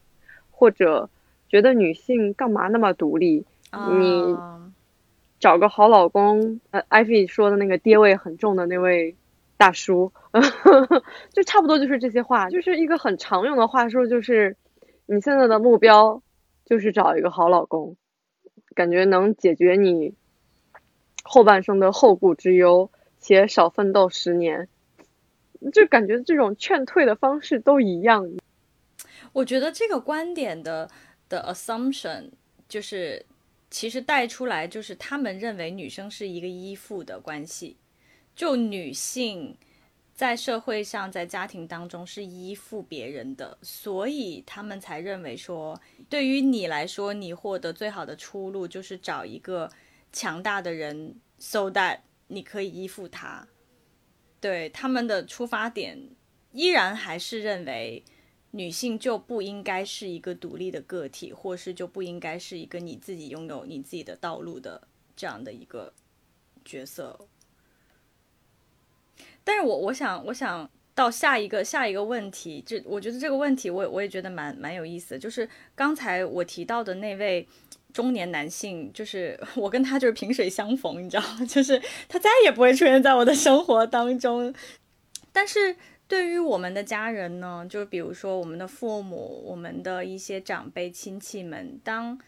[0.50, 1.08] 或者
[1.48, 3.44] 觉得女性干嘛那么独立？
[3.72, 4.36] 你
[5.38, 9.14] 找个好老公，呃，艾菲说的那个爹味很重的那位
[9.59, 10.12] 大叔，
[11.35, 14.56] 就差不多就是这些话，就是一个很常用的话术，就是
[15.05, 16.22] 你现在的目标
[16.64, 17.97] 就是找一个好老公，
[18.74, 20.14] 感觉能解决你
[21.24, 24.68] 后半生的后顾之忧，且少奋斗十年，
[25.72, 28.30] 就感觉这种劝退的方式都一样。
[29.32, 30.89] 我觉得这个观点的
[31.28, 32.30] 的 assumption
[32.68, 33.26] 就是，
[33.70, 37.76] 其实带出来就是他们认为女生是一个依附的关系，
[38.39, 39.56] 就女性
[40.15, 49.69] 在社会上在家庭当中是依附别人的，所以他们才认为说，对于你来说，你获得最好的出路就是找一个
[50.12, 51.98] 强大的人，so that
[52.28, 53.48] 你可以依附他。
[54.40, 55.98] 对他们的出发点
[56.52, 58.05] 依然还是认为。
[58.52, 65.93] 女性就不应该是一个独立的个体，或是就不应该是一个你自己拥有你自己的道路的这样的一个
[66.65, 67.28] 角色。
[69.48, 77.48] 但是我我想我想到下一个下一个问题，这我觉得这个问题我我也觉得蛮蛮有意思，就是刚才我提到的那位
[77.94, 84.54] 中年男性，就是 我跟他就是萍水相逢，你知道， 就是他再也不会出现在我的生活当中，
[85.32, 85.76] 但是。
[86.08, 92.18] 对于我们的家人呢，就比如说我们的父母、我们的一些长辈亲戚们，当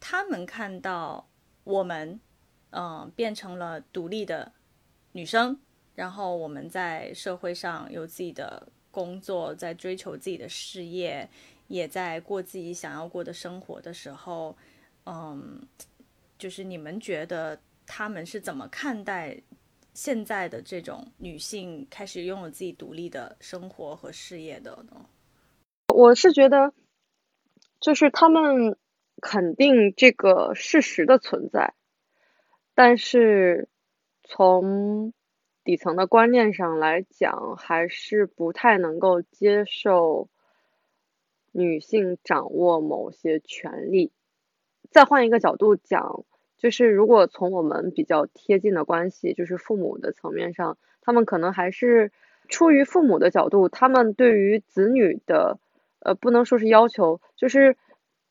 [0.00, 1.28] 他们看到
[1.64, 2.18] 我们，
[2.70, 4.52] 嗯，变成了独立的
[5.12, 5.60] 女生，
[5.94, 11.28] 然后我们在社会上有自己的工作，在追求自己的事业，
[11.68, 14.56] 也在过自己想要过的生活的时候，
[15.06, 15.60] 嗯，
[16.38, 19.36] 就是你们觉得他们是怎么看待？
[19.94, 25.06] 现在的这种女性开始拥有自己独立的生活和事业的呢？
[25.94, 26.74] 我是觉得，
[27.78, 28.76] 就是他们
[29.22, 31.74] 肯定这个事实的存在，
[32.74, 33.68] 但是
[34.24, 35.12] 从
[35.64, 40.28] 底层的观念上来讲，还是不太能够接受
[41.50, 44.12] 女性掌握某些权利。
[44.90, 46.24] 再换一个角度讲。
[46.56, 52.10] 就是如果从我们比较贴近的关系，就是父母的层面上，他们可能还是
[52.48, 55.58] 出于父母的角度，他们对于子女的，
[55.98, 57.76] 呃，不能说是要求，就是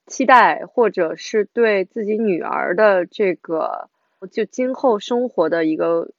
[0.08, 3.92] 期待，或者是对自己女儿的这个
[4.32, 6.10] 就今后生活的一个，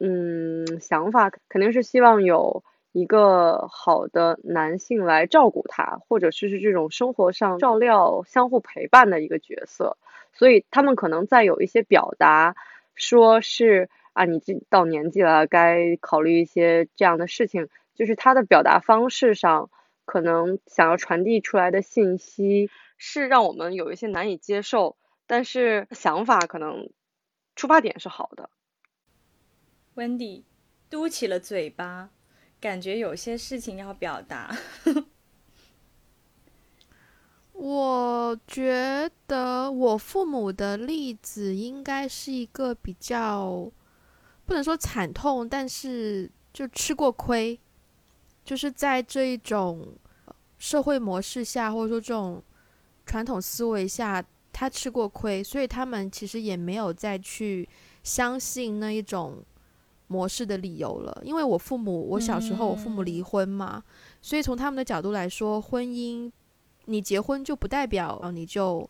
[0.00, 9.98] 嗯，想法，肯定是希望有一个好的男性来照顾她，或者是是这种生活上照料、相互陪伴的一个角色。
[10.32, 12.56] 所以他们可能在有一些表达，
[12.94, 17.68] 说是啊，你这到年纪了，该考虑一些这样的事情。
[17.94, 19.68] 就是他的表达方式上，
[20.06, 24.96] 可能想要传递出来的信息是让我们有一些难以接受，
[25.26, 26.88] 但是想法可能
[27.56, 28.48] 出发点是好的。
[29.94, 30.42] Wendy
[30.88, 32.10] 嘟起了嘴巴，
[32.60, 34.56] 感觉有些事情要表达。
[37.52, 43.70] 我觉得我父母的例子应该是一个比较
[44.46, 47.60] 不能说惨痛，但是就吃过亏，
[48.42, 49.94] 就是在这一种
[50.56, 52.42] 社会模式下，或者说这种
[53.04, 57.68] 传统思维下，他吃过亏，所以他们其实也没有再去
[58.02, 59.44] 相信那一种
[60.10, 61.22] 模式的理由了。
[61.24, 63.82] 因为我父母，我小时候我父母离婚嘛，
[64.20, 66.30] 所以从他们的角度来说，婚姻。
[66.86, 68.88] 你结婚就不代表你就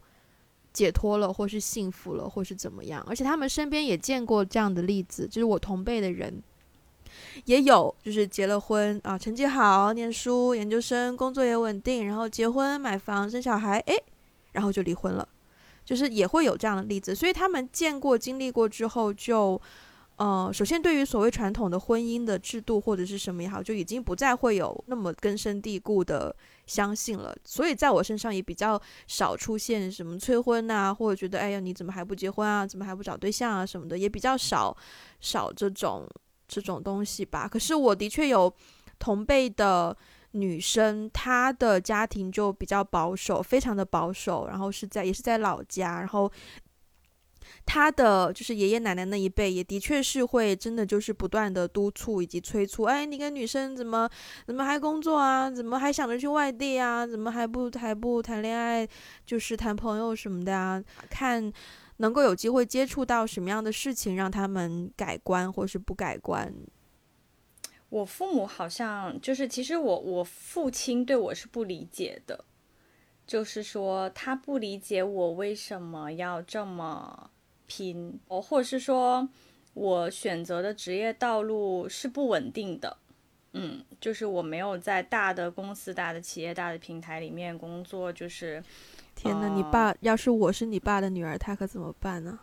[0.73, 3.05] 解脱了，或是幸福了，或是怎么样？
[3.07, 6.43] 而且他们身边也见过这样的例子，就是我同辈的人
[7.45, 14.03] 也有，就是结了婚啊，成绩好，念书，研究生，工作也稳定，然后结婚买房生小孩，诶，
[14.53, 15.29] 然后就离婚了，
[15.85, 17.15] 就是也会有这样的例子。
[17.15, 19.61] 所以他们见过、经历过之后，就
[20.21, 26.37] 呃，首先对于所谓传统的婚姻的制度或者是什么也好，就已经不再会有那么根深蒂固的
[26.67, 27.35] 相信了。
[27.43, 34.77] 所以在我身上也比较少出现什么催婚啊，或者觉得哎呀你怎么还不结婚啊，怎么还不找对象啊什么的，也比较少
[35.23, 36.07] 少这种
[36.47, 37.49] 这种东西吧。
[37.49, 38.55] 可是我的确有
[38.99, 39.97] 同辈的
[40.33, 46.31] 女生，她的家庭就比较保守，非常的保守，然后是在也是在老家，然后。
[47.73, 54.11] 他的就是爷爷奶奶那一辈，也的确是会真的就是不断的督促以及催促，哎，你跟女生怎么
[54.45, 55.49] 怎么还工作啊？
[55.49, 57.07] 怎么还想着去外地啊？
[57.07, 58.85] 怎么还不还不谈恋爱，
[59.25, 60.83] 就是谈朋友什么的啊？
[61.09, 61.53] 看
[61.99, 66.53] 能够有机会接触到什么样的事情，让他们改观或是不改观。
[67.89, 72.45] 我父母好像就是，其实我我父亲对我是不理解的，
[73.29, 77.31] 就是说他不理解我为什么要这么。
[77.71, 79.29] 拼，哦，或者是说，
[79.75, 82.97] 我选择的职业道路是不稳定的，
[83.53, 88.61] 嗯，就是我没有在大的公司、大的企业、大的平台里面工作，就是，
[89.15, 92.41] 天呐，你爸要是我是你爸的女儿，他可怎么办呢？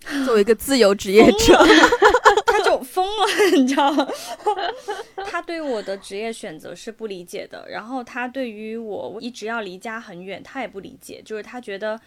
[0.24, 1.56] 作为一个自由职业者，
[2.46, 4.08] 他就疯了， 你知道吗？
[5.26, 12.00] 他对我的职业选择是不理解的，然后他对于我一直要离家很远，他也不理解，就是他觉得。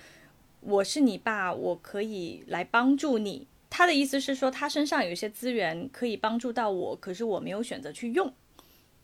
[0.67, 3.47] 我是你爸，我可以来帮助你。
[3.69, 8.33] 他的意思是说，他身上有一些资源可以帮助到我，可是我没有选择去用。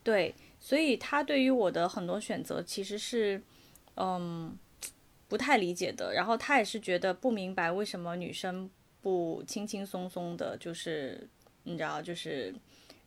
[0.02, 3.40] 对，所以他对于我的很多选择其实是，
[3.96, 4.58] 嗯，
[5.28, 6.14] 不太理解的。
[6.14, 8.68] 然后他也是觉得不明白为什么女生
[9.02, 11.28] 不轻轻松松的，就是
[11.64, 12.52] 你知道，就是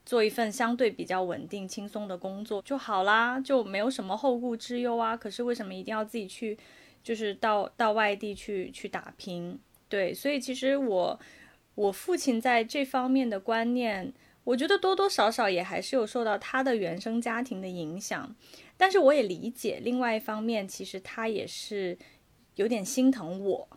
[0.06, 5.16] 做一份相对比较稳定、轻松的工作就好啦，就没有什么后顾之忧啊。
[5.16, 6.56] 可是为什么一定要自己去？
[7.04, 9.60] 就是到到外地去去打拼，
[9.90, 11.20] 对，所以其实我
[11.74, 14.12] 我父亲在这方面的观念，
[14.42, 18.34] 我觉得多多少少也还是有受到他的原生家庭的影响，
[18.78, 21.98] 但是我也理解，另外一方面，其实他也是
[22.54, 23.68] 有点心疼我，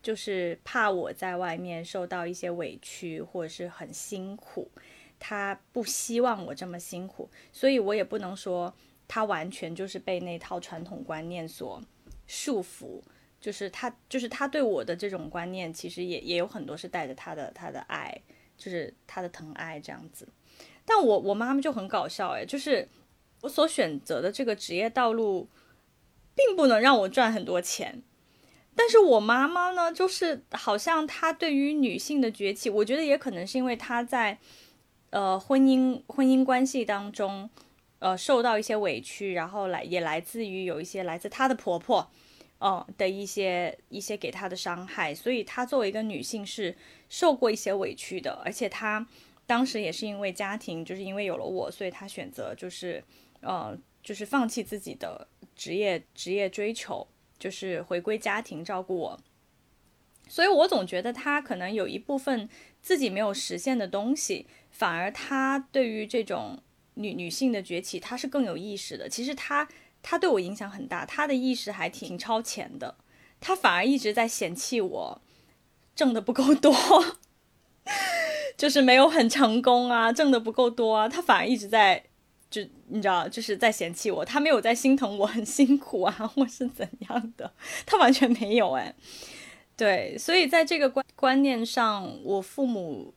[0.00, 4.70] 就是怕我在外面受到一些委屈或者是很辛苦，
[5.18, 8.72] 他不希望我这么辛苦，所以我也不能说
[9.08, 11.82] 他完全就是被那套传统观念所。
[12.26, 13.00] 束缚，
[13.40, 18.20] 就是他，就是他对我的这种观念，其实也也有很多是带着他的他的爱，
[18.56, 20.28] 就是他的疼爱这样子。
[20.84, 22.88] 但我我妈妈就很搞笑，哎，就是
[23.42, 25.48] 我所选择的这个职业道路，
[26.34, 28.02] 并不能让我赚很多钱。
[28.74, 34.38] 但是我妈妈呢，就是好像她对于女性的崛起，我觉得也可能是因为她在
[35.10, 37.48] 呃婚姻婚姻关系当中。
[37.98, 42.10] 呃，受到一些委屈，然后来也来自于有一些来自她的婆婆，
[42.58, 46.76] 哦的一些一些给她的伤害，所以她作为一个女性是
[47.08, 49.06] 受过一些委屈的，而且她
[49.46, 53.02] 当时也是因为家庭，就是因为有了我，所以她选择就是
[53.40, 57.08] 呃就是放弃自己的职业职业追求，
[57.38, 59.20] 就是回归家庭照顾我，
[60.28, 62.46] 所以我总觉得她可能有一部分
[62.82, 66.58] 自己没有实现的东西，反而她对于这种。
[66.96, 69.08] 女女性的崛起，她是更有意识的。
[69.08, 69.66] 其实她
[70.02, 72.96] 她对我影响很大，她的意识还挺超前的。
[73.40, 75.22] 她反而一直在嫌弃我
[75.94, 76.74] 挣的不够多，
[78.56, 81.08] 就是没有很成功啊，挣的不够多啊。
[81.08, 82.02] 她反而一直在
[82.50, 84.24] 就你知道，就是在嫌弃我。
[84.24, 87.52] 她没有在心疼我很辛苦啊，或是怎样的，
[87.84, 88.94] 她完全没有哎。
[89.76, 93.12] 对，所以在这个观观念上，我父母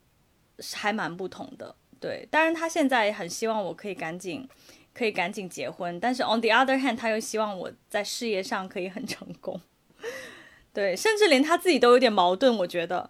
[0.73, 1.75] 还蛮不同的。
[1.99, 4.47] 对，当然他现在很希望我可以赶紧，
[4.93, 5.99] 可以赶紧结婚。
[5.99, 9.59] 但是 on the other hand，他又希望我在事业上可以很成功。
[10.73, 12.55] 对，甚至连他自己都有点矛盾。
[12.57, 13.09] 我觉得，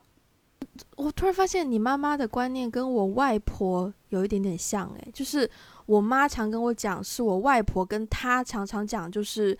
[0.95, 4.89] 我突然发现你妈妈的观念跟我外婆有一点点像。
[4.95, 5.49] 诶，就是
[5.85, 9.55] 我妈常跟我讲，是我外婆跟她常常讲，就是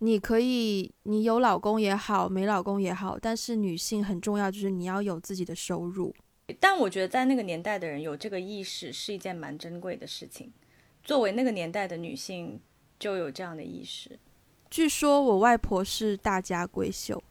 [0.00, 6.14] 你可以，你有老公也好，没老公也好，但是女性很重要，就是你要有自己的收入。
[6.60, 10.52] 但我觉得在那个年代的人有这个意识是一件蛮珍贵的事情。
[11.02, 12.60] 作为那个年代的女性，
[12.98, 14.18] 就有这样的意识。
[14.70, 17.22] 据说我外婆是大家闺秀。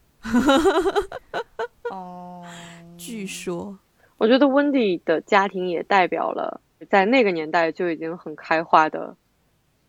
[1.90, 2.44] 哦，
[2.98, 3.78] 据说。
[4.16, 9.16] 我觉得温迪的家庭也代表了在那个年代就已经很开化的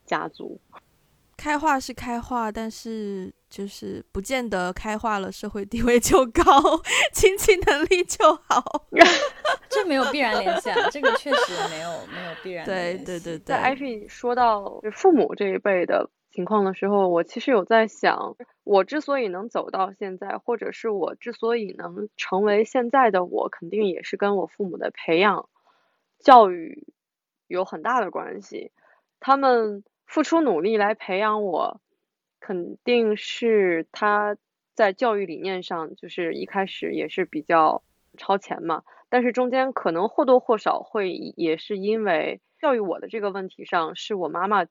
[0.06, 0.60] 家族。
[1.38, 3.34] 开化是开化，但是。
[3.56, 6.44] 就是不见得开化了，社会地位就高，
[7.14, 8.86] 经济能力就好，
[9.70, 10.90] 这没有必然联系啊。
[10.92, 12.66] 这个确实没有没有必然。
[12.66, 13.40] 对对对对。
[13.40, 25.48] 在 IP 说到父母这一辈的情况的时候，我其实有在想，我之所以能走到现在，或者是我之所以能成为现在的我，肯定也是跟我父母的培养、
[26.20, 26.86] 教育
[27.48, 28.74] 有很大的关系。
[29.22, 31.80] 他们付出努力来培养我，
[32.46, 34.38] 肯定是他
[34.76, 37.82] 在教育理念上，就是一开始也是比较
[38.20, 38.84] 超前嘛。
[39.10, 44.68] 但是中间可能或多或少会也是因为教育我的这个问题上，是我妈妈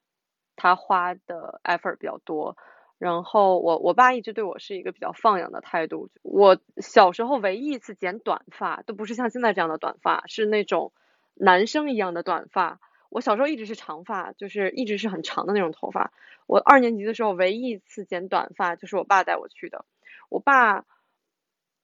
[0.55, 2.57] 她花的 effort 比较多。
[2.97, 6.11] 然后我我爸一直对我是一个比较放养的态度。
[6.23, 10.93] 我小时候唯一一次剪短发，都不是像现在这样的短发，是那种
[11.35, 12.79] 男生一样的短发。
[13.15, 16.13] 我小时候一直是长发，就是一直是很长的那种头发。
[16.47, 19.85] 我二年级的时候唯一一次剪短发，就是我爸带我去的。
[20.29, 20.85] 我爸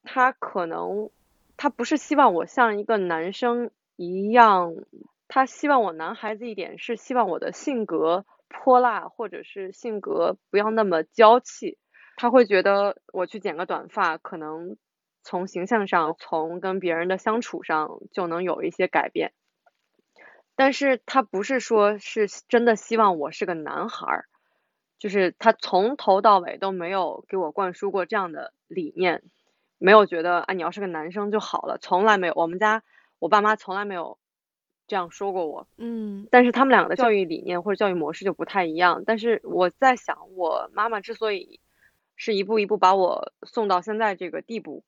[0.03, 1.11] 他可能。
[1.63, 4.77] 他不是希望我像一个男生一样，
[5.29, 11.77] 他希望我男孩子一点，是希望我的性格泼辣，或者是性格不要那么娇气。
[12.17, 14.79] 他会觉得我去剪个短发，可能
[15.23, 19.35] 从形象上，从跟别人的相处上就能有一些改变。
[20.61, 24.27] 但是他不是说是真的希望我是个男孩儿，
[24.99, 29.23] 就是他从头到尾都没有给我灌输过这样的理念。
[29.79, 32.35] 没有觉得啊，你要是个男生就好了，从来没有。
[32.37, 32.83] 我们家
[33.19, 34.19] 我爸妈从来没有
[34.87, 35.67] 这样说过我。
[35.79, 39.05] 嗯，但是他们两个的教育理念或者教育模式就不太一样。
[39.07, 41.59] 但是我在想，我妈妈之所以
[42.17, 44.85] 是一步一步把我送到现在这个地步，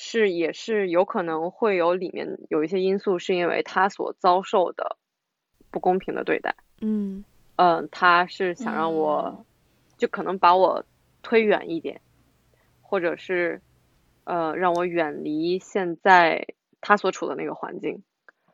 [0.00, 4.96] 是也是有可能会有里面有一些因素，是因为他所遭受的
[5.72, 6.54] 不公平的对待。
[6.80, 7.24] 嗯
[7.56, 9.44] 嗯，他是想让我
[9.96, 10.84] 就可能把我
[11.22, 12.00] 推远一点，
[12.80, 13.60] 或者是。
[14.30, 16.48] 呃，让我远离现在
[16.82, 18.02] 他所处的那个环境。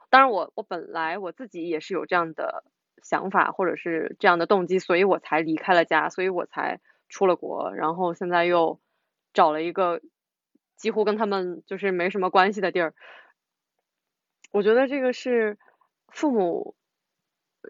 [0.08, 2.62] 当然，我我本来我自己也是有这样的
[3.02, 8.78] 想法，或者是这样的动机，所以我才离开了家，所以我才出了国，然后现在又
[9.32, 10.00] 找了一个
[10.84, 12.92] 几乎跟他们就是没什么关系的地儿。
[14.52, 15.56] 我觉得这个是
[16.08, 16.74] 父母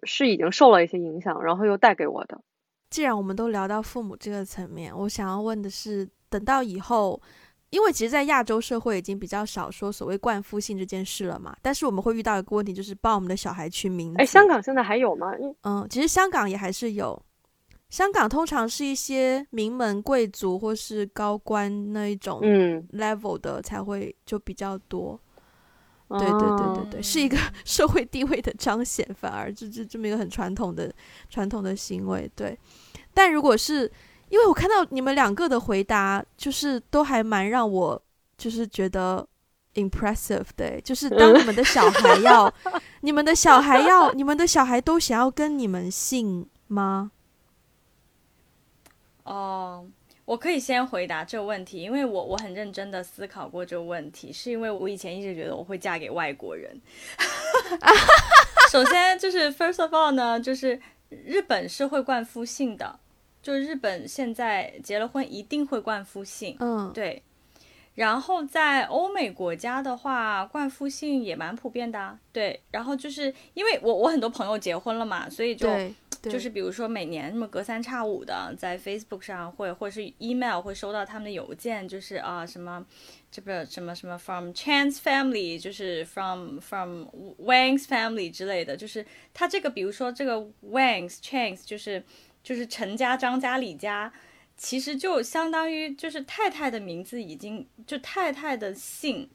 [0.02, 2.42] 是已经受了一些影响，然后又带给我的。
[2.90, 7.22] 既然我们都聊到父母这个层面，我想要问的是，等到以后。
[7.70, 11.56] 因为其实，在亚洲社会已经比较少说所谓冠夫姓这件事了嘛。
[11.62, 14.16] 但是我们会遇到一个问题，就是帮我们的小孩取名字。
[14.18, 15.32] 哎，香港现在还有吗？
[15.62, 17.20] 嗯，其实香港也还是有。
[17.94, 22.40] 香港通常是一些名门贵族或是高官那一种
[22.94, 25.16] level 的才会就比较多。
[26.08, 30.92] 对对对对对，是一个 社会地位的彰显，反而这这这么一个很传统的
[31.30, 32.28] 传统的行为。
[32.34, 32.58] 对，
[33.14, 33.88] 但如果是。
[34.30, 38.02] 因为我看到你们两个的回答，就是都还蛮让我
[38.36, 39.24] 就是觉得
[39.74, 42.52] impressive 的，就是当你们的小孩要，
[43.02, 47.12] 你们的小孩要，你们的小孩都想要跟你们姓吗？
[49.24, 49.84] 哦，
[50.24, 56.80] 我可以先回答这个问题，因为我我很认真的思考过这个问题，是因为我以前一直觉得我会嫁给外国人。
[58.70, 63.00] 首先就是 first of all 呢，就是日本是会冠夫姓的。
[63.42, 67.22] 就日本现在结了婚一定会冠夫姓，嗯，对。
[67.94, 72.58] 然后在欧美国家的话，冠夫姓也蛮普遍的，对。
[72.70, 75.68] 然后就是因为我我很多朋友结婚了嘛，所以就
[76.30, 82.84] 就是比如说每年那么隔三差五的在 Facebook 上会或者是 email 会收到他们的邮件，就是啊什么
[83.30, 87.08] 这个什么什么 from Chan's family，就是 from from
[87.40, 92.02] Wang's family 之类的，就是他这个比如说这个 Wang's Chan's 就是。
[92.44, 94.12] 就是陈家、张家、李家，
[94.54, 99.26] 其实就相当于就是太太的名字已经就太太的姓，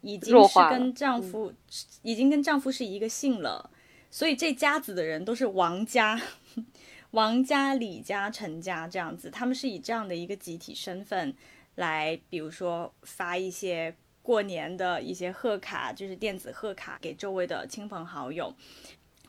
[0.00, 1.52] 已经是跟丈夫
[2.00, 3.68] 已经跟丈夫是一个姓了，
[4.10, 6.20] 所以这家子的人都是王家、
[7.12, 11.34] 王家、李家、陈家这样子，他们是以这样的一个集体身份
[11.74, 18.54] 来，比如说发一些过年的一些贺卡，就是电子贺卡给周围的亲朋好友。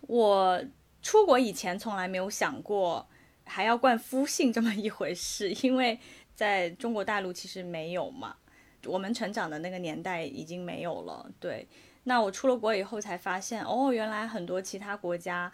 [0.02, 0.64] 我
[1.02, 3.08] 出国以前从来没有想过。
[3.50, 5.98] 还要冠夫姓这么一回事，因为
[6.36, 8.36] 在中国大陆其实没有嘛，
[8.84, 11.32] 我们成长的那个年代已经没有了。
[11.40, 11.66] 对，
[12.08, 15.52] 那我出了国以后才发现，哦，原来很多其他国家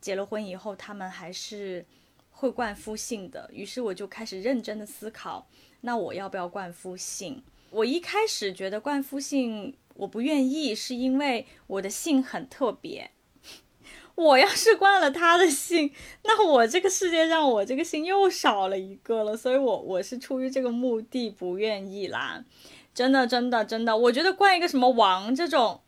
[0.00, 1.84] 结了婚以后，他们还是
[2.30, 3.50] 会冠夫姓的。
[3.52, 5.46] 于是我就开始认真的思考，
[5.82, 7.42] 那我要不要冠夫姓？
[7.68, 13.10] 我一开始觉得冠夫姓我不愿意，是因为我的姓很特别。
[14.16, 15.92] 我要是冠了他的姓，
[16.24, 22.42] 那我这个世界上我这个姓又少了一个了，所以我我是出于这个目的不愿意啦，
[22.94, 25.80] 真的真的真的，我觉得冠一个什么王这种，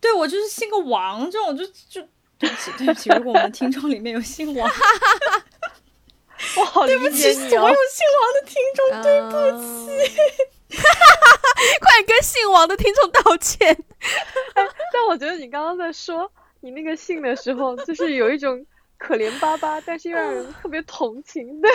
[0.00, 2.00] 对我就是姓个王这种就就
[2.38, 4.70] 对不起对不起，如果我们听众里面有姓王，
[6.56, 7.68] 我好理对不起所有姓王。
[8.32, 10.16] 的听众，对不起。
[10.70, 10.76] 起，
[11.80, 13.76] 快跟姓王的听众道歉。
[14.92, 18.64] 但我觉得你刚刚在说你那个姓的时候，就是有一种
[18.96, 21.68] 可怜巴巴，但是又让人特别同情的。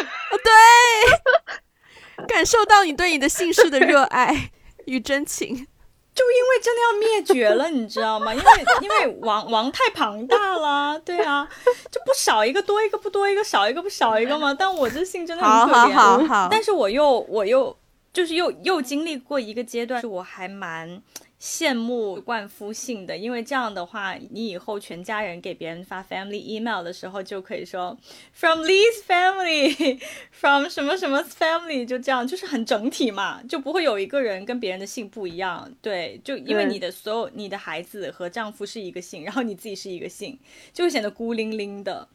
[0.43, 4.51] 对，感受到你对你的姓氏的热爱
[4.85, 5.67] 与真情。
[6.15, 8.33] 就因为真的要灭绝了，你知道吗？
[8.33, 8.45] 因为
[8.81, 11.45] 因为王王太庞大了，对啊，
[11.91, 14.53] 就不少一个多一个不多一个少一个不少一个嘛。
[14.57, 17.77] 但我这姓真的很可怜，好好好，但是我又我又
[18.13, 21.01] 就是又又经历过一个阶段，是我还蛮
[21.45, 27.95] 羡慕冠夫姓的，因为这样的话，你以后全家人给别人发 family email 的时候，就可以说
[28.33, 35.71] from Lee's family，from 什么什么 family，就这样，就是很整体嘛，就不会有一个人跟别人的姓不一样。
[35.83, 40.39] 对，就因为你的所有你的孩子和丈夫是一个姓，然后你自己是一个姓，
[40.73, 42.07] 就会显得孤零零的。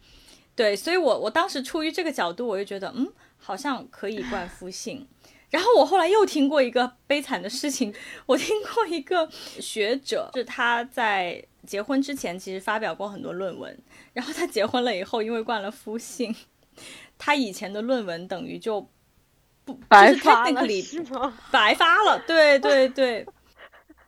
[0.57, 3.07] 对，所以我我当时出于这个角度，我就觉得，嗯，
[3.39, 5.07] 好像可以冠夫姓。
[5.51, 7.93] 然后我后来又听过一个悲惨的事情，
[8.27, 9.29] 我听过一个
[9.61, 13.77] 学者，是他在结婚之前其实发表过很多论文，
[14.13, 16.35] 然后他结婚了以后，因为惯了夫姓，
[17.19, 18.81] 他以前的论文等于就
[19.65, 21.39] 不就是白发了是吗？
[21.51, 23.27] 白发了，对对对，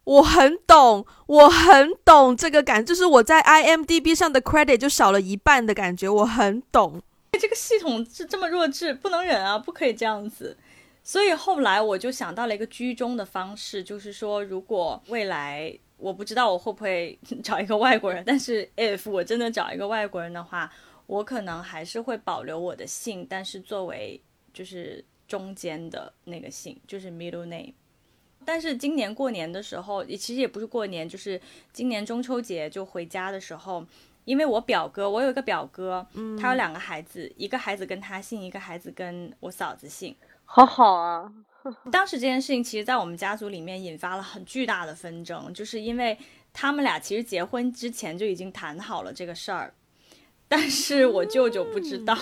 [0.05, 7.02] 我很懂，我很懂这个感，就是我在 IMDB 上的 credit 就少了一半的感觉，我很懂。
[7.32, 10.56] 这个系统是这么弱智，不能忍啊，不可以这样子。
[11.05, 20.73] 所以后来我就想到了一个居中的方式，就是说，如果未来我不知道我会不会 找一个外国人，但是 if 我真的找一个外国人的话，
[21.07, 24.20] 我可能还是会保留我的姓，但是作为
[24.55, 27.73] 就是中间的那个姓，就是 middle name。
[28.45, 31.41] 但是今年过年的时候，也其实也不是过年，就是
[31.73, 33.85] 今年中秋节就回家的时候，
[34.24, 36.05] 因为我表哥，我有一个表哥，
[36.41, 40.15] 他有两个孩子，一个孩子跟他姓，一个孩子跟我嫂子姓。
[40.55, 41.33] 好好啊，
[41.91, 46.19] 当时这件事情，其实在我们家族里面引发了很巨大的纷争，就是因为
[46.53, 49.73] 他们俩其实结婚之前就已经谈好了这个事儿，
[50.49, 52.15] 但是我舅舅不知道。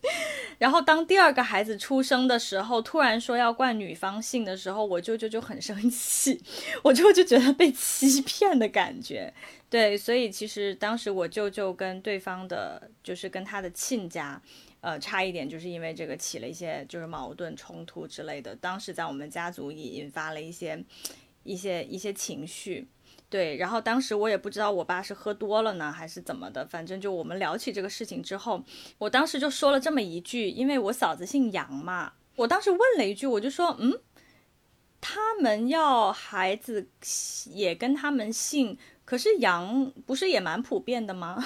[0.58, 6.38] 然后当第二个孩子出生的时候，突然说要冠女方姓的时候，我舅舅就很生气，
[6.82, 9.32] 我舅舅觉得被欺骗的感觉。
[9.70, 14.40] 对，所以其实当时我舅舅跟对方的，就是跟他的亲家，
[14.82, 18.54] 呃，差一点就是因为这个起了一些就是矛盾冲突之类的。
[18.56, 20.84] 当时在我们家族也引发了一些
[21.44, 22.88] 一些一些情绪。
[23.30, 28.62] 对，然后当时我也不知道我爸是喝多了呢，还是怎么的，反正就我们聊起这个事情之后，
[28.98, 33.98] 我当时就说了这么一句，因为我嫂子姓杨嘛，我当时问了一句，我就说，嗯，
[35.00, 36.90] 他们要孩子
[37.46, 38.76] 也跟他们姓，
[39.06, 41.42] 可是杨不是也蛮普遍的吗？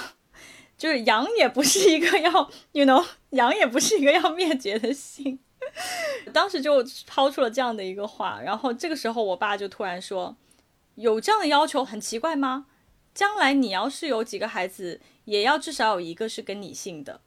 [0.77, 5.39] 就是羊也不是一个要，you know，羊也不是一个要灭绝的姓。
[6.33, 10.37] 当时就抛出了这样的一个话，然后这个时候我爸就突然说。
[10.97, 12.65] 有这样的要求很奇怪吗？
[13.13, 17.21] 将来你要是有几个孩子，也要至少有一个是跟你姓的。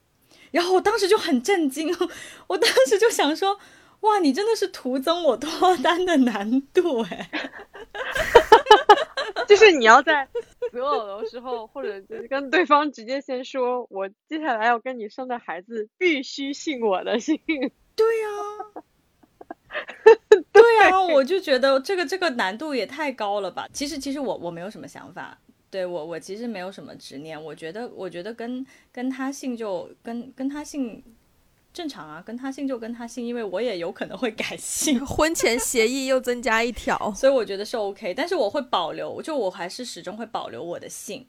[0.50, 1.88] 然后我当时就很震惊，
[2.48, 3.60] 我当时就想说，
[4.00, 7.30] 哇，你真的是徒增我脱单的难度哎！
[9.50, 10.28] 就是你要在
[10.70, 17.36] 择偶的时候，或者就是跟对方直接先说，我接下来要跟你生的孩子必须姓我的姓。
[17.46, 18.28] 对呀、
[20.52, 23.66] 对呀、我就觉得这个这个难度也太高了吧。
[23.72, 25.36] 其实其实我我没有什么想法，
[25.68, 27.42] 对我我其实没有什么执念。
[27.42, 31.02] 我觉得我觉得跟跟他姓就跟跟他姓
[31.72, 34.98] 正常啊，跟他姓就跟他姓，因为我也有可能会改姓。
[35.06, 41.26] 婚前协议又增加一条，所以我觉得是 OK，但是我会保留，就我还是始终会保留我的姓，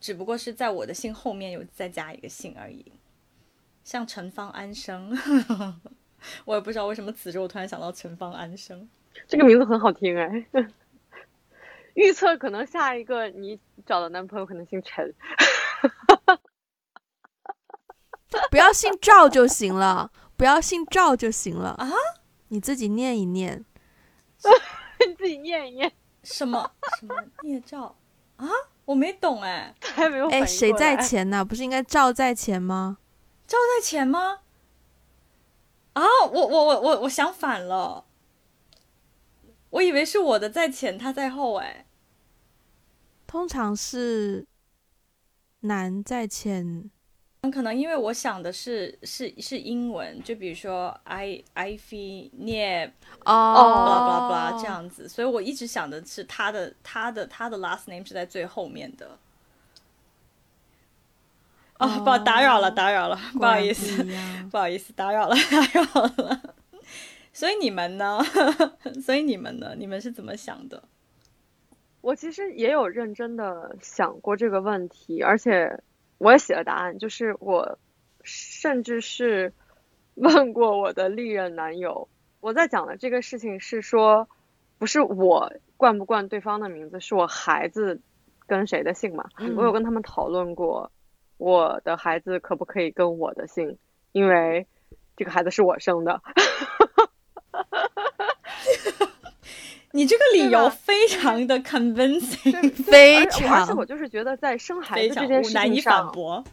[0.00, 2.84] 只不过是在我的姓后面有再加一个姓而已，
[3.84, 5.16] 像陈方安生，
[6.44, 8.88] 我也不知道为什么此时我突然想到陈方安生，
[9.28, 10.46] 这个名字很好听哎。
[11.94, 15.12] 预测可能下一个你找的男朋友可能姓陈，
[18.50, 21.88] 不要姓赵就行了，不要姓赵就行了啊！
[22.48, 23.64] 你自己念一念，
[25.06, 25.92] 你自己念一念，
[26.22, 27.96] 什么什么聂照
[28.36, 28.48] 啊？
[28.84, 30.72] 我没懂哎，还没有哎，谁？
[30.72, 31.44] 在前呢？
[31.44, 32.98] 不是应该赵在前吗？
[33.46, 34.40] 赵在前吗？
[35.92, 36.02] 啊，
[36.32, 38.04] 我我我我我想反了，
[39.70, 41.86] 我以为是我的在前，他在后哎。
[43.26, 44.44] 通常是
[45.60, 46.90] 男在前，
[47.50, 52.92] 可能因为我想的是是是英文，就比如说 i ivy 聂
[53.24, 53.32] 哦
[53.86, 54.66] blah blah blah 这。
[54.66, 59.18] 样子，所以我一直想的是他的他的他的 last name 是在最后面的。
[61.78, 64.06] 哦，不打扰了，打扰了，不好意思，
[64.50, 66.54] 不好意思，打扰了， 打扰了。
[67.32, 68.20] 所以你们呢？
[69.02, 69.74] 所以你们呢？
[69.78, 70.82] 你们是怎么想的？
[72.02, 75.82] 我其实也有认真的想过这个问题，而且
[76.20, 77.78] 我也写了答案，就是我
[78.22, 79.54] 甚至是
[80.14, 82.08] 问过我的历任男友。
[82.40, 84.28] 我在讲的这个事情是说，
[84.78, 88.02] 不是我冠不冠对方的名字，是我孩子
[88.46, 89.30] 跟谁的姓嘛？
[89.56, 90.92] 我有跟他们讨论过，
[91.38, 93.78] 我的孩子可不可以跟我的姓，
[94.12, 94.66] 因为
[95.16, 96.20] 这个孩子是我生的。
[99.92, 106.44] 你这个理由非常的 convincing，非常，而且我就是觉得在生孩子这件事情上，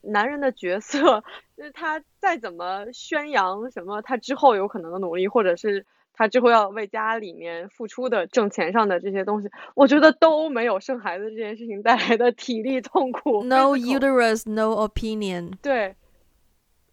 [0.00, 1.22] 男人的角色，
[1.56, 5.84] 就是他再怎么宣扬什么他之后有可能的努力，或者是
[6.14, 13.44] 他之后要为家里面付出的挣钱上的这些东西，我觉得都没有生孩子这件事情带来的体力痛苦。
[13.44, 15.52] No uterus, no opinion。
[15.60, 15.96] 对，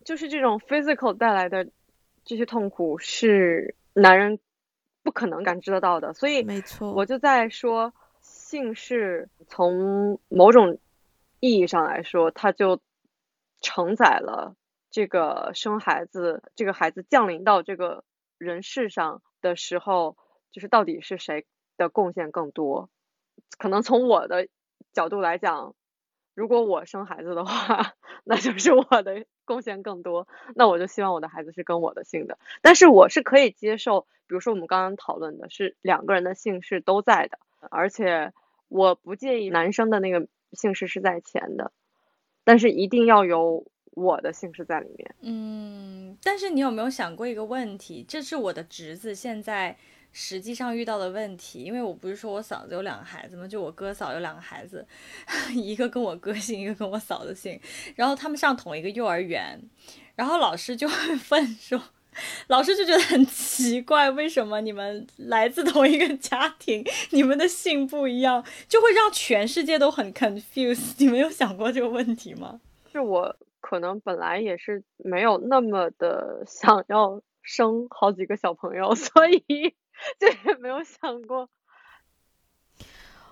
[0.03, 1.67] 就是这种 physical 带来的
[2.25, 4.37] 这些痛苦是男人。
[5.03, 10.77] 不可能感知得到的，所以没错，我就在说，姓氏从某种
[11.39, 12.79] 意义上来说，它就
[13.61, 14.55] 承载了
[14.89, 18.03] 这个生孩子，这个孩子降临到这个
[18.37, 20.17] 人世上的时候，
[20.51, 21.45] 就是到底是谁
[21.77, 22.89] 的贡献更多？
[23.57, 24.47] 可能从我的
[24.93, 25.75] 角度来讲，
[26.33, 27.93] 如果我生孩子的话，
[28.23, 29.25] 那就是我的。
[29.43, 32.37] 贡献更多，那我就希望我的孩子是跟我的姓的。
[32.61, 37.37] 但是我是可以接受，比如说我们刚刚讨论的是两个人的姓氏都在的，
[37.69, 38.31] 而且
[38.69, 41.73] 我不介意男生的那个姓氏是在前的，
[42.45, 45.15] 但是一定要有我的姓氏在里面。
[45.19, 48.05] 嗯，但是你有没有想过一个问题？
[48.07, 49.75] 这是我的侄子现在。
[50.13, 53.47] 实际上遇到的问题，因为我不是说我嫂子有两个孩子吗？
[53.47, 54.85] 就我哥嫂有两个孩子，
[55.55, 57.59] 一个跟我哥姓，一个跟我嫂子姓。
[57.95, 59.61] 然后他们上同一个幼儿园，
[60.15, 60.95] 然后老师就会
[61.29, 61.81] 问说，
[62.47, 70.95] 老师就觉得很奇怪，为什么你们来自同一个家庭，你们的姓不一样，就会让全世界都很 confused。
[70.97, 72.59] 你们有想过这个问题吗？
[72.91, 79.73] 是我可能本来也是没有那么的想要生好几个小朋友， 所以。
[80.19, 81.49] 这也没有想过。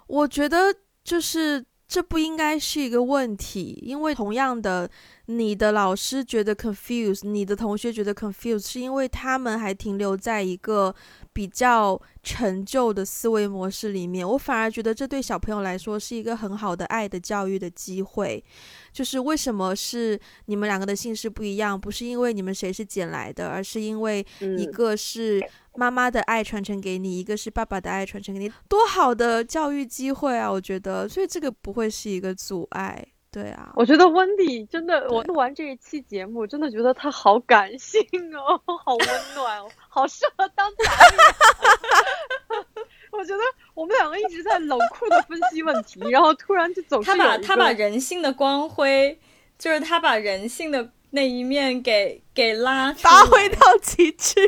[0.07, 0.73] 我觉得
[1.03, 4.89] 就是这不应该是一个问题，因为同样的，
[5.25, 10.95] 你的老师觉得 confused，你的同学觉得 confused，是因为他们还停留在一个
[11.33, 14.27] 比较陈旧的思维模式里面。
[14.27, 18.43] 我反而觉得这对小朋友来说是一个很好的爱的教育的机会。
[18.91, 21.79] 就是为什么是你们两个的姓氏不一样？
[21.79, 24.25] 不是因为你们谁是捡来的，而是因为
[24.57, 25.41] 一个是。
[25.75, 30.51] 妈妈的爱传承给你，一个是爸爸的爱传承给你，多好的教育机会啊！
[30.51, 33.71] 我觉得，所以这个不会是一个阻碍，对啊。
[33.75, 38.01] 我觉得温迪真的，我录完这一期节目，真的觉得他好感性
[38.35, 42.65] 哦， 好温暖哦，好适合当导演。
[43.11, 43.43] 我觉得
[43.73, 49.19] 我们两个一直在冷酷的分析问题，然后突然就总是他把他把人性的光辉，
[49.57, 54.39] 就是他把人性的那一面给给拉发挥到极致。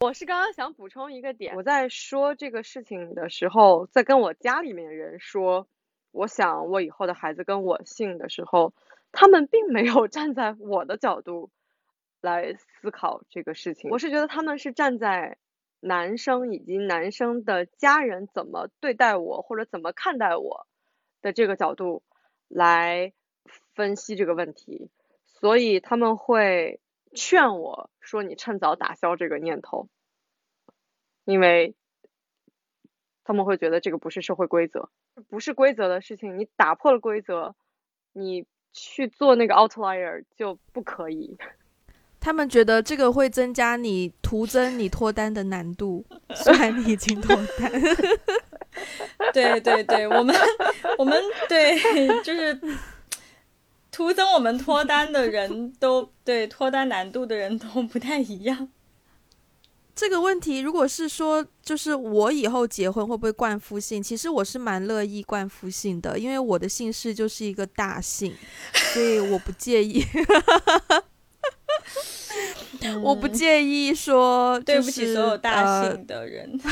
[0.00, 5.66] 我是刚刚想补充一个点，我在说这个事情的时候，在跟我家里面人说，
[6.18, 8.72] 我想我以后的孩子跟我姓的时候，
[9.12, 11.50] 他们并没有 站在我的角度
[12.20, 13.90] 来思考这个事情。
[13.90, 15.38] 我是觉得他们是站在
[15.80, 20.66] 男生以及男生的家人怎么对待我或者怎么看待我
[21.22, 22.02] 的这个角度
[22.48, 23.12] 来
[23.74, 24.90] 分析这个问题，
[25.26, 26.80] 所以他们会。
[27.14, 29.88] 劝我说：“你趁早打消这个念头，
[31.24, 31.74] 因为
[33.28, 34.88] 他们会觉得这个不是社会规则，
[35.28, 36.38] 不是规则的事情。
[36.38, 37.54] 你打破了规则，
[38.14, 41.36] 你去做那个 outlier 就不可以。
[42.18, 47.70] 他们觉得这个会增加你徒增你脱单的难度，虽然你已经脱单。
[49.34, 50.34] 对对对，我们
[50.96, 51.78] 我们对
[52.22, 52.58] 就是。”
[53.90, 58.68] 徒增我们脱单的人都对脱单难度的人都不太一样。
[59.98, 64.00] 这个问题，如果是说，就是我以后结婚会不会冠夫姓？
[64.00, 68.32] 其实我是蛮乐意冠夫姓的，因为我的姓氏就是一个大姓，
[68.72, 70.04] 所以我不介意。
[73.02, 76.48] 我不介意说，对不起所有大姓的人。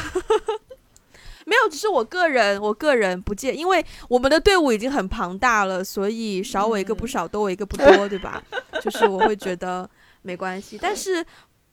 [1.45, 8.41] 没有，只是我个人，我个人不介，因为我们的队伍已经很庞大了，所以少我一个不少，多我一个不多，对吧？
[8.81, 9.91] 就是我会觉得
[10.23, 10.79] 没关系。
[10.81, 11.25] 但是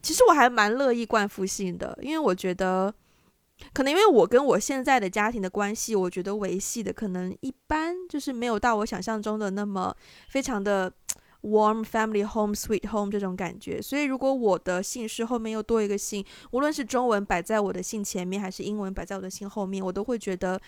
[0.03, 2.93] 其实我还蛮乐意冠夫姓的，因为我觉得，
[3.73, 9.95] 可能因为我跟我现在的家庭的关系，我觉得维系的可能一般，就是没有到我想象中的那么
[10.27, 10.91] 非常的
[11.41, 13.81] warm family home sweet home 这种感觉。
[13.81, 20.59] 所以如果我的姓氏后面又多一个姓，无论是中文摆在我的姓前面，还是英文摆在我的姓后面，我都会觉得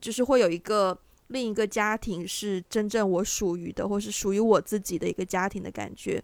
[0.00, 6.22] 就是会有一个另一个家庭是真正我属于的，或是属于我自己的一个家庭的感觉。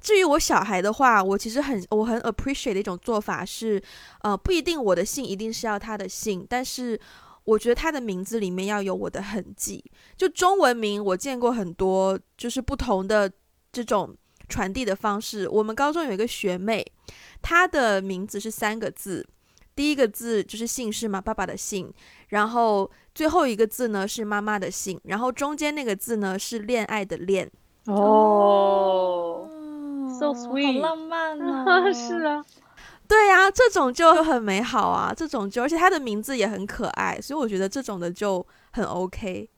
[0.00, 3.82] 至于我小孩的话，我其实很我很 appreciate 的一种做法是，
[4.22, 6.98] 呃，不一定我的姓一定是要他的姓，但是
[7.44, 9.84] 我觉得他的名字里面要有我的痕迹。
[10.16, 13.30] 就中文名，我见过很多就是不同的
[13.72, 14.14] 这种
[14.48, 15.48] 传递的方式。
[15.48, 16.84] 我们高中有一个学妹，
[17.42, 19.26] 她的名字是三个字，
[19.74, 21.92] 第一个字就是姓氏嘛，爸爸的姓，
[22.28, 27.50] 然后最后一个字呢是妈妈的姓，然后中间那个字呢是恋爱的恋。
[27.86, 29.46] 哦
[30.18, 31.92] ，so 好 sweet，浪漫 啊！
[31.92, 32.44] 是啊，
[33.06, 39.48] 对呀、这种就很美好啊，这种就而且他的名字也很可爱，所以我觉得这种的就很 OK。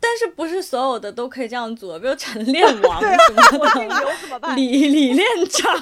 [0.00, 4.54] 但是不是所有的都可以这样做，比如晨练 王什么的？
[4.54, 5.76] 李李恋章，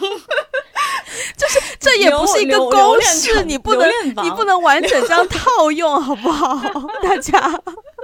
[1.79, 3.87] 这也不是一个公式，你不能
[4.25, 6.59] 你不能完整这样套用，好不好？
[7.03, 7.39] 大家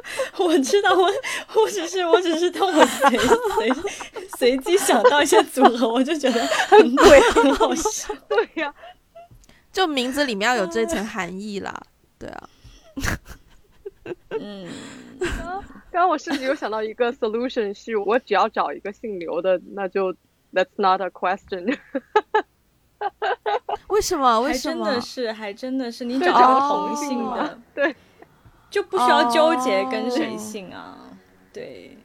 [0.39, 1.11] 我知道，我
[1.55, 3.73] 我只是我只是当我随随
[4.39, 8.15] 随机想到一些组合，我就觉得很鬼，很好笑。
[8.29, 8.73] 对呀、
[9.73, 11.81] 就名字里面要有这层含义啦，
[12.19, 12.49] 对啊。
[14.41, 14.69] 嗯，
[15.91, 20.13] 刚刚我甚至有想到一个 solution，是我只要找一个姓刘的，那就
[20.53, 21.79] that's not a question。
[23.89, 24.41] 为什么？
[24.41, 25.01] 为什么真的？
[25.01, 27.97] 是，还真的是，你找同姓同姓的，对，
[28.73, 30.99] 就不需要纠结跟哦谁姓啊。
[31.53, 31.97] 对，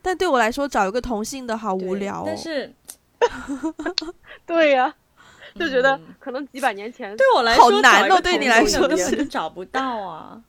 [0.00, 2.24] 但对我来说，找一个同姓的好无聊哦。
[2.24, 2.72] 但是
[4.46, 4.94] 对呀、
[5.58, 10.40] 就觉得嗯可能几百年前，对我来说，好难哦对你来说是根本就找不到啊，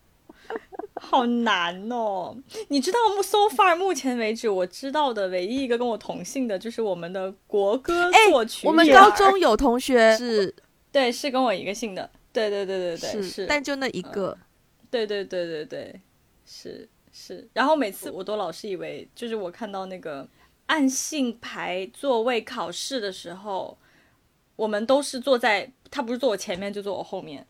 [1.01, 2.38] 好难哦！
[2.67, 10.53] 你知道，目 so far 目前为止我知道的唯一一个跟我同姓的，就是我们的国歌哎作曲我们高中有同学是
[10.91, 14.38] 对是跟我一个姓的，对对对对对是，但就那一个。
[14.89, 16.01] 对对对对对，
[16.45, 17.47] 是是。
[17.53, 20.27] 然后每次我都老是以为，就是我看到那个
[20.65, 23.77] 按姓排座位考试的时候，
[24.55, 27.45] 我们都是坐在他不是坐我前面，就坐我后面。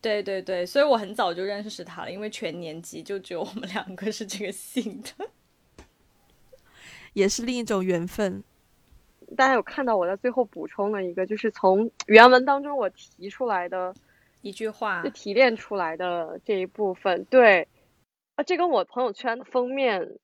[0.00, 5.28] 对对对，所以我很早就认识他了，因为全年级就只有我们两个是这个姓的。
[7.14, 8.44] 也是另一种缘分。
[9.36, 13.92] 大家有看到我在最后补充了一个，就是从原文当中我提出来的，
[14.46, 17.66] 一句话就，提炼出来的这一部分，对，
[18.36, 20.18] 啊，这跟我朋友圈封面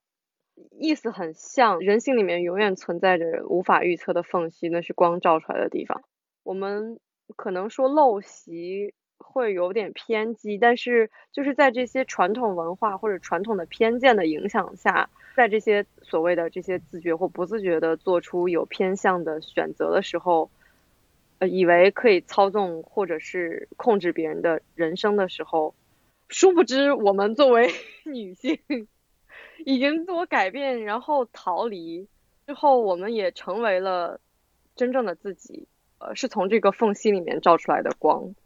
[0.78, 1.80] 意思很像。
[1.80, 6.04] 人性里面永远存在着无法预测的缝隙，那是光照出来的地方。
[6.44, 7.00] 我们
[7.34, 20.48] 可能说陋习会有点偏激，但是就是在这些传统文化或者传统的偏见的影响下，在这些所谓的这些自觉或不自觉的做出有偏向的选择的时候，
[21.42, 25.74] 呃，以为可以操纵或者是控制别人的人生的时候，
[26.28, 27.68] 殊不知我们作为
[28.06, 28.60] 女性
[29.66, 32.06] 已经自我改变，然后逃离
[32.46, 34.20] 之后，我们也成为了
[34.76, 35.66] 真正的自己，
[35.98, 38.36] 呃，是从这个缝隙里面照出来的光。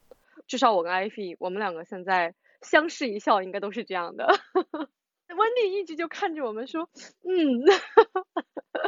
[0.47, 4.27] 至少我跟艾菲，我们两个现在相视一笑，应该都是这样的。
[5.37, 6.89] 温蒂一直就看着我们说
[7.29, 7.61] ：“嗯，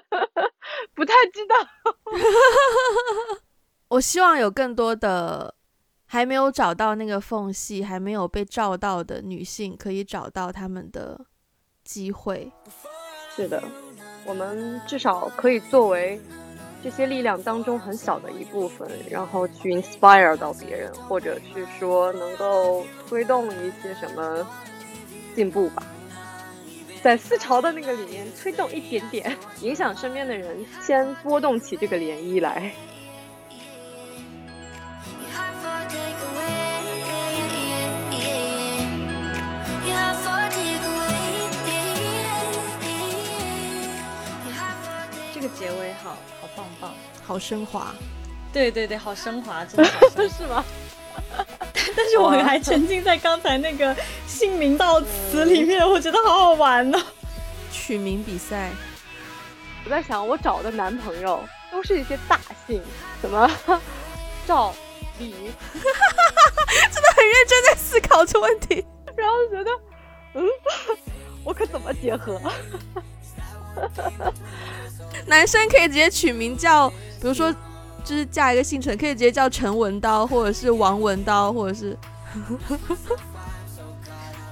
[0.95, 1.55] 不太知道。
[3.89, 5.55] 我希望有更多的
[6.07, 11.19] 还没有找到那个缝隙、还没有被照到的女性，可以找到他们的
[11.85, 12.51] 机会。”
[13.35, 13.63] 是的，
[14.27, 16.21] 我们至少可以作为
[16.83, 24.47] 这些力量当中很小的一部分，然后去 inspire 到别人，或者是说能够推动一些什么
[25.35, 25.83] 进步吧。
[27.01, 32.73] 在思潮的那个里面推动一点点，影响身边的人，先波动起这个涟漪来。
[46.03, 46.11] 好
[46.41, 46.95] 好棒棒。
[47.27, 47.95] 好升华，
[48.53, 50.29] 对对对，好升华， 真的。
[50.29, 50.65] 是吗？
[51.97, 53.95] 但是我还沉浸在刚才那个
[54.27, 57.03] 姓名到词里面，我觉得好好玩哦。
[57.73, 58.71] 取名比赛。
[59.85, 61.43] 我在想，我找的男朋友
[61.73, 62.83] 都是一些大姓，
[63.21, 63.51] 什么
[64.47, 64.75] 赵、
[65.19, 68.85] 李，很认真在思考这问题。
[69.17, 69.71] 然后觉得，
[70.35, 70.47] 嗯，
[71.45, 72.41] 我可怎么结合？
[75.27, 77.53] 男生可以直接取名叫，比如说
[78.05, 81.97] 就是嫁一个姓陈，可以直接叫陈文刀，或者是王文刀，或者是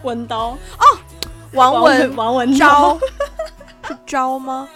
[0.03, 0.85] 文刀哦，
[1.53, 2.99] 王文王文昭
[3.83, 4.69] 昭，是招吗？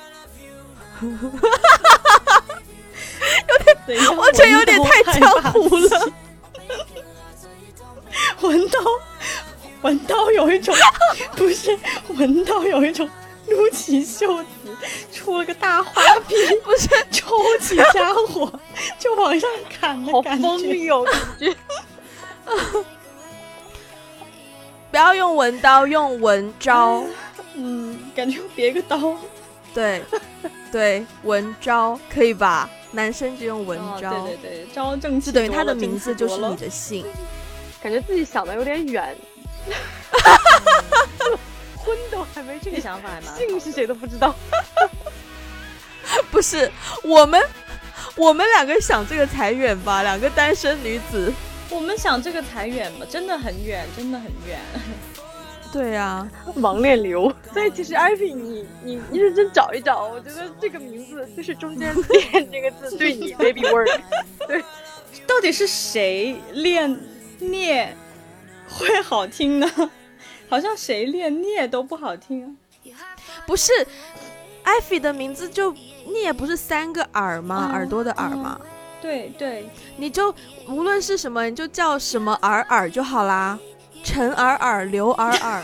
[3.87, 6.13] 等一下我觉得有点太江湖了。
[8.41, 8.79] 文刀，
[9.83, 10.75] 文刀有一种，
[11.37, 11.79] 不是
[12.17, 13.09] 文刀有一种
[13.51, 14.49] 撸起袖子
[15.13, 18.51] 出了个大花臂， 不是抽起家伙
[18.99, 20.49] 就往上砍的好感觉。
[20.49, 21.55] 锋利哦，感觉。
[24.91, 27.05] 不要用文刀，用文招。
[27.55, 29.17] 嗯，感觉别个刀。
[29.73, 30.03] 对，
[30.73, 32.69] 对，文招可以吧？
[32.93, 37.07] 男生就用文哦，对对对，招正气是等于他的名字就是你的姓。
[37.81, 39.17] 感觉自己想的有点远，
[41.91, 44.33] 婚都还没这个想法还蛮好姓是谁都不知道。
[46.31, 46.71] 不是
[47.03, 47.41] 我们，
[48.15, 50.05] 我们两个想这个才远吧？
[50.05, 51.33] 两个单身女子。
[51.69, 54.59] 我们想这个才远吧，真的很远，真的很远。
[55.73, 64.01] 对啊，盲恋流，所以其实 Ivy，你你你认真找一找，我觉得这个名字就是中间“练”这个字对你 baby work。
[65.27, 67.01] 到底是谁练
[67.39, 67.97] 聂
[68.69, 69.91] 会好听呢？
[70.51, 72.59] 好像谁练聂都不好听啊。
[73.47, 73.73] 不是，
[74.65, 75.73] 艾菲的名字就
[76.09, 77.71] 聂不是三个耳吗？
[77.71, 78.61] 嗯耳朵的耳吗？
[79.01, 80.35] 对对，你就
[80.69, 83.59] 无论是什么，你就叫什么耳耳就好啦。
[84.03, 85.63] 陈耳耳，刘耳耳，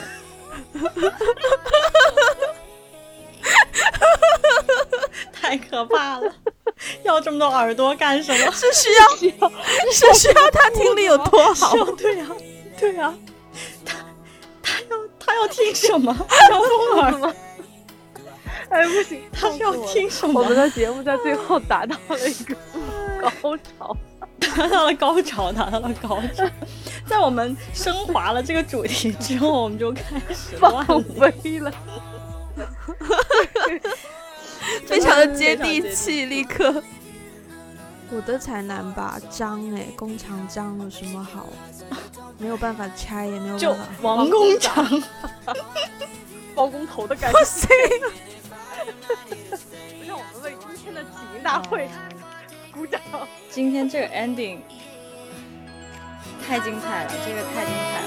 [5.32, 6.32] 太可怕了！
[7.02, 8.52] 要这么多耳朵干什么？
[8.52, 9.08] 是需要
[9.90, 11.74] 是需要他听力有多好？
[11.96, 12.26] 对呀、
[12.78, 13.14] 对呀、
[13.84, 13.96] 他
[15.26, 16.16] 他要听什么？
[16.50, 17.34] 要聋耳吗？
[18.70, 20.56] 哎，不行，他是要听什么我们？
[20.56, 22.56] 的节目在最后达到了一个
[23.40, 23.96] 高潮。
[24.38, 26.44] 达到了高潮，达到了高潮。
[27.06, 30.84] 在我们升华了这个主题之后，我们就开始放。
[31.02, 31.72] 飞了，
[34.86, 36.82] 非常的接地地气，立刻。
[38.10, 39.18] 我的才难吧？
[39.30, 41.46] 张哎，工长张有什么好？
[42.38, 44.84] 没有办法掐，也没有就王工长，
[46.54, 47.38] 包工头的感觉。
[47.38, 47.68] 哇塞！
[50.06, 51.88] 让我们为今天的启音大会
[52.72, 53.00] 鼓掌。
[53.50, 54.58] 今天这个 ending
[56.46, 58.06] 太精彩了，这个太精彩了。